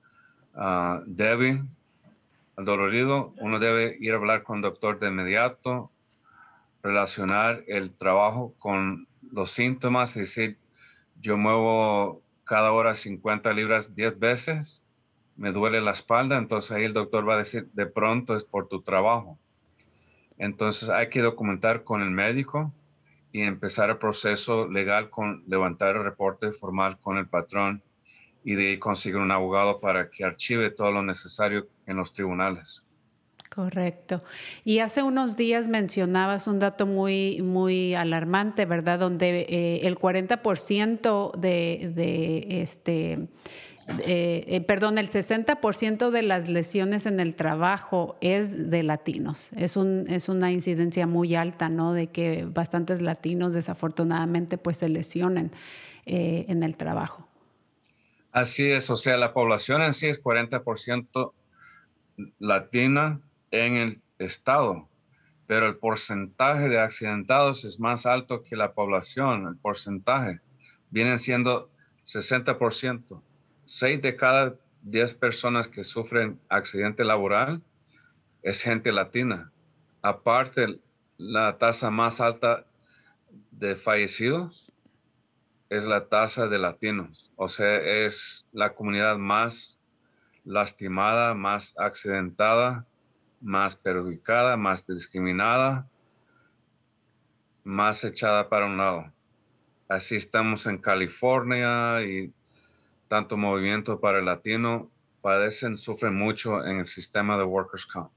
uh, 0.55 1.01
débil, 1.07 1.63
dolorido, 2.57 3.33
uno 3.39 3.59
debe 3.59 3.97
ir 4.01 4.13
a 4.13 4.17
hablar 4.17 4.43
con 4.43 4.57
el 4.57 4.63
doctor 4.63 4.99
de 4.99 5.09
inmediato, 5.09 5.91
relacionar 6.83 7.63
el 7.67 7.93
trabajo 7.93 8.55
con 8.59 9.07
los 9.31 9.53
síntomas, 9.53 10.17
es 10.17 10.35
decir, 10.35 10.59
yo 11.21 11.37
muevo 11.37 12.21
cada 12.45 12.73
hora 12.73 12.95
50 12.95 13.53
libras 13.53 13.95
10 13.95 14.19
veces, 14.19 14.85
me 15.37 15.53
duele 15.53 15.81
la 15.81 15.93
espalda, 15.93 16.37
entonces 16.37 16.73
ahí 16.73 16.85
el 16.85 16.93
doctor 16.93 17.29
va 17.29 17.35
a 17.35 17.39
decir, 17.39 17.69
de 17.73 17.87
pronto 17.87 18.35
es 18.35 18.45
por 18.45 18.69
tu 18.69 18.83
trabajo. 18.83 19.39
Entonces 20.39 20.89
hay 20.91 21.11
que 21.11 21.23
documentar 21.23 21.85
con 21.85 22.03
el 22.03 22.11
médico 22.11 22.73
y 23.35 23.43
empezar 23.43 23.91
el 23.91 23.99
proceso 23.99 24.69
legal 24.69 25.11
con 25.11 25.43
levantar 25.49 25.97
el 25.97 26.05
reporte 26.05 26.53
formal 26.53 27.01
con 27.01 27.19
el 27.19 27.27
patrón 27.27 27.83
y 28.45 28.55
de 28.55 28.69
ahí 28.69 28.79
conseguir 28.79 29.17
un 29.17 29.33
abogado 29.33 29.81
para 29.81 30.09
que 30.09 30.25
archive 30.25 30.71
todo 30.71 30.93
lo 30.93 31.03
necesario 31.03 31.67
en 31.87 31.97
los 31.97 32.13
tribunales. 32.13 32.85
Correcto. 33.53 34.23
Y 34.63 34.79
hace 34.79 35.03
unos 35.03 35.37
días 35.37 35.67
mencionabas 35.67 36.47
un 36.47 36.61
dato 36.61 36.87
muy, 36.87 37.43
muy 37.43 37.97
alarmante, 37.97 38.67
¿verdad? 38.67 39.01
Donde 39.01 39.41
eh, 39.49 39.81
el 39.83 39.97
40% 39.97 41.33
de, 41.35 41.91
de 41.93 42.63
este 42.63 43.29
eh, 43.87 44.45
eh, 44.49 44.61
perdón, 44.63 44.97
el 44.97 45.11
60% 45.11 46.11
de 46.11 46.23
las 46.23 46.49
lesiones 46.49 47.05
en 47.05 47.21
el 47.21 47.37
trabajo 47.37 48.17
es 48.21 48.71
de 48.71 48.83
latinos. 48.83 49.53
Es, 49.57 49.77
un, 49.77 50.07
es 50.09 50.29
una 50.29 50.51
incidencia 50.51 51.07
muy 51.07 51.35
alta, 51.35 51.69
¿no? 51.69 51.93
De 51.93 52.07
que 52.07 52.47
bastantes 52.47 53.03
latinos 53.03 53.53
desafortunadamente 53.53 54.57
pues 54.57 54.79
se 54.79 54.89
lesionen 54.89 55.51
eh, 56.07 56.47
en 56.49 56.63
el 56.63 56.77
trabajo. 56.77 57.29
Así 58.33 58.71
es, 58.71 58.91
o 58.91 58.97
sea, 58.97 59.17
la 59.17 59.33
población 59.33 59.83
en 59.83 59.93
sí 59.95 60.09
es 60.09 60.23
40% 60.23 61.33
latina 62.39 63.21
en 63.51 63.75
el 63.77 64.01
estado, 64.19 64.89
pero 65.47 65.67
el 65.67 65.77
porcentaje 65.77 66.69
de 66.69 66.81
accidentados 66.81 67.65
es 67.65 67.79
más 67.79 68.07
alto 68.07 68.43
que 68.43 68.57
la 68.57 68.73
población, 68.73 69.47
el 69.47 69.57
porcentaje. 69.57 70.41
Vienen 70.91 71.19
siendo 71.19 71.71
60%. 72.07 73.23
6 73.67 74.03
de 74.03 74.17
cada 74.17 74.57
10 74.83 75.15
personas 75.15 75.69
que 75.69 75.85
sufren 75.85 76.41
accidente 76.49 77.05
laboral 77.05 77.63
es 78.43 78.63
gente 78.63 78.93
latina. 78.93 79.51
Aparte, 80.03 80.81
la 81.17 81.57
tasa 81.57 81.91
más 81.91 82.21
alta 82.21 82.67
de 83.51 83.77
fallecidos 83.77 84.71
es 85.71 85.87
la 85.87 86.07
tasa 86.09 86.47
de 86.47 86.59
latinos. 86.59 87.33
O 87.37 87.49
sea, 87.49 87.77
es 87.79 88.47
la 88.53 88.75
comunidad 88.75 89.17
más 89.17 89.79
lastimada, 90.45 91.35
más 91.35 91.75
accidentada, 91.79 92.87
más 93.41 93.77
perjudicada, 93.77 94.57
más 94.57 94.87
discriminada, 94.87 95.89
más 97.65 98.05
echada 98.05 98.49
para 98.49 98.67
un 98.67 98.77
lado. 98.77 99.11
Así 99.89 100.17
estamos 100.17 100.67
en 100.67 100.79
California 100.79 102.03
y 102.03 102.33
tanto 103.09 103.37
movimiento 103.37 104.01
para 104.01 104.19
el 104.19 104.25
latino 104.25 104.91
padecen, 105.21 105.77
sufren 105.77 106.15
mucho 106.15 106.65
en 106.65 106.81
el 106.81 106.87
sistema 106.87 107.37
de 107.37 107.45
Workers' 107.45 107.87
Comp. 107.87 108.11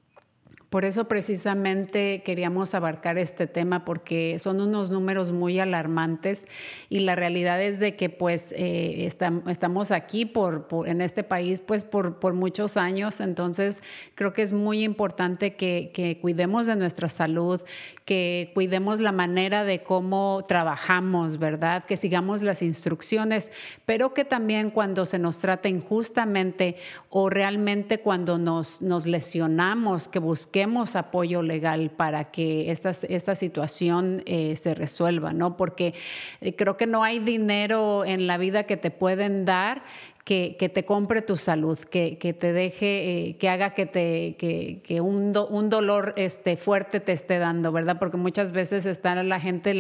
Por 0.70 0.84
eso 0.84 1.08
precisamente 1.08 2.22
queríamos 2.26 2.76
abarcar 2.76 3.18
este 3.18 3.48
tema 3.48 3.86
porque 3.86 4.38
son 4.38 4.60
unos 4.60 4.90
números 4.90 5.32
muy 5.32 5.60
alarmantes 5.60 6.46
y 6.90 7.00
la 7.00 7.16
realidad 7.16 7.62
es 7.62 7.80
de 7.80 7.96
que 7.96 8.10
pues 8.10 8.54
eh, 8.58 9.06
estamos 9.06 9.92
aquí 9.92 10.26
por, 10.26 10.68
en 10.86 11.00
este 11.00 11.24
país 11.24 11.62
pues 11.62 11.86
por, 11.86 12.20
por, 12.20 12.34
muchos 12.34 12.76
años, 12.76 13.22
entonces 13.22 13.82
creo 14.14 14.34
que 14.34 14.42
es 14.42 14.52
muy 14.52 14.84
importante 14.84 15.56
que, 15.56 15.92
que, 15.94 16.20
cuidemos 16.20 16.68
de 16.68 16.76
nuestra 16.76 17.08
salud, 17.08 17.62
que 18.04 18.52
cuidemos 18.54 19.00
la 19.00 19.14
manera 19.14 19.64
de 19.64 19.84
cómo 19.84 20.44
trabajamos, 20.48 21.40
¿verdad? 21.40 21.86
Que 21.86 21.96
sigamos 21.96 22.42
las 22.42 22.62
instrucciones, 22.62 23.54
pero 23.86 24.14
que 24.14 24.26
también 24.26 24.70
cuando 24.72 25.06
se 25.06 25.18
nos 25.18 25.40
trata 25.40 25.70
injustamente 25.70 26.76
o 27.10 27.30
realmente 27.30 28.00
cuando 28.00 28.38
nos, 28.38 28.82
nos 28.82 29.08
lesionamos, 29.08 30.10
que 30.10 30.20
busquemos 30.20 30.57
apoyo 30.96 31.42
legal 31.42 31.90
para 31.90 32.24
que 32.24 32.72
esta, 32.72 32.90
esta 32.90 33.36
situación 33.36 34.24
eh, 34.26 34.56
se 34.56 34.74
resuelva, 34.74 35.34
¿no? 35.34 35.58
Porque 35.58 35.94
eh, 36.42 36.56
creo 36.56 36.78
que 36.78 36.88
no 36.88 37.04
hay 37.04 37.20
dinero 37.20 38.06
en 38.06 38.28
la 38.28 38.38
vida 38.38 38.64
que 38.64 38.78
te 38.78 38.92
pueden 38.92 39.46
dar 39.46 39.84
que, 40.28 40.70
te 40.74 40.84
compre 40.84 41.22
tu 41.22 41.38
salud, 41.38 41.80
que, 41.80 42.18
te 42.38 42.52
deje, 42.52 43.30
eh, 43.30 43.38
que 43.38 43.48
haga 43.48 43.74
que, 43.74 43.86
te, 43.86 44.36
que, 44.36 45.00
un, 45.00 45.34
un, 45.50 45.70
dolor 45.70 46.14
este, 46.18 46.58
fuerte 46.58 47.00
te 47.00 47.14
esté 47.14 47.40
dando, 47.40 47.72
¿verdad? 47.72 47.98
Porque 47.98 48.18
muchas 48.18 48.52
veces 48.52 48.86
está 48.86 49.24
la 49.24 49.40
gente 49.40 49.74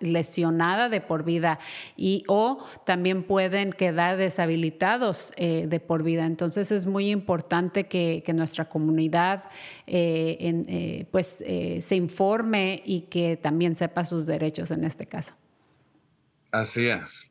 lesionada 0.00 0.88
de 0.88 1.00
por 1.00 1.22
vida 1.22 1.60
y 1.96 2.24
o 2.26 2.66
también 2.84 3.22
pueden 3.22 3.72
quedar 3.72 4.16
deshabilitados 4.16 5.32
eh, 5.36 5.66
de 5.68 5.78
por 5.78 6.02
vida. 6.02 6.26
Entonces 6.26 6.72
es 6.72 6.84
muy 6.84 7.10
importante 7.10 7.84
que, 7.84 8.24
nuestra 8.34 8.64
comunidad 8.64 9.44
eh, 9.86 11.06
pues 11.12 11.44
se 11.78 11.96
informe 11.96 12.82
y 12.84 13.02
que 13.02 13.36
también 13.36 13.76
sepa 13.76 14.04
sus 14.04 14.26
derechos 14.26 14.72
en 14.72 14.82
este 14.82 15.06
caso. 15.06 15.34
Así 16.50 16.88
es. 16.88 17.24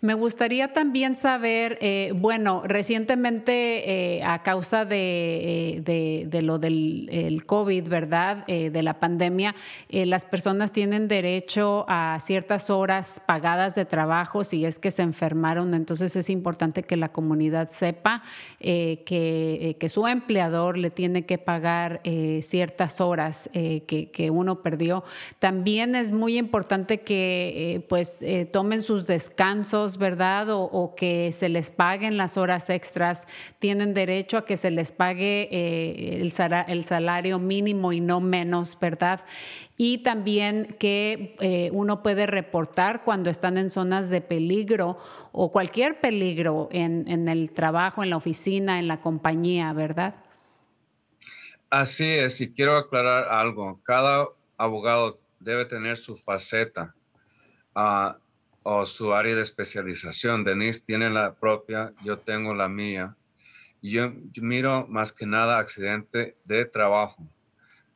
Me 0.00 0.14
gustaría 0.14 0.72
también 0.72 1.16
saber, 1.16 1.76
eh, 1.80 2.12
bueno, 2.14 2.62
recientemente 2.64 4.16
eh, 4.16 4.22
a 4.22 4.44
causa 4.44 4.84
de, 4.84 5.82
eh, 5.84 6.42
lo 6.42 6.60
del 6.60 7.42
COVID, 7.44 7.88
¿verdad? 7.88 8.46
de 8.46 8.82
la 8.82 9.00
pandemia, 9.00 9.56
las 9.88 10.24
personas 10.24 10.72
tienen 10.72 11.08
derecho 11.08 11.84
a 11.88 12.18
ciertas 12.20 12.70
horas 12.70 13.20
pagadas 13.26 13.74
de 13.74 13.84
trabajo 13.84 14.44
si 14.44 14.64
es 14.64 14.78
que 14.78 14.90
se 14.90 15.02
enfermaron. 15.02 15.74
Entonces 15.74 16.14
es 16.14 16.30
importante 16.30 16.84
que 16.84 16.96
la 16.96 17.08
comunidad 17.08 17.68
sepa 17.68 18.22
que, 18.60 19.86
su 19.88 20.06
empleador 20.06 20.76
le 20.78 20.90
tiene 20.90 21.26
que 21.26 21.38
pagar 21.38 22.00
ciertas 22.40 23.00
horas 23.00 23.50
que, 23.52 24.10
que, 24.12 24.30
uno 24.30 24.62
perdió. 24.62 25.02
También 25.38 25.94
es 25.94 26.12
muy 26.12 26.38
importante 26.38 27.00
que 27.00 27.84
pues 27.88 28.24
tomen 28.52 28.82
sus 28.82 29.06
descansos 29.06 29.87
¿verdad? 29.96 30.48
O, 30.50 30.94
que 30.96 31.32
se 31.32 31.48
les 31.48 31.70
paguen 31.70 32.16
las 32.16 32.36
horas 32.36 32.68
extras, 32.68 33.26
tienen 33.58 33.94
derecho 33.94 34.38
a 34.38 34.44
que 34.44 34.56
se 34.56 34.70
les 34.70 34.92
pague 34.92 35.48
eh, 35.50 36.20
el, 36.20 36.32
salario 36.84 37.38
mínimo 37.38 37.92
y 37.92 38.00
no 38.00 38.20
menos, 38.20 38.78
¿verdad? 38.78 39.24
Y 39.76 39.98
también 39.98 40.76
que 40.78 41.36
eh, 41.40 41.70
uno 41.72 42.02
puede 42.02 42.26
reportar 42.26 43.04
cuando 43.04 43.30
están 43.30 43.56
en 43.56 43.70
zonas 43.70 44.10
de 44.10 44.20
peligro 44.20 44.98
o 45.32 45.52
cualquier 45.52 46.00
peligro 46.00 46.68
en, 46.72 47.28
el 47.28 47.52
trabajo, 47.52 48.02
en 48.02 48.10
la 48.10 48.16
oficina, 48.16 48.78
en 48.78 48.88
la 48.88 49.00
compañía, 49.00 49.72
¿verdad? 49.72 50.16
Así 51.70 52.06
es, 52.06 52.40
y 52.40 52.52
quiero 52.52 52.76
aclarar 52.76 53.28
algo. 53.28 53.80
Cada 53.84 54.26
abogado 54.56 55.18
debe 55.38 55.64
tener 55.64 55.96
su 55.96 56.16
faceta. 56.16 56.94
Uh, 57.76 58.14
o 58.70 58.84
su 58.84 59.14
área 59.14 59.34
de 59.34 59.40
especialización. 59.40 60.44
Denise 60.44 60.84
tiene 60.84 61.08
la 61.08 61.34
propia, 61.34 61.94
yo 62.04 62.18
tengo 62.18 62.54
la 62.54 62.68
mía. 62.68 63.16
Yo, 63.80 64.12
miro 64.42 64.86
más 64.88 65.10
que 65.10 65.24
nada 65.24 65.58
accidente 65.58 66.36
de 66.44 66.66
trabajo, 66.66 67.26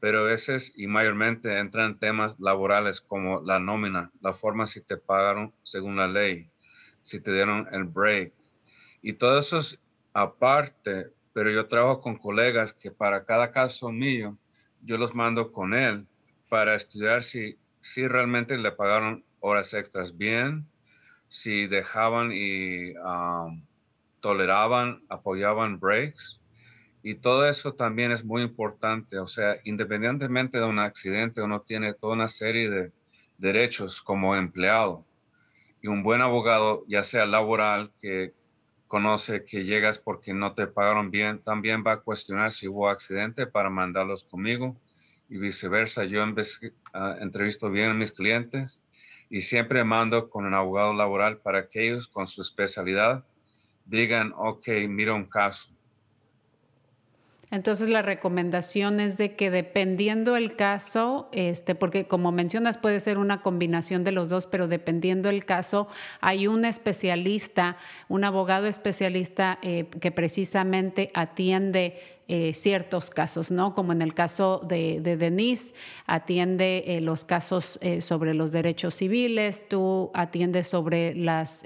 pero 0.00 0.20
a 0.20 0.22
veces 0.22 0.72
y 0.74 0.86
mayormente 0.86 1.58
entran 1.58 1.98
temas 1.98 2.40
laborales 2.40 3.02
como 3.02 3.42
la 3.42 3.58
nómina, 3.58 4.10
la 4.22 4.32
forma 4.32 4.66
si 4.66 4.80
te 4.80 4.96
pagaron 4.96 5.52
según 5.62 5.96
la 5.96 6.08
ley, 6.08 6.48
si 7.02 7.20
te 7.20 7.34
dieron 7.34 7.68
el 7.70 7.84
break. 7.84 8.32
Y 9.02 9.12
todo 9.12 9.40
eso 9.40 9.58
es 9.58 9.78
aparte, 10.14 11.08
pero 11.34 11.50
yo 11.50 11.66
trabajo 11.66 12.00
con 12.00 12.16
colegas 12.16 12.72
que 12.72 12.90
para 12.90 13.26
cada 13.26 13.52
caso 13.52 13.92
mío, 13.92 14.38
yo 14.80 14.96
los 14.96 15.14
mando 15.14 15.52
con 15.52 15.74
él 15.74 16.06
para 16.48 16.74
estudiar 16.74 17.24
si, 17.24 17.58
si 17.80 18.08
realmente 18.08 18.56
le 18.56 18.72
pagaron 18.72 19.22
horas 19.42 19.74
extras 19.74 20.16
bien, 20.16 20.66
si 21.28 21.66
dejaban 21.66 22.30
y 22.32 22.96
um, 22.96 23.62
toleraban, 24.20 25.02
apoyaban 25.08 25.78
breaks. 25.78 26.40
Y 27.02 27.16
todo 27.16 27.48
eso 27.48 27.74
también 27.74 28.12
es 28.12 28.24
muy 28.24 28.42
importante. 28.42 29.18
O 29.18 29.26
sea, 29.26 29.56
independientemente 29.64 30.58
de 30.58 30.64
un 30.64 30.78
accidente, 30.78 31.42
uno 31.42 31.60
tiene 31.60 31.94
toda 31.94 32.14
una 32.14 32.28
serie 32.28 32.70
de 32.70 32.92
derechos 33.38 34.00
como 34.00 34.36
empleado. 34.36 35.04
Y 35.82 35.88
un 35.88 36.04
buen 36.04 36.20
abogado, 36.20 36.84
ya 36.86 37.02
sea 37.02 37.26
laboral, 37.26 37.92
que 38.00 38.32
conoce 38.86 39.44
que 39.44 39.64
llegas 39.64 39.98
porque 39.98 40.32
no 40.32 40.54
te 40.54 40.68
pagaron 40.68 41.10
bien, 41.10 41.40
también 41.40 41.82
va 41.84 41.92
a 41.92 42.00
cuestionar 42.00 42.52
si 42.52 42.68
hubo 42.68 42.88
accidente 42.88 43.46
para 43.46 43.70
mandarlos 43.70 44.22
conmigo 44.22 44.76
y 45.28 45.38
viceversa. 45.38 46.04
Yo 46.04 46.22
uh, 46.22 46.36
entrevisto 47.20 47.70
bien 47.70 47.90
a 47.90 47.94
mis 47.94 48.12
clientes 48.12 48.84
y 49.32 49.40
siempre 49.40 49.82
mando 49.82 50.28
con 50.28 50.44
un 50.44 50.52
abogado 50.52 50.92
laboral 50.92 51.38
para 51.38 51.66
que 51.66 51.88
ellos 51.88 52.06
con 52.06 52.26
su 52.28 52.42
especialidad 52.42 53.24
digan, 53.86 54.34
ok, 54.36 54.68
mira 54.88 55.14
un 55.14 55.24
caso. 55.24 55.72
Entonces 57.50 57.88
la 57.88 58.02
recomendación 58.02 59.00
es 59.00 59.16
de 59.16 59.34
que 59.34 59.50
dependiendo 59.50 60.36
el 60.36 60.54
caso, 60.54 61.30
este, 61.32 61.74
porque 61.74 62.06
como 62.06 62.30
mencionas 62.30 62.76
puede 62.76 63.00
ser 63.00 63.16
una 63.16 63.40
combinación 63.40 64.04
de 64.04 64.12
los 64.12 64.28
dos, 64.28 64.46
pero 64.46 64.68
dependiendo 64.68 65.30
el 65.30 65.46
caso, 65.46 65.88
hay 66.20 66.46
un 66.46 66.66
especialista, 66.66 67.78
un 68.08 68.24
abogado 68.24 68.66
especialista 68.66 69.58
eh, 69.62 69.86
que 70.00 70.10
precisamente 70.10 71.10
atiende 71.14 72.21
eh, 72.34 72.54
ciertos 72.54 73.10
casos, 73.10 73.50
¿no? 73.50 73.74
Como 73.74 73.92
en 73.92 74.00
el 74.00 74.14
caso 74.14 74.62
de, 74.66 75.02
Denise, 75.02 75.74
atiende 76.06 76.82
eh, 76.86 77.02
los 77.02 77.26
casos 77.26 77.78
eh, 77.82 78.00
sobre 78.00 78.32
los 78.32 78.52
derechos 78.52 78.94
civiles, 78.94 79.68
tú 79.68 80.10
atiendes 80.14 80.66
sobre 80.66 81.14
las 81.14 81.62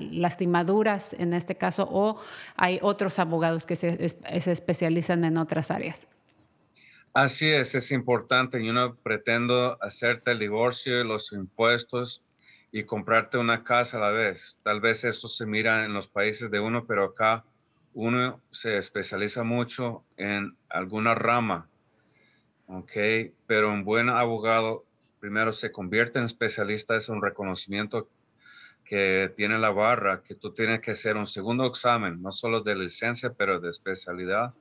lastimaduras 0.00 1.12
en 1.18 1.34
este 1.34 1.56
caso, 1.56 1.86
o 1.92 2.22
hay 2.56 2.78
otros 2.80 3.18
abogados 3.18 3.66
que 3.66 3.76
se, 3.76 3.98
especializan 4.00 5.24
en 5.24 5.36
otras 5.36 5.70
áreas. 5.70 6.08
Así 7.12 7.50
es, 7.50 7.74
es 7.74 7.92
importante. 7.92 8.64
Yo 8.64 8.72
no 8.72 8.94
pretendo 8.94 9.76
hacerte 9.82 10.30
el 10.30 10.38
divorcio, 10.38 11.04
los 11.04 11.32
impuestos 11.32 12.22
y 12.70 12.84
comprarte 12.84 13.36
una 13.36 13.62
casa 13.62 13.98
a 13.98 14.00
la 14.00 14.10
vez. 14.10 14.58
Tal 14.62 14.80
vez 14.80 15.04
eso 15.04 15.28
se 15.28 15.44
mira 15.44 15.84
en 15.84 15.92
los 15.92 16.08
países 16.08 16.50
de 16.50 16.60
uno, 16.60 16.86
pero 16.86 17.04
acá 17.04 17.44
uno 17.94 18.40
se 18.50 18.78
especializa 18.78 19.42
mucho 19.42 20.04
en 20.16 20.56
alguna 20.68 21.14
rama, 21.14 21.68
¿ok? 22.66 22.92
Pero 23.46 23.70
un 23.70 23.84
buen 23.84 24.08
abogado 24.08 24.84
primero 25.20 25.52
se 25.52 25.70
convierte 25.70 26.18
en 26.18 26.24
especialista, 26.24 26.96
es 26.96 27.08
un 27.08 27.22
reconocimiento 27.22 28.08
que 28.84 29.32
tiene 29.36 29.58
la 29.58 29.70
barra, 29.70 30.22
que 30.22 30.34
tú 30.34 30.52
tienes 30.52 30.80
que 30.80 30.90
hacer 30.90 31.16
un 31.16 31.26
segundo 31.26 31.66
examen, 31.66 32.20
no 32.20 32.32
solo 32.32 32.62
de 32.62 32.74
licencia, 32.74 33.32
pero 33.32 33.60
de 33.60 33.70
especialidad. 33.70 34.52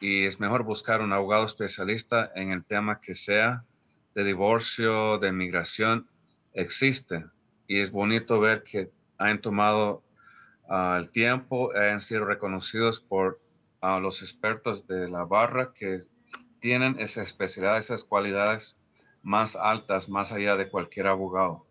Y 0.00 0.24
es 0.24 0.40
mejor 0.40 0.64
buscar 0.64 1.00
un 1.00 1.12
abogado 1.12 1.44
especialista 1.44 2.32
en 2.34 2.50
el 2.50 2.64
tema 2.64 3.00
que 3.00 3.14
sea 3.14 3.64
de 4.14 4.24
divorcio, 4.24 5.18
de 5.18 5.30
migración, 5.30 6.08
existe. 6.52 7.24
Y 7.68 7.80
es 7.80 7.90
bonito 7.90 8.40
ver 8.40 8.62
que 8.62 8.90
han 9.18 9.40
tomado 9.40 10.02
al 10.68 11.10
tiempo 11.10 11.72
han 11.74 12.00
sido 12.00 12.24
reconocidos 12.24 13.00
por 13.00 13.40
los 14.00 14.22
expertos 14.22 14.86
de 14.86 15.08
la 15.08 15.24
barra 15.24 15.72
que 15.72 16.00
tienen 16.60 16.98
esa 16.98 17.22
especialidad, 17.22 17.78
esas 17.78 18.04
cualidades 18.04 18.76
más 19.22 19.56
altas, 19.56 20.08
más 20.08 20.32
allá 20.32 20.56
de 20.56 20.68
cualquier 20.68 21.06
abogado. 21.06 21.66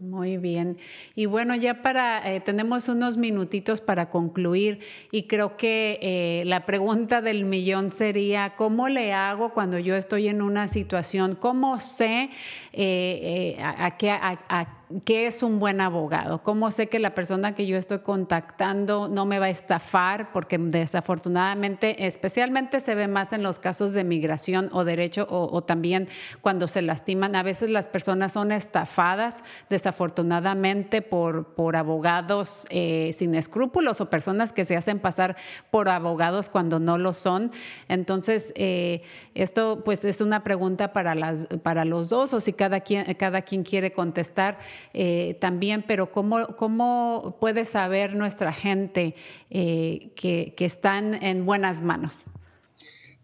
Muy 0.00 0.38
bien. 0.38 0.76
Y 1.14 1.26
bueno, 1.26 1.54
ya 1.54 1.80
para, 1.80 2.34
eh, 2.34 2.40
tenemos 2.40 2.88
unos 2.88 3.16
minutitos 3.16 3.80
para 3.80 4.10
concluir 4.10 4.80
y 5.12 5.28
creo 5.28 5.56
que 5.56 5.98
eh, 6.02 6.42
la 6.46 6.66
pregunta 6.66 7.22
del 7.22 7.44
millón 7.44 7.92
sería, 7.92 8.54
¿cómo 8.56 8.88
le 8.88 9.12
hago 9.12 9.54
cuando 9.54 9.78
yo 9.78 9.94
estoy 9.94 10.26
en 10.26 10.42
una 10.42 10.66
situación? 10.66 11.36
¿Cómo 11.36 11.78
sé 11.78 12.30
eh, 12.72 13.56
a, 13.62 13.96
qué... 13.96 14.10
A, 14.10 14.80
¿qué 15.04 15.26
es 15.26 15.42
un 15.42 15.58
buen 15.58 15.80
abogado? 15.80 16.42
¿Cómo 16.42 16.70
sé 16.70 16.88
que 16.88 16.98
la 16.98 17.14
persona 17.14 17.54
que 17.54 17.66
yo 17.66 17.76
estoy 17.76 18.00
contactando 18.00 19.08
no 19.08 19.24
me 19.26 19.38
va 19.38 19.46
a 19.46 19.50
estafar? 19.50 20.32
Porque 20.32 20.58
desafortunadamente, 20.58 22.06
especialmente 22.06 22.80
se 22.80 22.94
ve 22.94 23.08
más 23.08 23.32
en 23.32 23.42
los 23.42 23.58
casos 23.58 23.92
de 23.92 24.04
migración 24.04 24.68
o 24.72 24.84
derecho 24.84 25.26
o, 25.30 25.62
también 25.62 26.08
cuando 26.40 26.68
se 26.68 26.82
lastiman. 26.82 27.34
A 27.36 27.42
veces 27.42 27.70
las 27.70 27.88
personas 27.88 28.32
son 28.32 28.52
estafadas 28.52 29.42
desafortunadamente 29.70 31.02
por, 31.02 31.54
por 31.54 31.76
abogados 31.76 32.66
eh, 32.70 33.10
sin 33.14 33.34
escrúpulos 33.34 34.00
o 34.00 34.10
personas 34.10 34.52
que 34.52 34.64
se 34.64 34.76
hacen 34.76 34.98
pasar 34.98 35.36
por 35.70 35.88
abogados 35.88 36.48
cuando 36.48 36.78
no 36.78 36.98
lo 36.98 37.12
son. 37.12 37.52
Entonces, 37.88 38.52
eh, 38.56 39.02
esto 39.34 39.82
pues 39.84 40.04
es 40.04 40.20
una 40.20 40.44
pregunta 40.44 40.92
para, 40.92 41.14
las, 41.14 41.46
para 41.62 41.84
los 41.84 42.08
dos 42.08 42.34
o 42.34 42.40
si 42.40 42.52
cada 42.52 42.80
quien, 42.80 43.14
cada 43.14 43.42
quien 43.42 43.62
quiere 43.62 43.92
contestar 43.92 44.58
eh, 44.92 45.36
también, 45.40 45.84
pero 45.86 46.10
¿cómo, 46.10 46.46
¿cómo 46.56 47.36
puede 47.40 47.64
saber 47.64 48.14
nuestra 48.14 48.52
gente 48.52 49.14
eh, 49.50 50.10
que, 50.16 50.54
que 50.56 50.64
están 50.64 51.14
en 51.22 51.46
buenas 51.46 51.80
manos? 51.80 52.30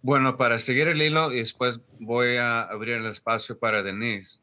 Bueno, 0.03 0.37
para 0.37 0.59
seguir 0.59 0.89
el 0.89 1.03
hilo 1.03 1.33
y 1.33 1.39
después 1.39 1.81
voy 1.99 2.37
a 2.37 2.63
abrir 2.63 2.95
el 2.95 3.07
espacio 3.07 3.59
para 3.59 3.83
Denise, 3.83 4.41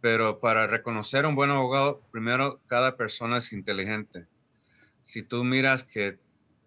pero 0.00 0.38
para 0.38 0.66
reconocer 0.66 1.26
un 1.26 1.34
buen 1.34 1.50
abogado, 1.50 2.00
primero 2.12 2.60
cada 2.66 2.96
persona 2.96 3.38
es 3.38 3.52
inteligente. 3.52 4.26
Si 5.02 5.22
tú 5.22 5.42
miras 5.42 5.82
que 5.82 6.18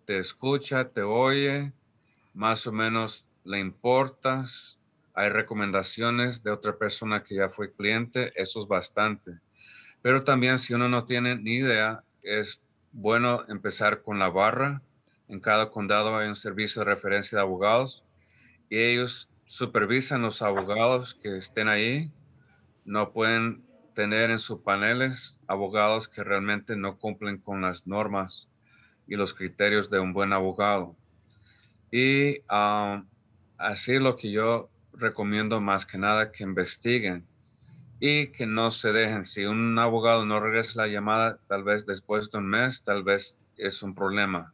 te 0.06 0.20
escucha, 0.20 0.90
te 0.90 1.02
oye, 1.02 1.72
más 2.34 2.68
o 2.68 2.72
menos 2.72 3.26
le 3.46 3.60
importas, 3.60 4.78
hay 5.14 5.30
recomendaciones 5.30 6.44
de 6.44 6.52
otra 6.52 6.78
persona 6.78 7.24
que 7.24 7.36
ya 7.36 7.50
fue 7.50 7.72
cliente, 7.72 8.34
eso 8.36 8.60
es 8.60 8.68
bastante. 8.68 9.40
Pero 10.06 10.24
también 10.24 10.60
si 10.60 10.72
uno 10.76 10.88
no 10.88 11.06
tiene 11.06 11.36
ni 11.36 11.56
idea, 11.56 12.04
es 12.22 12.62
bueno 12.92 13.44
empezar 13.48 14.04
con 14.04 14.20
la 14.20 14.30
barra. 14.30 14.84
En 15.28 15.40
cada 15.40 15.72
condado 15.72 16.16
hay 16.16 16.28
un 16.28 16.36
servicio 16.36 16.82
de 16.82 16.94
referencia 16.94 17.40
de 17.40 17.42
abogados 17.42 18.04
y 18.70 18.78
ellos 18.78 19.32
supervisan 19.46 20.22
los 20.22 20.44
abogados 20.44 21.16
que 21.16 21.36
estén 21.36 21.70
ahí. 21.70 22.12
No 22.86 23.14
pueden 23.14 23.64
tener 23.96 24.30
en 24.30 24.38
sus 24.38 24.60
paneles 24.60 25.40
abogados 25.48 26.08
que 26.08 26.24
realmente 26.24 26.76
no 26.76 27.00
cumplen 27.00 27.40
con 27.40 27.64
las 27.64 27.88
normas 27.88 28.48
y 29.08 29.16
los 29.16 29.34
criterios 29.34 29.90
de 29.90 30.02
un 30.02 30.14
buen 30.14 30.34
abogado. 30.34 30.96
Y 31.92 32.44
ah, 32.48 33.04
así 33.58 33.98
lo 33.98 34.18
que 34.18 34.32
yo 34.32 34.70
recomiendo 34.94 35.60
más 35.62 35.84
que 35.84 35.98
nada 35.98 36.32
que 36.32 36.44
investiguen 36.44 37.26
y 38.00 38.28
que 38.28 38.46
no 38.46 38.72
se 38.72 38.92
dejen. 38.92 39.26
Si 39.26 39.46
un 39.46 39.78
abogado 39.80 40.26
no 40.26 40.40
regresa 40.40 40.82
la 40.82 40.88
llamada, 40.88 41.40
tal 41.48 41.64
vez 41.64 41.86
después 41.86 42.30
de 42.32 42.40
un 42.40 42.48
mes, 42.48 42.84
tal 42.84 43.04
vez 43.04 43.38
es 43.58 43.82
un 43.84 43.96
problema. 43.96 44.54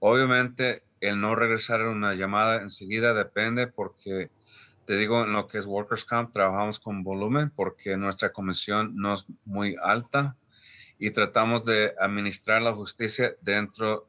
Obviamente, 0.00 0.82
el 1.00 1.20
no 1.20 1.34
regresar 1.34 1.82
una 1.86 2.14
llamada 2.14 2.62
enseguida 2.62 3.14
depende 3.14 3.66
porque, 3.66 4.30
te 4.84 4.96
digo, 4.96 5.22
en 5.22 5.32
lo 5.32 5.48
que 5.48 5.58
es 5.58 5.66
Workers 5.66 6.04
Comp, 6.04 6.32
trabajamos 6.32 6.80
con 6.80 7.02
volumen 7.02 7.50
porque 7.50 7.96
nuestra 7.96 8.32
comisión 8.32 8.96
no 8.96 9.14
es 9.14 9.26
muy 9.44 9.76
alta 9.82 10.36
y 10.98 11.10
tratamos 11.10 11.64
de 11.64 11.94
administrar 12.00 12.62
la 12.62 12.74
justicia 12.74 13.34
dentro 13.40 14.08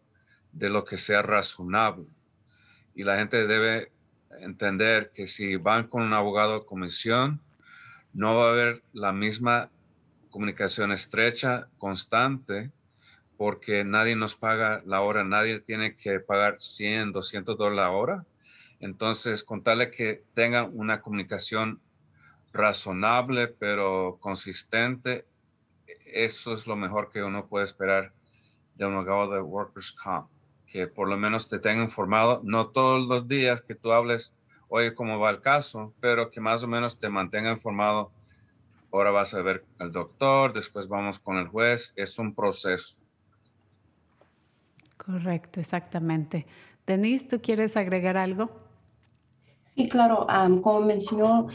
de 0.51 0.70
lo 0.70 0.84
que 0.84 0.97
sea 0.97 1.22
razonable. 1.22 2.07
Y 2.95 3.03
la 3.03 3.18
gente 3.18 3.45
debe 3.47 3.91
entender 4.41 5.12
que 5.12 5.28
si 5.28 5.55
van 5.55 5.88
con 5.88 6.01
un 6.01 6.14
abogado 6.14 6.60
de 6.60 6.66
comisión, 6.66 7.41
no 8.14 8.36
va 8.36 8.47
a 8.47 8.51
haber 8.51 8.84
la 8.93 9.12
misma 9.12 9.70
comunicación 10.30 10.91
estrecha, 10.91 11.68
constante, 11.78 12.72
porque 13.38 13.84
nadie 13.84 14.16
nos 14.16 14.36
paga 14.36 14.82
la 14.86 15.01
hora, 15.01 15.24
nadie 15.24 15.60
tiene 15.60 15.95
que 15.95 16.20
pagar 16.20 16.57
100, 16.60 17.14
200 17.14 17.57
dólares 17.57 17.78
la 17.78 17.91
hora. 17.91 18.26
Entonces, 18.80 19.43
contarle 19.43 19.91
que 19.91 20.24
tengan 20.34 20.72
una 20.74 21.01
comunicación 21.01 21.82
razonable, 22.51 23.47
pero 23.47 24.18
consistente, 24.20 25.26
eso 26.05 26.53
es 26.53 26.68
lo 26.68 26.76
mejor 26.76 27.12
que 27.12 27.24
uno 27.24 27.47
puede 27.47 27.66
esperar 27.66 28.14
de 28.76 28.86
un 28.86 28.95
abogado 28.95 29.34
de 29.34 29.41
Workers' 29.41 29.91
Comp, 29.91 30.30
que 30.68 30.88
por 30.88 31.10
lo 31.10 31.18
menos 31.18 31.47
te 31.47 31.60
tenga 31.60 31.84
informado, 31.84 32.41
no 32.43 32.70
todos 32.70 33.07
los 33.07 33.28
días 33.28 33.62
que 33.62 33.76
tú 33.76 33.91
hables 33.91 34.36
oye 34.70 34.95
cómo 34.95 35.20
va 35.20 35.32
el 35.32 35.41
caso, 35.41 35.93
pero 35.99 36.32
que 36.32 36.39
más 36.39 36.63
o 36.63 36.67
menos 36.67 36.97
te 36.97 37.09
mantenga 37.09 37.51
informado. 37.51 38.11
Ahora 38.91 39.11
vas 39.11 39.34
a 39.34 39.41
ver 39.41 39.65
al 39.78 39.91
doctor, 39.91 40.53
después 40.53 40.88
vamos 40.88 41.20
con 41.20 41.38
el 41.38 41.47
juez, 41.47 41.93
es 41.95 42.17
un 42.17 42.34
proceso. 42.34 42.95
Correcto, 44.97 45.59
exactamente. 45.59 46.47
Denise, 46.88 47.28
¿tú 47.28 47.41
quieres 47.41 47.78
agregar 47.78 48.17
algo? 48.17 48.49
Sí, 49.76 49.88
claro. 49.89 50.26
como 50.63 50.82
mencionó 50.82 51.47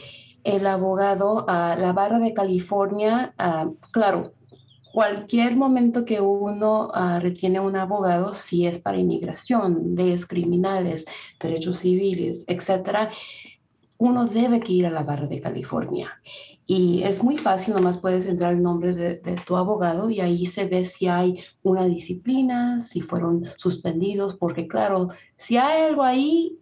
el 0.44 0.66
abogado, 0.66 1.44
a 1.48 1.74
la 1.76 1.92
barra 1.92 2.18
de 2.18 2.34
California, 2.34 3.34
claro, 3.90 4.33
cualquier 4.94 5.56
momento 5.56 6.04
que 6.04 6.20
uno 6.20 6.86
uh, 6.94 7.18
retiene 7.18 7.58
un 7.58 7.74
abogado, 7.74 8.32
si 8.32 8.64
es 8.64 8.78
para 8.78 8.96
inmigración, 8.96 9.96
leyes 9.96 10.24
criminales, 10.24 11.04
derechos 11.40 11.80
civiles, 11.80 12.44
etcétera, 12.46 13.10
uno 13.98 14.26
debe 14.26 14.60
que 14.60 14.72
ir 14.72 14.86
a 14.86 14.90
la 14.90 15.02
barra 15.02 15.26
de 15.26 15.40
California. 15.40 16.20
Y 16.64 17.02
es 17.02 17.24
muy 17.24 17.36
fácil, 17.38 17.74
nomás 17.74 17.98
puedes 17.98 18.24
entrar 18.26 18.52
el 18.52 18.62
nombre 18.62 18.94
de, 18.94 19.18
de, 19.18 19.34
tu 19.44 19.56
abogado 19.56 20.10
y 20.10 20.20
ahí 20.20 20.46
se 20.46 20.64
ve 20.66 20.84
si 20.84 21.08
hay 21.08 21.42
una 21.64 21.86
disciplina, 21.86 22.78
si 22.78 23.00
fueron 23.00 23.46
suspendidos, 23.56 24.36
porque 24.36 24.68
claro, 24.68 25.08
si 25.36 25.56
hay 25.56 25.82
algo 25.88 26.04
ahí, 26.04 26.60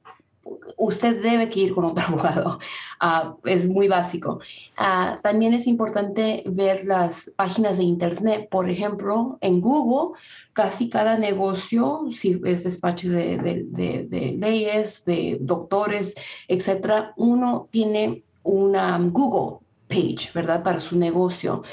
usted 0.76 1.22
debe 1.22 1.48
que 1.50 1.60
ir 1.60 1.74
con 1.74 1.84
otro 1.84 2.04
abogado. 2.08 2.58
Uh, 3.02 3.34
es 3.48 3.66
muy 3.66 3.88
básico. 3.88 4.38
Uh, 4.78 5.20
también 5.22 5.54
es 5.54 5.66
importante 5.66 6.44
ver 6.46 6.84
las 6.84 7.32
páginas 7.34 7.76
de 7.78 7.82
Internet. 7.82 8.48
Por 8.48 8.70
ejemplo, 8.70 9.38
en 9.40 9.60
Google, 9.60 10.16
casi 10.52 10.88
cada 10.88 11.18
negocio, 11.18 12.04
si 12.12 12.40
es 12.44 12.62
despacho 12.62 13.10
de, 13.10 13.38
de, 13.38 13.64
de, 13.66 14.04
de 14.04 14.36
leyes, 14.38 15.04
de 15.04 15.38
doctores, 15.40 16.14
etcétera, 16.46 17.12
uno 17.16 17.66
tiene 17.72 18.22
una 18.44 18.96
Google 18.98 19.58
page, 19.88 20.30
¿verdad? 20.32 20.62
Para 20.62 20.78
su 20.78 20.96
negocio. 20.96 21.64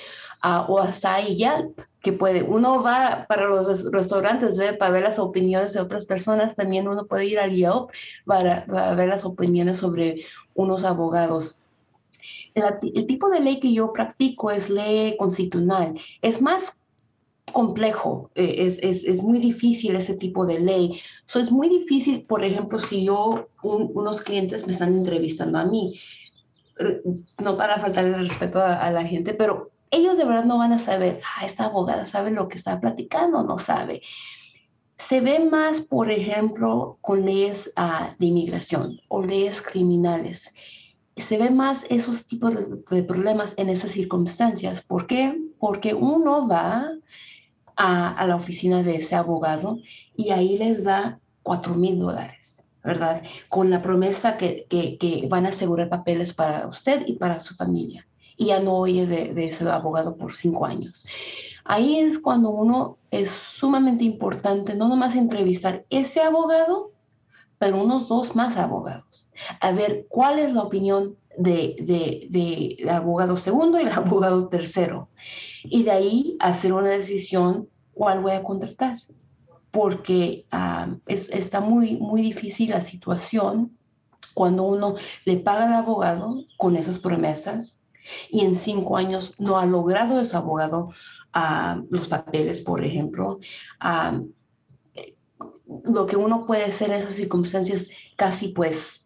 Uh, 0.44 0.72
o 0.72 0.80
hasta 0.80 1.22
Yelp 1.22 1.80
que 2.02 2.14
puede, 2.14 2.44
uno 2.44 2.82
va 2.82 3.26
para 3.28 3.46
los 3.46 3.92
restaurantes 3.92 4.58
¿ve? 4.58 4.74
para 4.74 4.92
ver 4.92 5.04
las 5.04 5.20
opiniones 5.20 5.74
de 5.74 5.82
otras 5.82 6.06
personas, 6.06 6.56
también 6.56 6.88
uno 6.88 7.06
puede 7.08 7.26
ir 7.26 7.40
al 7.40 7.54
Yelp 7.54 7.90
para, 8.26 8.66
ver 8.96 9.10
las 9.10 9.26
opiniones 9.26 9.80
sobre 9.80 10.24
unos 10.54 10.84
abogados. 10.84 11.62
El, 12.54 12.64
el, 12.96 13.08
tipo 13.08 13.30
de 13.30 13.42
ley 13.42 13.60
que 13.60 13.74
yo 13.74 13.92
practico 13.92 14.52
es 14.52 14.70
ley 14.70 15.16
constitucional. 15.18 16.00
Es 16.22 16.42
más 16.42 16.80
complejo, 17.52 18.30
eh, 18.36 18.56
es, 18.60 18.80
es, 18.80 19.04
es, 19.04 19.22
muy 19.22 19.40
difícil 19.40 19.96
ese 19.96 20.16
tipo 20.16 20.46
de 20.46 20.60
ley. 20.60 21.02
So, 21.26 21.40
es 21.40 21.52
muy 21.52 21.70
difícil, 21.70 22.24
por 22.24 22.44
ejemplo, 22.44 22.80
si 22.80 23.06
yo, 23.06 23.48
unos 23.62 24.22
clientes 24.22 24.66
me 24.66 24.74
están 24.74 24.94
entrevistando 24.94 25.58
a 25.58 25.66
mí, 25.66 26.00
eh, 26.80 27.02
no 27.44 27.58
para 27.58 27.80
faltar 27.80 28.06
el 28.06 28.16
respeto 28.16 28.60
a, 28.60 28.76
a 28.76 28.92
la 28.92 29.04
gente, 29.04 29.34
pero 29.34 29.72
ellos 29.92 30.18
de 30.18 30.26
verdad 30.26 30.46
no 30.46 30.58
van 30.58 30.74
a 30.74 30.80
saber, 30.80 31.22
ah, 31.24 31.46
esta 31.46 31.66
abogada 31.66 32.06
sabe 32.06 32.32
lo 32.32 32.48
que 32.48 32.58
está 32.58 32.80
platicando, 32.80 33.44
no 33.44 33.58
sabe. 33.58 34.02
Se 34.98 35.22
ve 35.22 35.40
más, 35.40 35.82
por 35.82 36.12
ejemplo, 36.12 36.98
con 37.02 37.26
leyes 37.26 37.72
uh, 37.78 38.14
de 38.20 38.26
inmigración 38.26 39.00
o 39.08 39.24
leyes 39.24 39.62
criminales. 39.62 40.54
Se 41.18 41.38
ve 41.38 41.50
más 41.50 41.84
esos 41.90 42.28
tipos 42.28 42.54
de, 42.54 42.66
de, 42.90 43.04
problemas 43.04 43.54
en 43.58 43.70
esas 43.70 43.92
circunstancias. 43.92 44.82
¿Por 44.82 45.08
qué? 45.08 45.38
Porque 45.58 45.94
uno 45.94 46.48
va 46.48 46.92
a, 47.76 48.14
a 48.14 48.28
la 48.28 48.36
oficina 48.36 48.84
de 48.84 48.98
ese 48.98 49.16
abogado 49.16 49.80
y 50.16 50.32
ahí 50.32 50.58
les 50.58 50.84
da 50.84 51.20
cuatro 51.44 51.76
mil 51.76 51.98
dólares, 52.00 52.64
¿verdad? 52.84 53.24
Con 53.50 53.70
la 53.70 53.82
promesa 53.82 54.38
que, 54.38 54.68
que, 54.70 54.98
que 54.98 55.28
van 55.30 55.46
a 55.46 55.50
asegurar 55.50 55.90
papeles 55.90 56.34
para 56.34 56.68
usted 56.68 57.04
y 57.08 57.14
para 57.14 57.40
su 57.40 57.56
familia 57.56 58.06
y 58.40 58.46
ya 58.46 58.62
no 58.62 58.78
oye 58.78 59.06
de, 59.06 59.48
ese 59.48 59.70
abogado 59.70 60.16
por 60.16 60.34
cinco 60.34 60.66
años. 60.66 61.06
Ahí 61.66 62.00
es 62.00 62.18
cuando 62.18 62.50
uno 62.50 62.98
es 63.12 63.30
sumamente 63.30 64.06
importante 64.06 64.74
no 64.76 64.88
nomás 64.88 65.16
entrevistar 65.16 65.86
ese 65.90 66.22
abogado, 66.22 66.94
pero 67.58 67.84
unos 67.84 68.08
dos 68.08 68.38
más 68.38 68.56
abogados, 68.56 69.30
a 69.60 69.74
ver 69.74 70.06
cuál 70.08 70.40
es 70.40 70.54
la 70.54 70.64
opinión 70.64 71.18
del 71.38 71.76
de, 71.86 72.28
de, 72.30 72.90
abogado 72.90 73.36
segundo 73.36 73.78
y 73.78 73.84
el 73.84 73.92
abogado 73.92 74.48
tercero. 74.48 75.10
Y 75.66 75.84
de 75.84 75.92
ahí 75.92 76.38
hacer 76.40 76.72
una 76.72 76.92
decisión 76.92 77.68
cuál 77.94 78.22
voy 78.22 78.32
a 78.32 78.44
contratar, 78.44 79.00
porque 79.70 80.46
es, 81.08 81.30
está 81.30 81.60
muy, 81.60 81.98
muy 81.98 82.22
difícil 82.22 82.70
la 82.70 82.82
situación 82.84 83.78
cuando 84.34 84.64
uno 84.64 84.96
le 85.26 85.38
paga 85.38 85.66
al 85.66 85.74
abogado 85.74 86.46
con 86.56 86.78
esas 86.78 87.00
promesas 87.00 87.80
y 88.30 88.42
en 88.42 88.56
cinco 88.56 88.98
años 88.98 89.36
no 89.40 89.58
ha 89.58 89.66
logrado 89.66 90.20
ese 90.20 90.38
abogado 90.38 90.92
ah, 91.34 91.82
los 91.90 92.08
papeles, 92.08 92.62
por 92.62 92.84
ejemplo. 92.84 93.40
Ah, 93.80 94.22
lo 95.86 96.06
que 96.06 96.18
uno 96.18 96.46
puede 96.46 96.66
hacer 96.66 96.90
en 96.90 96.98
esas 96.98 97.16
circunstancias 97.16 97.88
casi 98.18 98.50
pues 98.50 99.06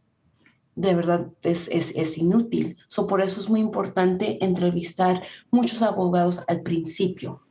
de 0.76 0.95
verdad 0.95 1.28
es, 1.43 1.68
es, 1.70 2.18
inútil. 2.18 2.78
So, 2.88 3.06
por 3.06 3.22
eso 3.22 3.39
es 3.39 3.49
muy 3.49 3.60
importante 3.60 4.43
entrevistar 4.43 5.22
muchos 5.51 5.82
abogados 5.82 6.41
al 6.47 6.62
principio. 6.62 7.41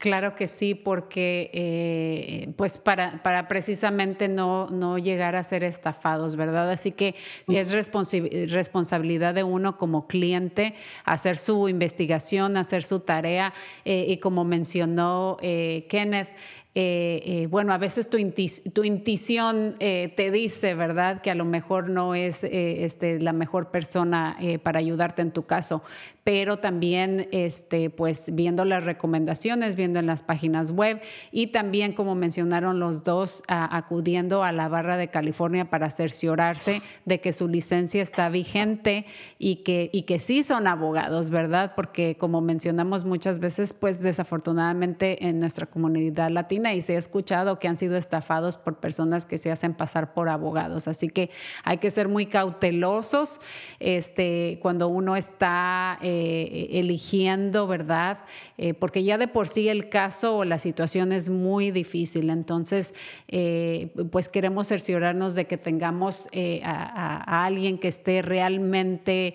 Claro 0.00 0.34
que 0.34 0.46
sí, 0.46 0.74
porque 0.74 1.50
eh, 1.52 2.54
pues 2.56 2.78
para, 2.78 3.22
para 3.22 3.48
precisamente 3.48 4.28
no, 4.28 4.70
no, 4.70 4.96
llegar 4.96 5.36
a 5.36 5.42
ser 5.42 5.62
estafados, 5.62 6.36
¿verdad? 6.36 6.70
Así 6.70 6.90
que 6.90 7.16
es 7.48 7.70
responsabilidad 7.70 9.34
de 9.34 9.44
uno 9.44 9.76
como 9.76 10.06
cliente 10.06 10.74
hacer 11.04 11.36
su 11.36 11.68
investigación, 11.68 12.56
hacer 12.56 12.82
su 12.82 13.00
tarea 13.00 13.52
eh, 13.84 14.06
y 14.08 14.16
como 14.16 14.42
mencionó 14.42 15.36
eh, 15.42 15.86
Kenneth, 15.90 16.30
eh, 16.76 17.22
eh, 17.24 17.46
bueno, 17.48 17.72
a 17.72 17.78
veces 17.78 18.08
tu, 18.08 18.16
intuición 18.16 19.74
eh, 19.80 20.12
te 20.16 20.30
dice, 20.30 20.74
¿verdad?, 20.74 21.20
que 21.20 21.32
a 21.32 21.34
lo 21.34 21.44
mejor 21.44 21.90
no 21.90 22.14
es 22.14 22.44
este, 22.44 23.18
la 23.18 23.32
mejor 23.32 23.72
persona 23.72 24.38
para 24.62 24.78
ayudarte 24.78 25.20
en 25.20 25.32
tu 25.32 25.46
caso, 25.46 25.82
pero 26.30 26.60
también 26.60 27.26
este, 27.32 27.90
pues, 27.90 28.32
viendo 28.32 28.64
las 28.64 28.84
recomendaciones, 28.84 29.74
viendo 29.74 29.98
en 29.98 30.06
las 30.06 30.22
páginas 30.22 30.70
web 30.70 31.00
y 31.32 31.48
también, 31.48 31.92
como 31.92 32.14
mencionaron 32.14 32.78
los 32.78 33.02
dos, 33.02 33.42
acudiendo 33.48 34.44
a 34.44 34.52
la 34.52 34.68
barra 34.68 34.96
de 34.96 35.08
California 35.08 35.70
para 35.70 35.90
cerciorarse 35.90 36.82
de 37.04 37.20
que 37.20 37.32
su 37.32 37.48
licencia 37.48 38.00
está 38.00 38.28
vigente 38.28 39.06
y 39.40 39.56
que, 39.64 39.90
y 39.92 40.02
que 40.02 40.20
sí 40.20 40.44
son 40.44 40.68
abogados, 40.68 41.30
¿verdad? 41.30 41.72
Porque 41.74 42.16
como 42.16 42.40
mencionamos 42.40 43.04
muchas 43.04 43.40
veces, 43.40 43.74
pues 43.74 44.00
desafortunadamente 44.00 45.26
en 45.26 45.40
nuestra 45.40 45.66
comunidad 45.66 46.30
latina, 46.30 46.74
y 46.74 46.80
se 46.80 46.94
ha 46.94 46.98
escuchado 46.98 47.58
que 47.58 47.66
han 47.66 47.76
sido 47.76 47.96
estafados 47.96 48.56
por 48.56 48.76
personas 48.78 49.26
que 49.26 49.36
se 49.36 49.50
hacen 49.50 49.74
pasar 49.74 50.14
por 50.14 50.28
abogados. 50.28 50.86
Así 50.86 51.08
que 51.08 51.30
hay 51.64 51.78
que 51.78 51.90
ser 51.90 52.06
muy 52.06 52.26
cautelosos 52.26 53.40
este, 53.80 54.60
cuando 54.62 54.86
uno 54.86 55.16
está 55.16 55.98
eh, 56.00 56.19
eligiendo, 56.20 57.66
¿verdad? 57.66 58.18
Eh, 58.58 58.74
porque 58.74 59.04
ya 59.04 59.18
de 59.18 59.28
por 59.28 59.48
sí 59.48 59.68
el 59.68 59.88
caso 59.88 60.38
o 60.38 60.44
la 60.44 60.58
situación 60.58 61.12
es 61.12 61.28
muy 61.28 61.70
difícil. 61.70 62.30
Entonces, 62.30 62.94
eh, 63.28 63.88
pues 64.10 64.28
queremos 64.28 64.68
cerciorarnos 64.68 65.34
de 65.34 65.46
que 65.46 65.56
tengamos 65.56 66.28
a, 66.62 67.44
alguien 67.44 67.78
que 67.78 67.88
esté 67.88 68.22
realmente, 68.22 69.34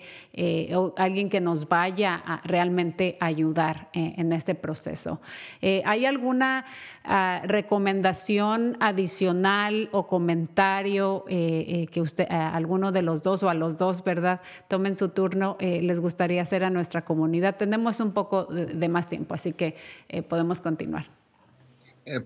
o 0.74 0.94
alguien 0.96 1.28
que 1.28 1.40
nos 1.40 1.68
vaya 1.68 2.14
a 2.14 2.40
realmente 2.44 3.16
ayudar 3.20 3.88
en 3.92 4.32
este 4.32 4.54
proceso. 4.54 5.20
¿Hay 5.62 6.04
alguna 6.04 6.64
recomendación 7.44 8.76
adicional 8.80 9.88
o 9.92 10.06
comentario 10.06 11.24
eh, 11.28 11.64
eh, 11.68 11.86
que 11.86 12.00
usted, 12.00 12.26
a 12.30 12.54
alguno 12.54 12.90
de 12.92 13.02
los 13.02 13.22
dos 13.22 13.42
o 13.42 13.48
a 13.48 13.54
los 13.54 13.76
dos, 13.76 14.02
¿verdad? 14.02 14.40
Tomen 14.68 14.96
su 14.96 15.10
turno, 15.10 15.56
eh, 15.60 15.82
les 15.82 16.00
gustaría 16.00 16.42
hacer 16.42 16.64
nuestra 16.70 17.04
comunidad. 17.04 17.56
Tenemos 17.56 18.00
un 18.00 18.12
poco 18.12 18.44
de, 18.46 18.88
más 18.88 19.08
tiempo, 19.08 19.34
así 19.34 19.52
que 19.52 19.76
podemos 20.28 20.60
continuar. 20.60 21.06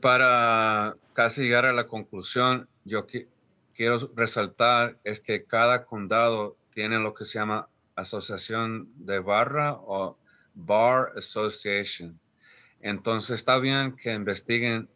para 0.01 0.97
casi 1.13 1.43
llegar 1.43 1.67
a 1.67 1.73
la 1.73 1.87
conclusión, 1.87 2.69
yo 2.85 3.07
quiero 3.75 4.11
resaltar 4.15 4.99
es 5.05 5.21
que 5.21 5.45
cada 5.45 5.85
condado 5.85 6.57
tiene 6.75 6.99
lo 6.99 7.15
que 7.15 7.25
se 7.25 7.39
llama 7.39 7.69
asociación 7.97 8.89
de 8.97 9.19
barra 9.21 9.75
o 9.75 10.17
Bar 10.55 11.13
Association 11.17 12.19
entonces 12.81 13.37
está 13.37 13.59
bien 13.59 13.97
que 13.97 14.13
investiguen 14.13 14.89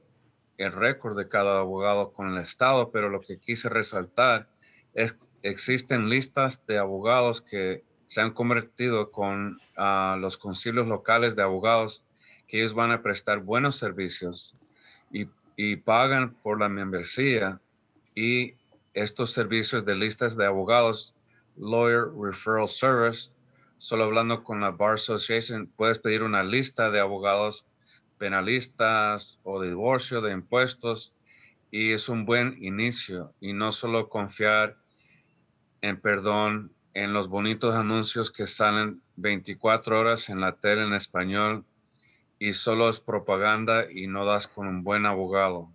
el 0.57 0.73
récord 0.73 1.17
de 1.19 1.29
cada 1.29 1.59
abogado 1.61 2.13
con 2.13 2.31
el 2.31 2.39
Estado, 2.39 2.91
pero 2.91 3.09
lo 3.09 3.21
que 3.21 3.39
quise 3.39 3.69
resaltar 3.69 4.49
es 4.95 5.17
existen 5.43 6.09
listas 6.09 6.67
de 6.67 6.79
abogados 6.79 7.43
que 7.43 7.85
se 8.07 8.21
han 8.21 8.33
convertido 8.33 9.11
con 9.11 9.59
ah, 9.77 10.17
los 10.21 10.39
concilios 10.39 10.87
locales 10.87 11.37
de 11.37 11.43
abogados 11.43 12.05
que 12.47 12.59
ellos 12.61 12.75
van 12.75 12.91
a 12.91 13.03
prestar 13.03 13.41
buenos 13.41 13.77
servicios 13.77 14.55
y, 15.11 15.27
y 15.57 15.77
pagan 15.77 16.35
por 16.43 16.61
la 16.61 16.69
membresía 16.69 17.61
y 18.15 18.55
estos 18.95 19.33
servicios 19.33 19.85
de 19.85 19.97
listas 19.97 20.37
de 20.37 20.47
abogados, 20.47 21.15
Lawyer 21.57 22.07
Referral 22.17 22.69
Service, 22.69 23.31
solo 23.79 24.05
hablando 24.05 24.45
con 24.45 24.61
la 24.61 24.71
Bar 24.71 24.95
Association, 24.95 25.67
puedes 25.77 25.99
pedir 25.99 26.23
una 26.23 26.43
lista 26.43 26.91
de 26.91 27.01
abogados 27.01 27.67
penalistas 28.19 29.39
o 29.43 29.61
divorcio, 29.61 30.21
de 30.21 30.33
impuestos, 30.33 31.13
y 31.71 31.93
es 31.93 32.09
un 32.09 32.25
buen 32.25 32.57
inicio. 32.63 33.35
Y 33.41 33.53
no 33.53 33.73
solo 33.73 34.09
confiar 34.09 34.77
en 35.81 36.01
perdón, 36.01 36.73
en 36.95 37.13
los 37.13 37.29
bonitos 37.29 37.75
anuncios 37.75 38.31
que 38.31 38.47
salen 38.47 39.03
24 39.17 40.01
horas 40.01 40.29
en 40.29 40.41
la 40.41 40.57
tele 40.57 40.85
en 40.85 40.95
español 40.95 41.65
y 42.39 42.53
solo 42.53 42.89
es 42.89 43.01
propaganda 43.01 43.91
y 43.91 44.07
no 44.07 44.25
das 44.25 44.47
con 44.47 44.69
un 44.69 44.85
buen 44.85 45.05
abogado. 45.05 45.73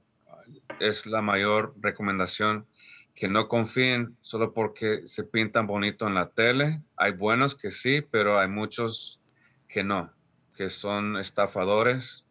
Es 0.79 1.05
la 1.05 1.21
mayor 1.21 1.75
recomendación 1.81 2.65
que 3.13 3.27
no 3.27 3.49
confíen 3.49 4.15
solo 4.21 4.53
porque 4.53 5.01
se 5.05 5.25
pintan 5.25 5.67
bonito 5.67 6.07
en 6.07 6.15
la 6.15 6.29
tele. 6.29 6.81
Hay 6.95 7.11
buenos 7.11 7.53
que 7.53 7.69
sí, 7.69 8.01
pero 8.01 8.39
hay 8.39 8.47
muchos 8.47 9.19
que 9.67 9.83
no, 9.83 10.13
que 10.55 10.69
son 10.69 11.17
estafadores 11.17 12.25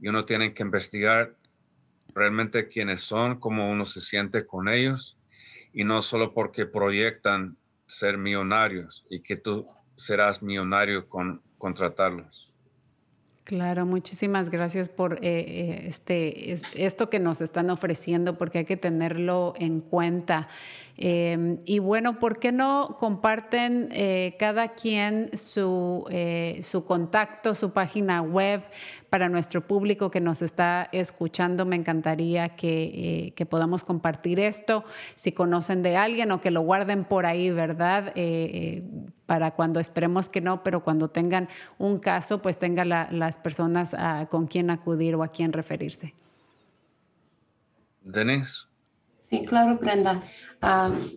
y 0.00 0.06
uno 0.06 0.24
tiene 0.24 0.54
que 0.54 0.62
investigar 0.62 1.34
realmente 2.14 2.68
quiénes 2.68 3.02
son, 3.02 3.40
cómo 3.40 3.68
uno 3.68 3.86
se 3.86 4.00
siente 4.00 4.46
con 4.46 4.68
ellos 4.68 5.18
y 5.72 5.82
no 5.82 6.00
solo 6.00 6.32
porque 6.32 6.64
proyectan 6.64 7.56
ser 7.86 8.18
millonarios 8.18 9.04
y 9.10 9.20
que 9.20 9.36
tú 9.36 9.66
serás 9.96 10.42
millonario 10.42 11.08
con 11.08 11.42
contratarlos. 11.58 12.52
Claro, 13.44 13.84
muchísimas 13.84 14.48
gracias 14.48 14.88
por 14.88 15.16
eh, 15.16 15.18
eh, 15.22 15.84
este, 15.86 16.50
esto 16.50 17.10
que 17.10 17.20
nos 17.20 17.42
están 17.42 17.68
ofreciendo, 17.68 18.38
porque 18.38 18.58
hay 18.58 18.64
que 18.64 18.78
tenerlo 18.78 19.52
en 19.58 19.80
cuenta. 19.80 20.48
Em, 20.96 21.58
y 21.64 21.80
bueno, 21.80 22.18
¿por 22.20 22.38
qué 22.38 22.52
no 22.52 22.96
comparten 23.00 23.88
eh, 23.90 24.36
cada 24.38 24.74
quien 24.74 25.36
su, 25.36 26.04
su 26.62 26.84
contacto, 26.84 27.54
su 27.54 27.72
página 27.72 28.22
web 28.22 28.62
para 29.10 29.28
nuestro 29.28 29.66
público 29.66 30.10
que 30.10 30.20
nos 30.20 30.42
está 30.42 30.88
escuchando? 30.92 31.66
Me 31.66 31.76
encantaría 31.76 32.50
que, 32.50 33.32
que 33.34 33.46
podamos 33.46 33.82
compartir 33.84 34.38
esto. 34.38 34.84
Si 35.16 35.32
conocen 35.32 35.82
de 35.82 35.96
alguien 35.96 36.30
o 36.30 36.40
que 36.40 36.50
lo 36.50 36.60
guarden 36.60 37.04
por 37.04 37.26
ahí, 37.26 37.50
¿verdad? 37.50 38.12
para 39.26 39.52
cuando 39.52 39.80
esperemos 39.80 40.28
que 40.28 40.40
no, 40.40 40.62
pero 40.62 40.84
cuando 40.84 41.08
tengan 41.08 41.48
un 41.78 41.98
caso, 41.98 42.42
pues 42.42 42.58
tengan 42.58 42.88
las 42.88 43.38
personas 43.38 43.96
con 44.28 44.46
quien 44.46 44.70
acudir 44.70 45.14
o 45.14 45.22
a 45.22 45.28
quién 45.28 45.52
referirse. 45.52 46.14
Denise. 48.04 48.66
Sí, 49.34 49.44
claro, 49.46 49.78
Brenda. 49.78 50.22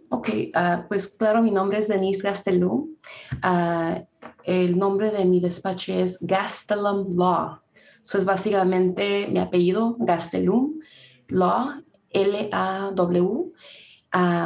ok, 0.09 0.29
ah, 0.55 0.85
pues 0.87 1.07
claro, 1.07 1.43
mi 1.43 1.51
nombre 1.51 1.77
es 1.77 1.87
Denise 1.87 2.23
Gastelum. 2.23 2.95
Ah, 3.43 4.01
el 4.43 4.77
nombre 4.77 5.11
de 5.11 5.25
mi 5.25 5.39
despacho 5.39 5.93
es 5.93 6.17
Gastelum 6.21 7.15
Law. 7.15 7.59
Eso 8.03 8.17
es 8.17 8.25
básicamente 8.25 9.27
mi 9.27 9.39
apellido, 9.39 9.95
Gastelum 9.99 10.79
Law, 11.27 11.83
L-A-W 12.09 13.51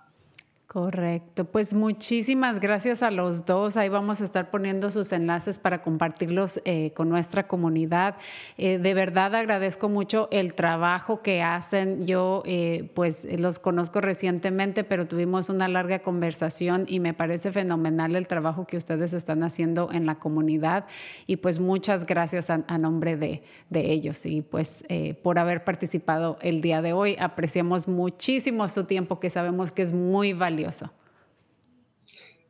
Correcto, 0.68 1.46
pues 1.46 1.74
muchísimas 1.74 2.60
gracias 2.60 3.02
a 3.02 3.10
los 3.10 3.46
dos. 3.46 3.78
Ahí 3.78 3.88
vamos 3.88 4.20
a 4.20 4.26
estar 4.26 4.52
poniendo 4.52 4.90
sus 4.90 5.14
enlaces 5.14 5.60
para 5.60 5.82
compartirlos 5.82 6.60
eh, 6.66 6.92
con 6.94 7.08
nuestra 7.08 7.48
comunidad. 7.48 8.18
Eh, 8.58 8.78
de 8.78 8.94
verdad 8.94 9.34
agradezco 9.34 9.88
mucho 9.88 10.28
el 10.30 10.56
trabajo 10.56 11.22
que 11.22 11.42
hacen. 11.42 12.06
Yo 12.06 12.44
eh, 12.46 12.92
pues 12.96 13.26
los 13.40 13.60
conozco 13.60 14.02
recientemente, 14.02 14.84
pero 14.84 15.08
tuvimos 15.08 15.48
una 15.48 15.70
larga 15.70 16.00
conversación 16.00 16.84
y 16.86 17.00
me 17.00 17.14
parece 17.14 17.54
fenomenal 17.54 18.18
el 18.18 18.28
trabajo 18.28 18.68
que 18.68 18.76
ustedes 18.76 19.14
están 19.14 19.44
haciendo 19.44 19.90
en 19.94 20.06
la 20.06 20.16
comunidad. 20.16 20.86
Y 21.28 21.38
pues 21.38 21.60
muchas 21.60 22.06
gracias 22.06 22.50
a, 22.50 22.58
nombre 22.78 23.16
de, 23.16 23.42
de, 23.70 23.94
ellos 23.94 24.26
y 24.26 24.42
pues 24.42 24.84
por 25.24 25.40
haber 25.40 25.64
participado 25.64 26.38
el 26.42 26.60
día 26.60 26.82
de 26.82 26.92
hoy. 26.92 27.16
Apreciamos 27.20 27.88
muchísimo 27.88 28.68
su 28.68 28.84
tiempo 28.84 29.22
que 29.22 29.30
sabemos 29.30 29.72
que 29.72 29.82
es 29.82 29.94
muy 29.94 30.34
valioso 30.34 30.57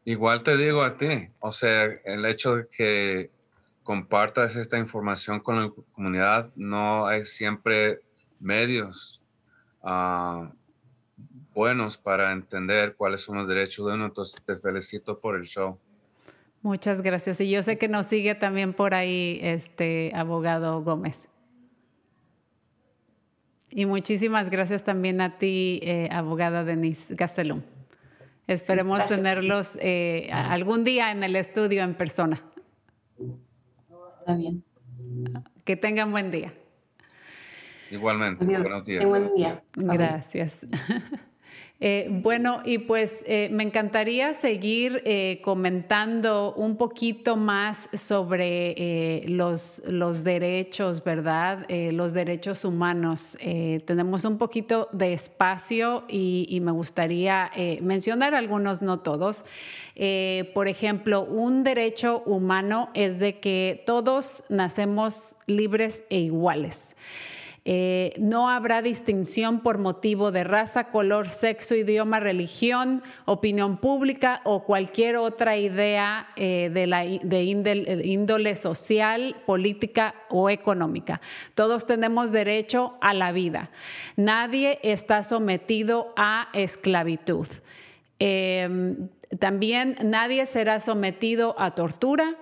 Igual 0.06 0.44
te 0.44 0.56
digo 0.56 0.84
a 0.84 0.96
ti, 0.96 1.30
o 1.40 1.52
sea, 1.52 1.84
el 2.06 2.26
hecho 2.26 2.56
de 2.56 2.68
que 2.70 3.32
compartas 3.84 4.56
esta 4.56 4.78
información 4.78 5.40
con 5.40 5.62
la 5.62 5.72
comunidad, 5.94 6.52
no 6.56 7.08
hay 7.08 7.26
siempre 7.26 8.02
medios 8.40 9.22
ah, 9.84 10.52
buenos 11.54 11.98
para 11.98 12.32
entender 12.32 12.96
cuáles 12.96 13.22
son 13.22 13.38
los 13.38 13.48
derechos 13.48 13.86
de 13.88 13.94
uno, 13.94 14.06
entonces 14.06 14.42
te 14.46 14.56
felicito 14.56 15.20
por 15.20 15.36
el 15.36 15.44
show. 15.44 15.78
Muchas 16.62 17.02
gracias. 17.02 17.40
Y 17.42 17.50
yo 17.50 17.64
sé 17.64 17.78
que 17.78 17.88
nos 17.88 18.08
sigue 18.08 18.36
también 18.36 18.74
por 18.74 18.94
ahí 18.94 19.40
este 19.42 20.12
abogado 20.14 20.82
Gómez. 20.84 21.30
Y 23.70 23.86
muchísimas 23.86 24.50
gracias 24.50 24.84
también 24.84 25.22
a 25.22 25.38
ti, 25.38 25.80
eh, 25.84 26.10
abogada 26.12 26.64
Denise 26.64 27.14
Gastelum. 27.16 27.62
Esperemos 28.48 29.06
tenerlos 29.06 29.78
eh, 29.82 30.30
algún 30.32 30.84
día 30.84 31.12
en 31.12 31.24
el 31.24 31.36
estudio 31.36 31.84
en 31.84 31.96
persona. 31.96 32.42
Está 34.20 34.36
bien. 34.36 34.64
Que 35.66 35.76
tengan 35.76 36.12
buen 36.12 36.32
día. 36.32 36.54
Igualmente. 37.92 38.46
Buenos 38.46 38.86
días. 38.86 39.06
Buen 39.06 39.36
día. 39.36 39.64
Gracias. 39.76 40.66
Eh, 41.80 42.08
bueno, 42.10 42.62
y 42.66 42.80
pues 42.80 43.24
eh, 43.28 43.50
me 43.52 43.62
encantaría 43.62 44.34
seguir 44.34 45.04
eh, 45.06 45.40
comentando 45.44 46.56
un 46.56 46.76
poquito 46.76 47.36
más 47.36 47.88
sobre 47.94 49.24
los, 49.28 49.84
derechos, 50.24 51.04
¿verdad? 51.04 51.68
los 51.70 52.14
derechos 52.14 52.66
humanos. 52.66 53.38
tenemos 53.86 54.26
un 54.26 54.40
poquito 54.40 54.90
de 54.92 55.14
espacio 55.14 56.04
y 56.08 56.60
me 56.62 56.72
gustaría 56.72 57.52
mencionar 57.82 58.34
algunos, 58.34 58.82
no 58.82 59.00
todos. 59.00 59.46
por 60.54 60.68
ejemplo, 60.68 61.24
un 61.24 61.64
derecho 61.64 62.24
humano 62.26 62.90
es 62.94 63.20
de 63.20 63.40
que 63.40 63.84
todos 63.86 64.44
nacemos 64.50 65.36
libres 65.46 66.04
e 66.10 66.20
iguales. 66.20 66.96
Eh, 67.70 68.14
no 68.18 68.50
habrá 68.50 68.82
distinción 68.82 69.60
por 69.60 69.78
motivo 69.78 70.32
de 70.32 70.46
raza, 70.46 70.86
color, 70.86 71.28
sexo, 71.28 71.76
idioma, 71.76 72.22
religión, 72.22 73.04
opinión 73.26 73.76
pública 73.76 74.40
o 74.46 74.64
cualquier 74.64 75.18
otra 75.18 75.58
idea 75.58 76.30
eh, 76.38 76.70
de, 76.74 77.20
de 77.22 77.44
índole 78.06 78.56
social, 78.56 79.36
política 79.46 80.16
o 80.30 80.50
económica. 80.50 81.20
Todos 81.56 81.86
tenemos 81.86 82.32
derecho 82.32 82.94
a 83.02 83.14
la 83.14 83.34
vida. 83.34 83.70
Nadie 84.16 84.80
está 84.82 85.22
sometido 85.22 86.14
a 86.16 86.48
esclavitud. 86.54 87.48
Em, 88.20 89.10
también 89.40 89.98
nadie 90.04 90.46
será 90.46 90.80
sometido 90.80 91.54
a 91.60 91.72
tortura, 91.72 92.36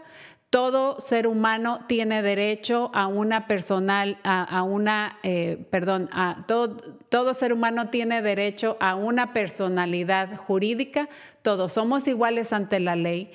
todo 0.50 1.00
ser 1.00 1.28
humano 1.28 1.82
tiene 1.88 2.22
derecho 2.22 2.90
a 2.94 3.08
una 3.08 3.46
personal, 3.46 4.18
a, 4.24 4.64
una, 4.64 5.20
eh, 5.24 5.58
perdón, 5.70 6.10
a 6.14 6.46
todo, 6.48 6.78
todo 7.10 7.34
ser 7.34 7.52
humano 7.52 7.90
tiene 7.90 8.22
derecho 8.22 8.78
a 8.80 8.96
una 8.96 9.34
personalidad 9.34 10.38
jurídica. 10.38 11.10
Todos 11.42 11.74
somos 11.74 12.08
iguales 12.08 12.54
ante 12.54 12.80
la 12.80 12.96
ley. 12.96 13.32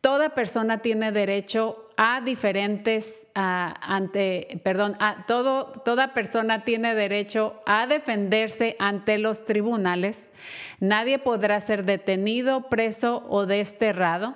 Toda 0.00 0.30
persona 0.30 0.78
tiene 0.82 1.12
derecho 1.12 1.88
a 1.96 2.20
diferentes, 2.20 3.28
ante, 3.34 4.60
perdón, 4.64 4.96
a 4.98 5.26
todo, 5.26 5.66
toda 5.84 6.12
persona 6.12 6.64
tiene 6.64 6.94
derecho 6.94 7.62
a 7.66 7.86
defenderse 7.86 8.76
ante 8.80 9.18
los 9.18 9.44
tribunales. 9.44 10.32
Nadie 10.80 11.18
podrá 11.18 11.60
ser 11.60 11.84
detenido, 11.84 12.68
preso 12.68 13.24
o 13.28 13.46
desterrado. 13.46 14.34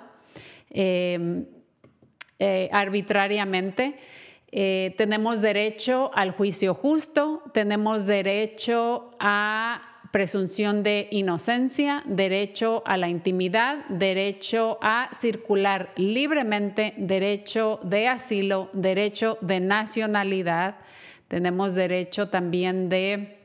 Eh, 0.71 1.45
eh, 2.39 2.69
arbitrariamente. 2.71 3.99
Eh, 4.51 4.95
tenemos 4.97 5.41
derecho 5.41 6.11
al 6.15 6.31
juicio 6.31 6.73
justo, 6.73 7.43
tenemos 7.53 8.07
derecho 8.07 9.11
a 9.19 9.81
presunción 10.11 10.81
de 10.81 11.07
inocencia, 11.11 12.01
derecho 12.05 12.81
a 12.85 12.97
la 12.97 13.09
intimidad, 13.09 13.85
derecho 13.89 14.79
a 14.81 15.09
circular 15.13 15.93
libremente, 15.95 16.95
derecho 16.97 17.79
de 17.83 18.07
asilo, 18.07 18.69
derecho 18.73 19.37
de 19.41 19.59
nacionalidad, 19.59 20.77
tenemos 21.27 21.75
derecho 21.75 22.29
también 22.29 22.89
de 22.89 23.38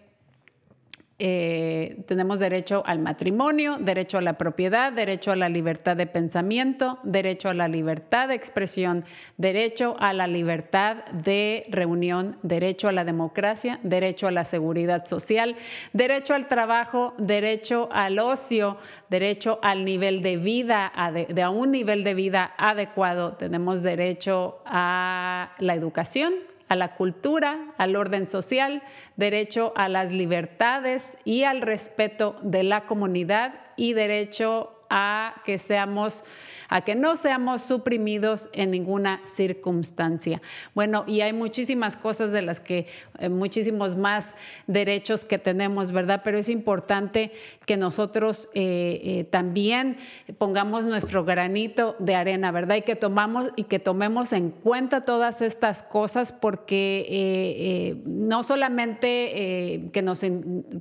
eh, 1.21 2.03
tenemos 2.09 2.41
derecho 2.41 2.83
al 2.87 2.99
matrimonio, 2.99 3.77
derecho 3.79 4.19
a 4.19 4.21
la 4.21 4.37
propiedad, 4.37 4.93
derecho 4.93 5.31
a 5.31 5.37
la 5.37 5.49
libertad 5.49 5.97
de 5.97 6.09
pensamiento, 6.09 6.99
derecho 7.05 7.49
a 7.49 7.55
la 7.55 7.69
libertad 7.69 8.29
de 8.29 8.35
expresión, 8.35 9.05
derecho 9.37 9.95
a 10.01 10.13
la 10.13 10.27
libertad 10.27 11.05
de 11.13 11.67
reunión, 11.69 12.37
derecho 12.43 12.89
a 12.89 12.93
la 12.93 13.05
democracia, 13.05 13.79
derecho 13.85 14.27
a 14.27 14.33
la 14.33 14.45
seguridad 14.45 15.05
social, 15.05 15.55
derecho 15.93 16.35
al 16.35 16.49
trabajo, 16.49 17.15
derecho 17.17 17.89
al 17.93 18.19
ocio, 18.19 18.79
derecho 19.09 19.61
al 19.63 19.85
nivel 19.85 20.21
de 20.21 20.37
vida, 20.37 20.93
de 21.29 21.43
a 21.43 21.51
un 21.51 21.71
nivel 21.71 22.03
de 22.03 22.15
vida 22.15 22.55
adecuado. 22.59 23.35
Tenemos 23.35 23.83
derecho 23.83 24.59
a 24.67 25.55
la 25.59 25.75
educación, 25.75 26.35
a 26.69 26.77
la 26.77 26.95
cultura, 26.95 27.75
al 27.79 27.97
orden 27.97 28.27
social, 28.27 28.83
derecho 29.17 29.73
a 29.77 29.89
las 29.89 30.11
libertades 30.11 31.17
y 31.25 31.45
al 31.45 31.61
respeto 31.61 32.37
de 32.43 32.63
la 32.63 32.87
comunidad 32.87 33.55
y 33.77 33.93
derecho 33.93 34.74
a 34.97 35.35
que 35.45 35.59
seamos 35.59 36.23
a 36.69 36.81
que 36.83 36.95
no 36.95 37.17
seamos 37.17 37.63
suprimidos 37.63 38.49
en 38.53 38.71
ninguna 38.71 39.21
circunstancia. 39.25 40.41
Bueno, 40.75 41.05
y 41.07 41.21
hay 41.21 41.33
muchísimas 41.33 41.97
cosas 41.97 42.33
de 42.33 42.43
las 42.43 42.61
que, 42.61 42.87
eh, 43.19 43.29
muchísimos 43.29 43.97
más 43.97 44.35
derechos 44.67 45.25
que 45.25 45.39
tenemos, 45.39 45.93
¿verdad? 45.93 46.23
Pero 46.25 46.39
es 46.39 46.49
importante 46.49 47.33
que 47.67 47.77
nosotros 47.77 48.49
eh, 48.55 49.01
eh, 49.05 49.25
también 49.25 49.99
pongamos 50.39 50.87
nuestro 50.87 51.25
granito 51.25 51.97
de 51.99 52.15
arena, 52.15 52.51
¿verdad? 52.51 52.77
Y 52.77 52.83
que 52.83 52.97
tomamos 52.97 53.51
y 53.57 53.65
que 53.65 53.79
tomemos 53.79 54.33
en 54.33 54.51
cuenta 54.51 55.01
todas 55.03 55.43
estas 55.43 55.83
cosas 55.83 56.33
porque 56.33 58.03
no 58.05 58.43
solamente 58.43 59.91
que 59.93 60.03
nos 60.03 60.25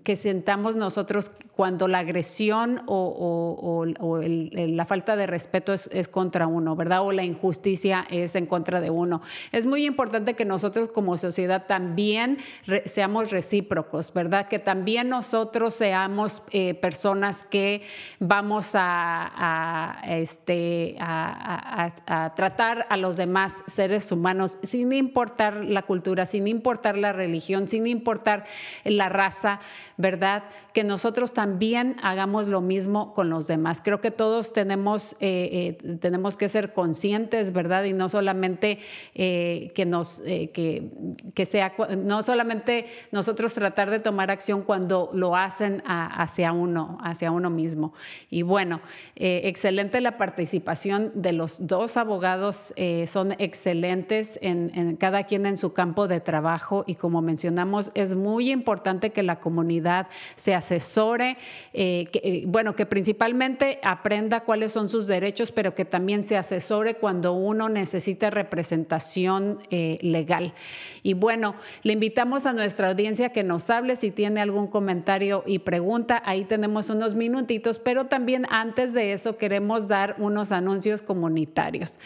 que 0.04 0.16
sentamos 0.16 0.76
nosotros 0.76 1.32
cuando 1.56 1.88
la 1.88 2.00
agresión 2.00 2.82
o, 2.88 3.86
la 4.22 4.86
falta 4.86 5.16
de 5.16 5.28
respeto 5.28 5.74
es, 5.74 6.08
contra 6.10 6.48
uno, 6.48 6.76
¿verdad? 6.76 7.02
O 7.02 7.12
la 7.12 7.24
injusticia 7.24 8.06
es 8.10 8.36
en 8.36 8.46
contra 8.46 8.82
de 8.82 8.90
uno. 8.90 9.22
Es 9.52 9.66
muy 9.66 9.86
importante 9.86 10.34
que 10.36 10.46
nosotros 10.46 10.90
como 10.90 11.18
sociedad 11.18 11.66
también 11.68 12.38
seamos 12.86 13.32
recíprocos, 13.32 14.14
¿verdad? 14.14 14.48
Que 14.48 14.60
también 14.60 15.10
nosotros 15.10 15.74
seamos 15.74 16.44
eh, 16.52 16.74
personas 16.74 17.44
que 17.44 17.84
vamos 18.20 18.72
a, 18.74 20.02
este, 20.08 20.96
a, 21.00 22.34
tratar 22.36 22.86
a 22.90 22.98
los 22.98 23.18
demás 23.18 23.64
seres 23.68 24.12
humanos 24.12 24.58
sin 24.64 24.92
importar 24.94 25.64
la 25.66 25.84
cultura, 25.84 26.26
sin 26.26 26.48
importar 26.48 26.98
la 26.98 27.14
religión, 27.14 27.68
sin 27.68 27.88
importar 27.88 28.46
la 28.84 29.10
raza, 29.10 29.60
¿verdad? 29.98 30.44
Que 30.74 30.84
nosotros 30.84 31.34
también 31.34 31.98
hagamos 32.02 32.48
lo 32.48 32.62
mismo 32.62 33.14
con 33.14 33.30
los 33.30 33.48
demás. 33.48 33.82
Creo 33.84 33.93
que 34.02 34.12
todos 34.12 34.54
tenemos, 34.54 35.16
eh, 35.20 35.78
eh, 35.82 35.98
tenemos 35.98 36.38
que 36.38 36.48
ser 36.48 36.74
conscientes, 36.74 37.52
¿verdad? 37.52 37.84
Y 37.84 37.94
no 37.94 38.10
solamente 38.10 38.80
eh, 39.16 39.72
que 39.76 39.86
nos, 39.86 40.22
que, 40.22 40.90
que, 41.34 41.46
sea, 41.46 41.74
no 41.98 42.24
solamente 42.24 42.86
nosotros 43.12 43.54
tratar 43.54 43.90
de 43.90 44.00
tomar 44.00 44.32
acción 44.32 44.64
cuando 44.64 45.10
lo 45.14 45.36
hacen 45.36 45.84
hacia 45.86 46.54
uno, 46.54 46.98
hacia 47.02 47.32
uno 47.32 47.50
mismo. 47.50 47.94
Y 48.30 48.42
bueno, 48.42 48.82
excelente 49.16 50.02
la 50.02 50.18
participación 50.18 51.12
de 51.16 51.34
los 51.34 51.68
dos 51.68 51.98
abogados, 51.98 52.74
son 53.06 53.34
excelentes 53.40 54.40
en, 54.42 54.96
cada 54.98 55.24
quien 55.24 55.46
en 55.46 55.58
su 55.58 55.74
campo 55.74 56.08
de 56.08 56.20
trabajo 56.20 56.84
y 56.88 56.96
como 56.96 57.22
mencionamos, 57.22 57.92
es 57.96 58.16
muy 58.16 58.52
importante 58.52 59.12
que 59.12 59.24
la 59.24 59.40
comunidad 59.40 60.08
se 60.36 60.56
asesore, 60.56 61.38
que, 61.74 62.44
bueno, 62.48 62.76
que 62.76 62.86
principalmente 62.86 63.73
aprenda 63.82 64.42
cuáles 64.42 64.72
son 64.72 64.90
sus 64.90 65.08
derechos, 65.08 65.52
pero 65.52 65.74
que 65.74 65.86
también 65.86 66.24
se 66.24 66.38
asesore 66.38 66.96
cuando 66.96 67.34
uno 67.34 67.70
necesita 67.70 68.30
representación 68.30 69.60
eh, 69.70 69.98
legal. 70.02 70.54
Y 71.02 71.14
bueno, 71.14 71.56
le 71.84 71.94
invitamos 71.94 72.46
a 72.46 72.54
nuestra 72.54 72.90
audiencia 72.90 73.30
que 73.30 73.44
nos 73.44 73.70
hable 73.70 73.96
si 73.96 74.12
tiene 74.12 74.42
algún 74.42 74.68
comentario 74.68 75.44
y 75.46 75.60
pregunta. 75.60 76.22
Ahí 76.26 76.46
tenemos 76.46 76.90
unos 76.90 77.16
minutitos, 77.16 77.80
pero 77.80 78.06
también 78.06 78.46
antes 78.50 78.94
de 78.94 79.14
eso 79.14 79.38
queremos 79.38 79.88
dar 79.88 80.16
unos 80.20 80.52
anuncios 80.52 81.02
comunitarios. 81.02 82.00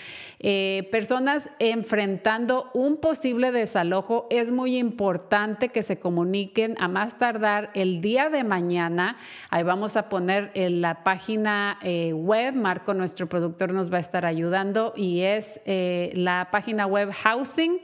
personas 0.91 1.49
enfrentando 1.59 2.69
un 2.73 2.97
posible 2.97 3.51
desalojo, 3.51 4.27
es 4.29 4.51
muy 4.51 4.77
importante 4.77 5.69
que 5.69 5.83
se 5.83 5.99
comuniquen 5.99 6.75
a 6.79 6.87
más 6.87 7.17
tardar 7.17 7.71
el 7.73 8.01
día 8.01 8.29
de 8.29 8.43
mañana. 8.43 9.17
Ahí 9.49 9.63
vamos 9.63 9.97
a 9.97 10.09
poner 10.09 10.51
en 10.53 10.81
la 10.81 11.03
página 11.03 11.56
eh, 11.81 12.13
web, 12.13 12.53
Marco, 12.55 12.93
nuestro 12.93 13.27
productor, 13.27 13.73
nos 13.73 13.91
va 13.91 13.97
a 13.97 13.99
estar 13.99 14.25
ayudando 14.25 14.93
y 14.95 15.21
es 15.21 15.59
eh, 15.65 16.13
la 16.15 16.49
página 16.51 16.85
web 16.85 17.11
housing.ca.gov 17.11 17.81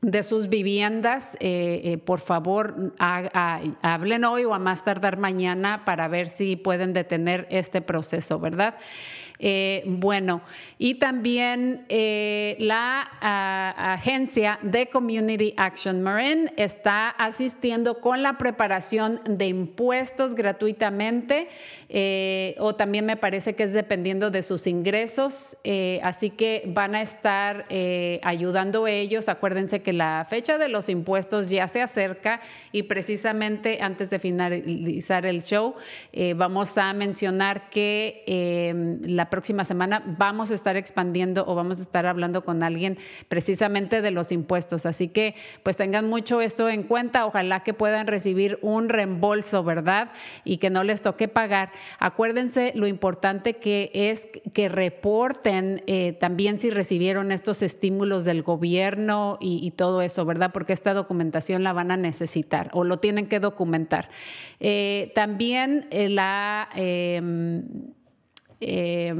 de 0.01 0.23
sus 0.23 0.49
viviendas, 0.49 1.37
eh, 1.39 1.97
por 2.05 2.19
favor, 2.19 2.93
hablen 2.99 4.23
hoy 4.23 4.45
o 4.45 4.53
a 4.53 4.59
más 4.59 4.83
tardar 4.83 5.17
mañana 5.17 5.83
para 5.83 6.07
ver 6.07 6.27
si 6.27 6.55
pueden 6.55 6.93
detener 6.93 7.47
este 7.49 7.81
proceso, 7.81 8.39
¿verdad? 8.39 8.75
Eh, 9.39 9.83
bueno, 9.85 10.41
y 10.77 10.95
también 10.95 11.85
eh, 11.89 12.55
la 12.59 13.01
agencia 13.93 14.59
de 14.61 14.87
Community 14.87 15.53
Action 15.57 16.01
Marin 16.01 16.51
está 16.57 17.09
asistiendo 17.09 17.99
con 17.99 18.23
la 18.23 18.37
preparación 18.37 19.21
de 19.25 19.47
impuestos 19.47 20.35
gratuitamente, 20.35 21.49
eh, 21.89 22.55
o 22.59 22.75
también 22.75 23.05
me 23.05 23.17
parece 23.17 23.55
que 23.55 23.63
es 23.63 23.73
dependiendo 23.73 24.31
de 24.31 24.41
sus 24.43 24.67
ingresos, 24.67 25.57
así 26.01 26.29
que 26.29 26.63
van 26.67 26.95
a 26.95 27.01
estar 27.01 27.65
ayudando 28.23 28.87
ellos. 28.87 29.29
Acuérdense 29.29 29.81
que 29.81 29.93
la 29.93 30.25
fecha 30.29 30.57
de 30.57 30.69
los 30.69 30.89
impuestos 30.89 31.49
ya 31.49 31.67
se 31.67 31.81
acerca 31.81 32.41
y 32.71 32.83
precisamente 32.83 33.79
antes 33.81 34.09
de 34.09 34.19
finalizar 34.19 35.25
el 35.25 35.41
show 35.41 35.75
vamos 36.35 36.77
a 36.77 36.93
mencionar 36.93 37.69
que 37.69 38.23
la 39.01 39.24
próxima 39.29 39.63
semana 39.63 40.03
vamos 40.05 40.51
a 40.51 40.53
estar 40.53 40.77
expandiendo 40.77 41.45
o 41.47 41.55
vamos 41.55 41.79
a 41.79 41.81
estar 41.81 42.05
hablando 42.05 42.43
con 42.43 42.63
alguien 42.63 42.97
precisamente 43.27 44.01
de 44.01 44.11
los 44.11 44.31
impuestos. 44.31 44.85
Así 44.85 45.07
que 45.07 45.35
pues 45.63 45.77
tengan 45.77 46.07
mucho 46.09 46.41
esto 46.41 46.69
en 46.69 46.83
cuenta. 46.83 47.25
Ojalá 47.25 47.61
que 47.61 47.73
puedan 47.73 48.07
recibir 48.07 48.59
un 48.61 48.89
reembolso, 48.89 49.63
¿verdad? 49.63 50.11
Y 50.43 50.57
que 50.57 50.69
no 50.69 50.83
les 50.83 51.01
toque 51.01 51.27
pagar. 51.27 51.71
Acuérdense 51.99 52.71
lo 52.75 52.87
importante 52.87 53.53
que 53.53 53.91
es 53.93 54.27
que 54.53 54.69
reporten 54.69 55.83
eh, 55.87 56.13
también 56.13 56.59
si 56.59 56.69
recibieron 56.69 57.31
estos 57.31 57.61
estímulos 57.61 58.25
del 58.25 58.41
gobierno 58.43 59.37
y, 59.39 59.71
todo 59.75 60.01
eso, 60.01 60.25
¿verdad? 60.25 60.51
Porque 60.53 60.73
esta 60.73 60.93
documentación 60.93 61.63
la 61.63 61.73
van 61.73 61.91
a 61.91 61.97
necesitar 61.97 62.69
o 62.73 62.83
lo 62.83 62.99
tienen 62.99 63.27
que 63.27 63.39
documentar. 63.39 64.09
Eh, 64.59 65.11
también 65.15 65.87
eh, 65.91 66.09
la 66.09 66.69
em, 66.75 67.63
eh, 68.65 69.13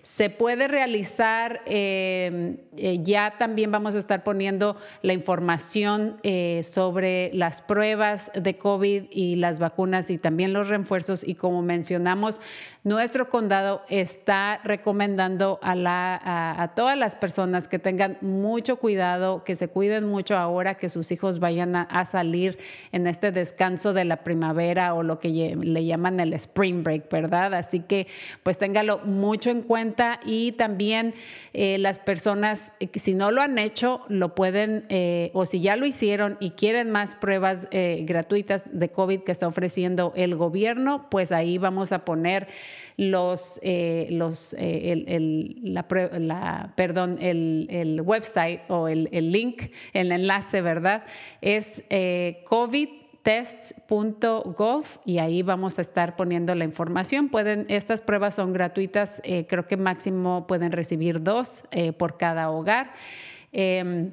Se 0.03 0.28
puede 0.30 0.68
realizar 0.68 1.62
ya 1.66 3.34
también 3.41 3.72
vamos 3.72 3.95
a 3.95 3.99
estar 3.99 4.22
poniendo 4.22 4.76
la 5.01 5.14
información 5.14 6.18
eh, 6.24 6.61
sobre 6.62 7.30
las 7.32 7.62
pruebas 7.62 8.30
de 8.34 8.59
COVID 8.59 9.05
y 9.11 9.36
las 9.36 9.59
vacunas 9.59 10.11
y 10.11 10.18
también 10.18 10.53
los 10.53 10.68
refuerzos. 10.68 11.26
Y 11.26 11.36
como 11.36 11.62
mencionamos, 11.62 12.38
nuestro 12.84 13.30
condado 13.30 13.82
está 13.88 14.61
recomendando 14.62 15.59
a, 15.62 15.74
la, 15.74 16.20
a, 16.62 16.74
todas 16.74 16.99
las 16.99 17.16
personas 17.16 17.66
que 17.66 17.78
tengan 17.78 18.18
mucho 18.20 18.76
cuidado, 18.76 19.43
que 19.45 19.57
se 19.57 19.68
cuiden 19.68 20.07
mucho 20.07 20.36
ahora 20.36 20.76
que 20.76 20.91
sus 20.91 21.11
hijos 21.11 21.38
vayan 21.38 21.76
a, 21.76 22.05
salir 22.05 22.59
en 22.93 23.07
este 23.07 23.32
descanso 23.32 23.93
de 23.93 24.05
la 24.05 24.18
primavera 24.18 24.95
o 24.95 25.03
lo 25.03 25.18
que 25.18 25.57
le 25.59 25.84
llaman 25.84 26.20
el 26.20 26.32
spring 26.34 26.82
break, 26.82 27.11
¿verdad? 27.11 27.55
Así 27.55 27.80
que 27.80 28.07
pues 28.43 28.59
téngalo 28.59 28.99
mucho 28.99 29.51
en 29.51 29.62
cuenta 29.62 30.20
y 30.24 30.53
también 30.53 31.14
eh, 31.53 31.78
las 31.78 31.99
personas, 31.99 32.72
eh, 32.80 32.88
si 32.95 33.14
no 33.14 33.29
lo 33.30 33.42
han 33.42 33.58
hecho, 33.58 34.02
lo 34.08 34.34
pueden, 34.34 34.86
eh, 34.88 35.30
o 35.34 35.46
si 35.46 35.60
ya 35.60 35.76
lo 35.76 35.86
hicieron 35.86 36.36
y 36.40 36.50
quieren 36.50 36.90
más 36.90 37.14
pruebas 37.14 37.68
gratuitas 37.70 38.68
de 38.72 38.90
COVID 38.90 39.20
que 39.20 39.32
está 39.32 39.46
ofreciendo 39.46 40.12
el 40.16 40.34
gobierno, 40.36 41.08
pues 41.10 41.32
ahí 41.32 41.58
vamos 41.58 41.92
a 41.92 42.04
poner 42.04 42.48
los, 43.00 43.58
eh, 43.62 44.08
los, 44.10 44.54
eh, 44.58 45.04
el, 45.06 45.56
la, 45.62 46.72
perdón, 46.76 47.18
el, 47.20 48.02
website 48.04 48.60
o 48.68 48.88
el, 48.88 49.32
link, 49.32 49.72
el 49.94 50.12
enlace, 50.12 50.60
¿verdad? 50.60 51.04
Es 51.40 51.82
eh, 51.88 52.44
covidtests.gov 53.22 54.84
y 55.04 55.18
ahí 55.18 55.42
vamos 55.42 55.78
a 55.78 55.82
estar 55.82 56.16
poniendo 56.16 56.54
la 56.54 56.64
información. 56.64 57.30
Estas 57.68 58.00
pruebas 58.00 58.34
son 58.34 58.52
gratuitas, 58.52 59.22
creo 59.48 59.66
que 59.66 59.76
máximo 59.76 60.46
pueden 60.46 60.72
recibir 60.72 61.22
dos 61.22 61.64
por 61.98 62.16
cada 62.16 62.50
hogar. 62.50 62.92
Em, 63.52 64.12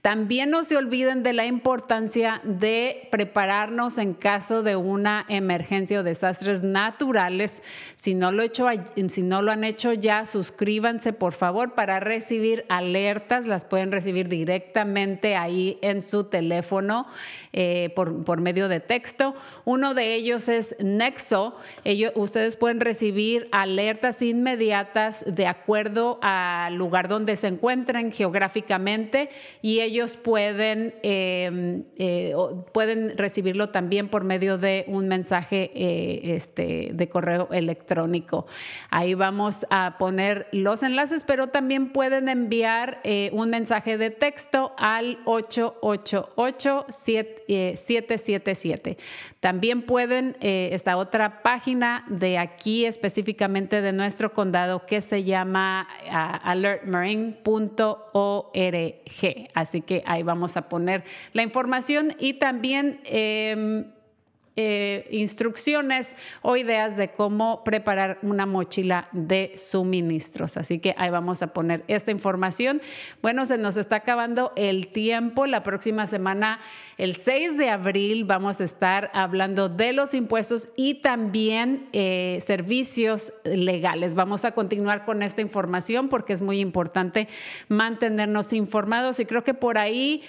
También 0.00 0.50
no 0.50 0.64
se 0.64 0.76
olviden 0.76 1.22
de 1.22 1.32
la 1.32 1.46
importancia 1.46 2.40
de 2.44 3.08
prepararnos 3.10 3.98
en 3.98 4.14
caso 4.14 4.62
de 4.62 4.76
una 4.76 5.24
emergencia 5.28 6.00
o 6.00 6.02
desastres 6.02 6.62
naturales. 6.62 7.62
Si 7.96 8.14
no 8.14 8.32
lo, 8.32 8.42
hecho, 8.42 8.66
si 9.08 9.22
no 9.22 9.42
lo 9.42 9.52
han 9.52 9.64
hecho 9.64 9.92
ya, 9.92 10.26
suscríbanse 10.26 11.12
por 11.12 11.32
favor 11.32 11.74
para 11.74 12.00
recibir 12.00 12.64
alertas. 12.68 13.46
Las 13.46 13.64
pueden 13.64 13.92
recibir 13.92 14.28
directamente 14.28 15.36
ahí 15.36 15.78
en 15.82 16.02
su 16.02 16.24
teléfono 16.24 17.06
eh, 17.52 17.92
por, 17.94 18.24
por, 18.24 18.40
medio 18.40 18.68
de 18.68 18.80
texto. 18.80 19.34
Uno 19.64 19.94
de 19.94 20.14
ellos 20.14 20.48
es 20.48 20.74
Nexo. 20.80 21.56
Ellos, 21.84 22.12
ustedes 22.16 22.56
pueden 22.56 22.80
recibir 22.80 23.48
alertas 23.52 24.20
inmediatas 24.22 25.24
de 25.26 25.46
acuerdo 25.46 26.18
al 26.22 26.74
lugar 26.74 27.08
donde 27.08 27.36
se 27.42 27.48
encuentren 27.48 28.12
geográficamente 28.12 29.28
y 29.62 29.80
ellos 29.80 30.16
pueden, 30.16 30.94
em, 31.02 31.82
eh, 31.98 32.34
pueden 32.72 33.18
recibirlo 33.18 33.70
también 33.70 34.08
por 34.08 34.22
medio 34.22 34.58
de 34.58 34.84
un 34.86 35.08
mensaje 35.08 35.72
eh, 35.74 36.36
este, 36.36 36.90
de 36.94 37.08
correo 37.08 37.48
electrónico. 37.50 38.46
Ahí 38.90 39.14
vamos 39.14 39.66
a 39.70 39.96
poner 39.98 40.46
los 40.52 40.84
enlaces, 40.84 41.24
pero 41.24 41.48
también 41.48 41.92
pueden 41.92 42.28
enviar 42.28 43.00
eh, 43.02 43.30
un 43.32 43.50
mensaje 43.50 43.98
de 43.98 44.10
texto 44.10 44.72
al 44.78 45.18
888 45.24 46.86
777. 46.88 48.98
También 49.42 49.82
pueden, 49.82 50.36
esta 50.40 50.96
otra 50.96 51.42
página 51.42 52.04
de 52.08 52.38
aquí 52.38 52.86
específicamente 52.86 53.82
de 53.82 53.92
nuestro 53.92 54.32
condado 54.32 54.86
que 54.86 55.00
se 55.00 55.24
llama 55.24 55.88
uh, 56.06 56.48
alertmarine.com 56.48 58.12
.org. 58.12 59.48
Así 59.54 59.80
que 59.80 60.02
ahí 60.06 60.22
vamos 60.22 60.56
a 60.56 60.68
poner 60.68 61.04
la 61.32 61.42
información 61.42 62.14
y 62.18 62.34
también 62.34 63.00
em, 63.04 63.86
eh, 64.54 65.08
instrucciones 65.10 66.14
o 66.42 66.58
ideas 66.58 66.98
de 66.98 67.08
cómo 67.08 67.64
preparar 67.64 68.18
una 68.20 68.44
mochila 68.44 69.08
de 69.12 69.54
suministros. 69.56 70.58
Así 70.58 70.78
que 70.78 70.94
ahí 70.98 71.08
vamos 71.08 71.42
a 71.42 71.54
poner 71.54 71.84
esta 71.88 72.10
información. 72.10 72.82
Bueno, 73.22 73.46
se 73.46 73.56
nos 73.56 73.78
está 73.78 73.96
acabando 73.96 74.52
el 74.56 74.88
tiempo. 74.88 75.46
La 75.46 75.62
próxima 75.62 76.06
semana, 76.06 76.60
el 76.98 77.16
6 77.16 77.56
de 77.56 77.70
abril, 77.70 78.24
vamos 78.24 78.60
a 78.60 78.64
estar 78.64 79.10
hablando 79.14 79.70
de 79.70 79.94
los 79.94 80.12
impuestos 80.12 80.68
y 80.76 80.96
también 80.96 81.88
eh, 81.94 82.38
servicios 82.42 83.32
legales. 83.44 84.14
Vamos 84.14 84.44
a 84.44 84.52
continuar 84.52 85.06
con 85.06 85.22
esta 85.22 85.40
información 85.40 86.10
porque 86.10 86.34
es 86.34 86.42
muy 86.42 86.60
importante 86.60 87.26
mantenernos 87.68 88.52
informados 88.52 89.18
y 89.18 89.24
creo 89.24 89.44
que 89.44 89.54
por 89.54 89.78
ahí 89.78 90.22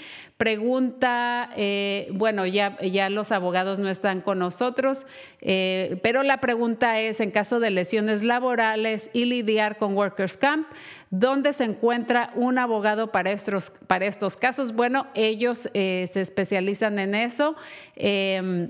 Pregunta, 0.44 1.52
eh, 1.56 2.10
bueno, 2.12 2.46
ya, 2.46 2.78
ya 2.82 3.10
los 3.10 3.32
abogados 3.32 3.80
no 3.80 3.88
están 3.88 4.20
con 4.20 4.40
nosotros, 4.40 5.06
eh, 5.40 5.98
pero 6.04 6.22
la 6.22 6.42
pregunta 6.42 7.00
es, 7.00 7.22
en 7.22 7.32
caso 7.32 7.62
de 7.62 7.72
lesiones 7.72 8.24
laborales 8.24 9.10
y 9.14 9.24
lidiar 9.24 9.78
con 9.78 9.96
Workers 9.96 10.36
Camp, 10.36 10.68
¿dónde 11.12 11.54
se 11.54 11.64
encuentra 11.64 12.34
un 12.36 12.58
abogado 12.58 13.10
para 13.10 13.32
estos, 13.32 13.72
para 13.88 14.06
estos 14.06 14.36
casos? 14.36 14.74
Bueno, 14.74 15.08
ellos 15.14 15.70
eh, 15.74 16.08
se 16.12 16.20
especializan 16.20 17.00
en 17.00 17.16
eso. 17.16 17.56
Em, 17.96 18.70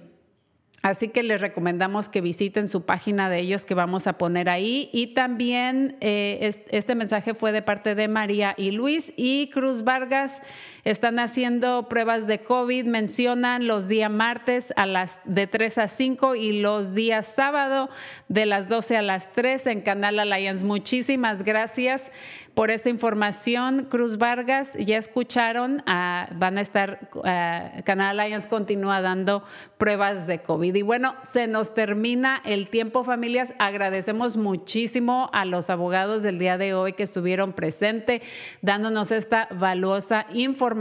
Así 0.84 1.08
que 1.08 1.24
les 1.24 1.40
recomendamos 1.40 2.10
que 2.10 2.20
visiten 2.20 2.68
su 2.68 2.86
página 2.86 3.30
de 3.30 3.40
ellos 3.40 3.64
que 3.64 3.74
vamos 3.74 4.06
a 4.06 4.18
poner 4.18 4.50
ahí. 4.50 4.90
Y 4.92 5.14
también 5.14 5.96
este 6.02 6.94
mensaje 6.94 7.34
fue 7.34 7.54
de 7.54 7.62
parte 7.62 7.96
de 7.96 8.10
María 8.10 8.54
y 8.58 8.72
Luis 8.72 9.14
y 9.16 9.50
Cruz 9.54 9.86
Vargas. 9.86 10.42
Están 10.86 11.18
haciendo 11.20 11.88
pruebas 11.88 12.28
de 12.28 12.40
COVID. 12.40 12.86
Mencionan 12.86 13.68
los 13.68 13.88
días 13.88 14.12
martes 14.12 14.74
a 14.76 14.86
las 14.86 15.22
de 15.24 15.48
3 15.48 15.78
a 15.78 15.88
5 15.88 16.36
y 16.36 16.60
los 16.60 16.94
días 16.94 17.26
sábado 17.26 17.90
de 18.28 18.46
las 18.46 18.68
12 18.68 18.98
a 18.98 19.02
las 19.02 19.32
3 19.32 19.68
en 19.68 19.82
Canal 19.82 20.20
Alliance. 20.20 20.66
Muchísimas 20.66 21.44
gracias 21.44 22.12
por 22.54 22.70
esta 22.70 22.90
información. 22.90 23.88
Cruz 23.90 24.18
Vargas, 24.18 24.78
ya 24.78 24.98
escucharon, 24.98 25.82
van 25.86 26.58
a 26.58 26.62
estar, 26.62 27.10
ah, 27.24 27.82
Canal 27.86 28.20
Alliance 28.20 28.50
continúa 28.50 29.00
dando 29.02 29.44
pruebas 29.78 30.28
de 30.28 30.40
COVID. 30.40 30.76
Y 30.76 30.82
bueno, 30.82 31.16
se 31.24 31.48
nos 31.48 31.74
termina 31.74 32.42
el 32.44 32.68
tiempo, 32.68 33.06
familias. 33.06 33.54
Agradecemos 33.58 34.36
muchísimo 34.36 35.30
a 35.32 35.46
los 35.46 35.70
abogados 35.70 36.24
del 36.24 36.40
día 36.40 36.58
de 36.58 36.74
hoy 36.74 36.94
que 36.94 37.04
estuvieron 37.04 37.54
presentes 37.54 38.22
dándonos 38.62 39.12
esta 39.12 39.48
valiosa 39.50 40.26
información. 40.34 40.73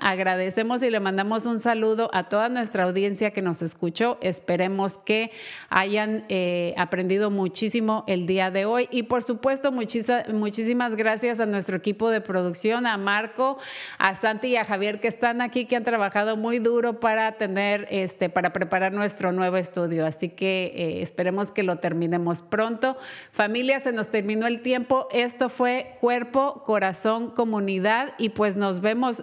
Agradecemos 0.00 0.82
y 0.82 0.90
le 0.90 1.00
mandamos 1.00 1.46
un 1.46 1.60
saludo 1.60 2.10
a 2.12 2.28
toda 2.28 2.48
nuestra 2.48 2.84
audiencia 2.84 3.30
que 3.30 3.42
nos 3.42 3.62
escuchó. 3.62 4.18
Esperemos 4.20 4.98
que 4.98 5.30
hayan 5.68 6.24
eh, 6.28 6.74
aprendido 6.76 7.30
muchísimo 7.30 8.04
el 8.06 8.26
día 8.26 8.50
de 8.50 8.64
hoy. 8.64 8.88
Y 8.90 9.04
por 9.04 9.22
supuesto, 9.22 9.72
muchísimas 9.72 10.94
gracias 10.94 11.40
a 11.40 11.46
nuestro 11.46 11.76
equipo 11.76 12.10
de 12.10 12.20
producción, 12.20 12.86
a 12.86 12.96
Marco, 12.96 13.58
a 13.98 14.14
Santi 14.14 14.48
y 14.48 14.56
a 14.56 14.64
Javier 14.64 15.00
que 15.00 15.08
están 15.08 15.40
aquí, 15.40 15.64
que 15.64 15.76
han 15.76 15.84
trabajado 15.84 16.36
muy 16.36 16.58
duro 16.58 17.00
para 17.00 17.32
tener, 17.32 17.86
este, 17.90 18.28
para 18.28 18.52
preparar 18.52 18.92
nuestro 18.92 19.32
nuevo 19.32 19.56
estudio. 19.56 20.06
Así 20.06 20.28
que 20.28 20.72
eh, 20.74 21.02
esperemos 21.02 21.50
que 21.50 21.62
lo 21.62 21.76
terminemos 21.76 22.42
pronto. 22.42 22.96
Familia, 23.32 23.80
se 23.80 23.92
nos 23.92 24.08
terminó 24.08 24.46
el 24.46 24.60
tiempo. 24.60 25.08
Esto 25.12 25.48
fue 25.48 25.96
Cuerpo, 26.00 26.62
Corazón, 26.64 27.30
Comunidad 27.30 28.12
y 28.18 28.30
pues 28.30 28.56
nos 28.56 28.80
vemos 28.80 29.22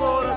corazón. 0.00 0.29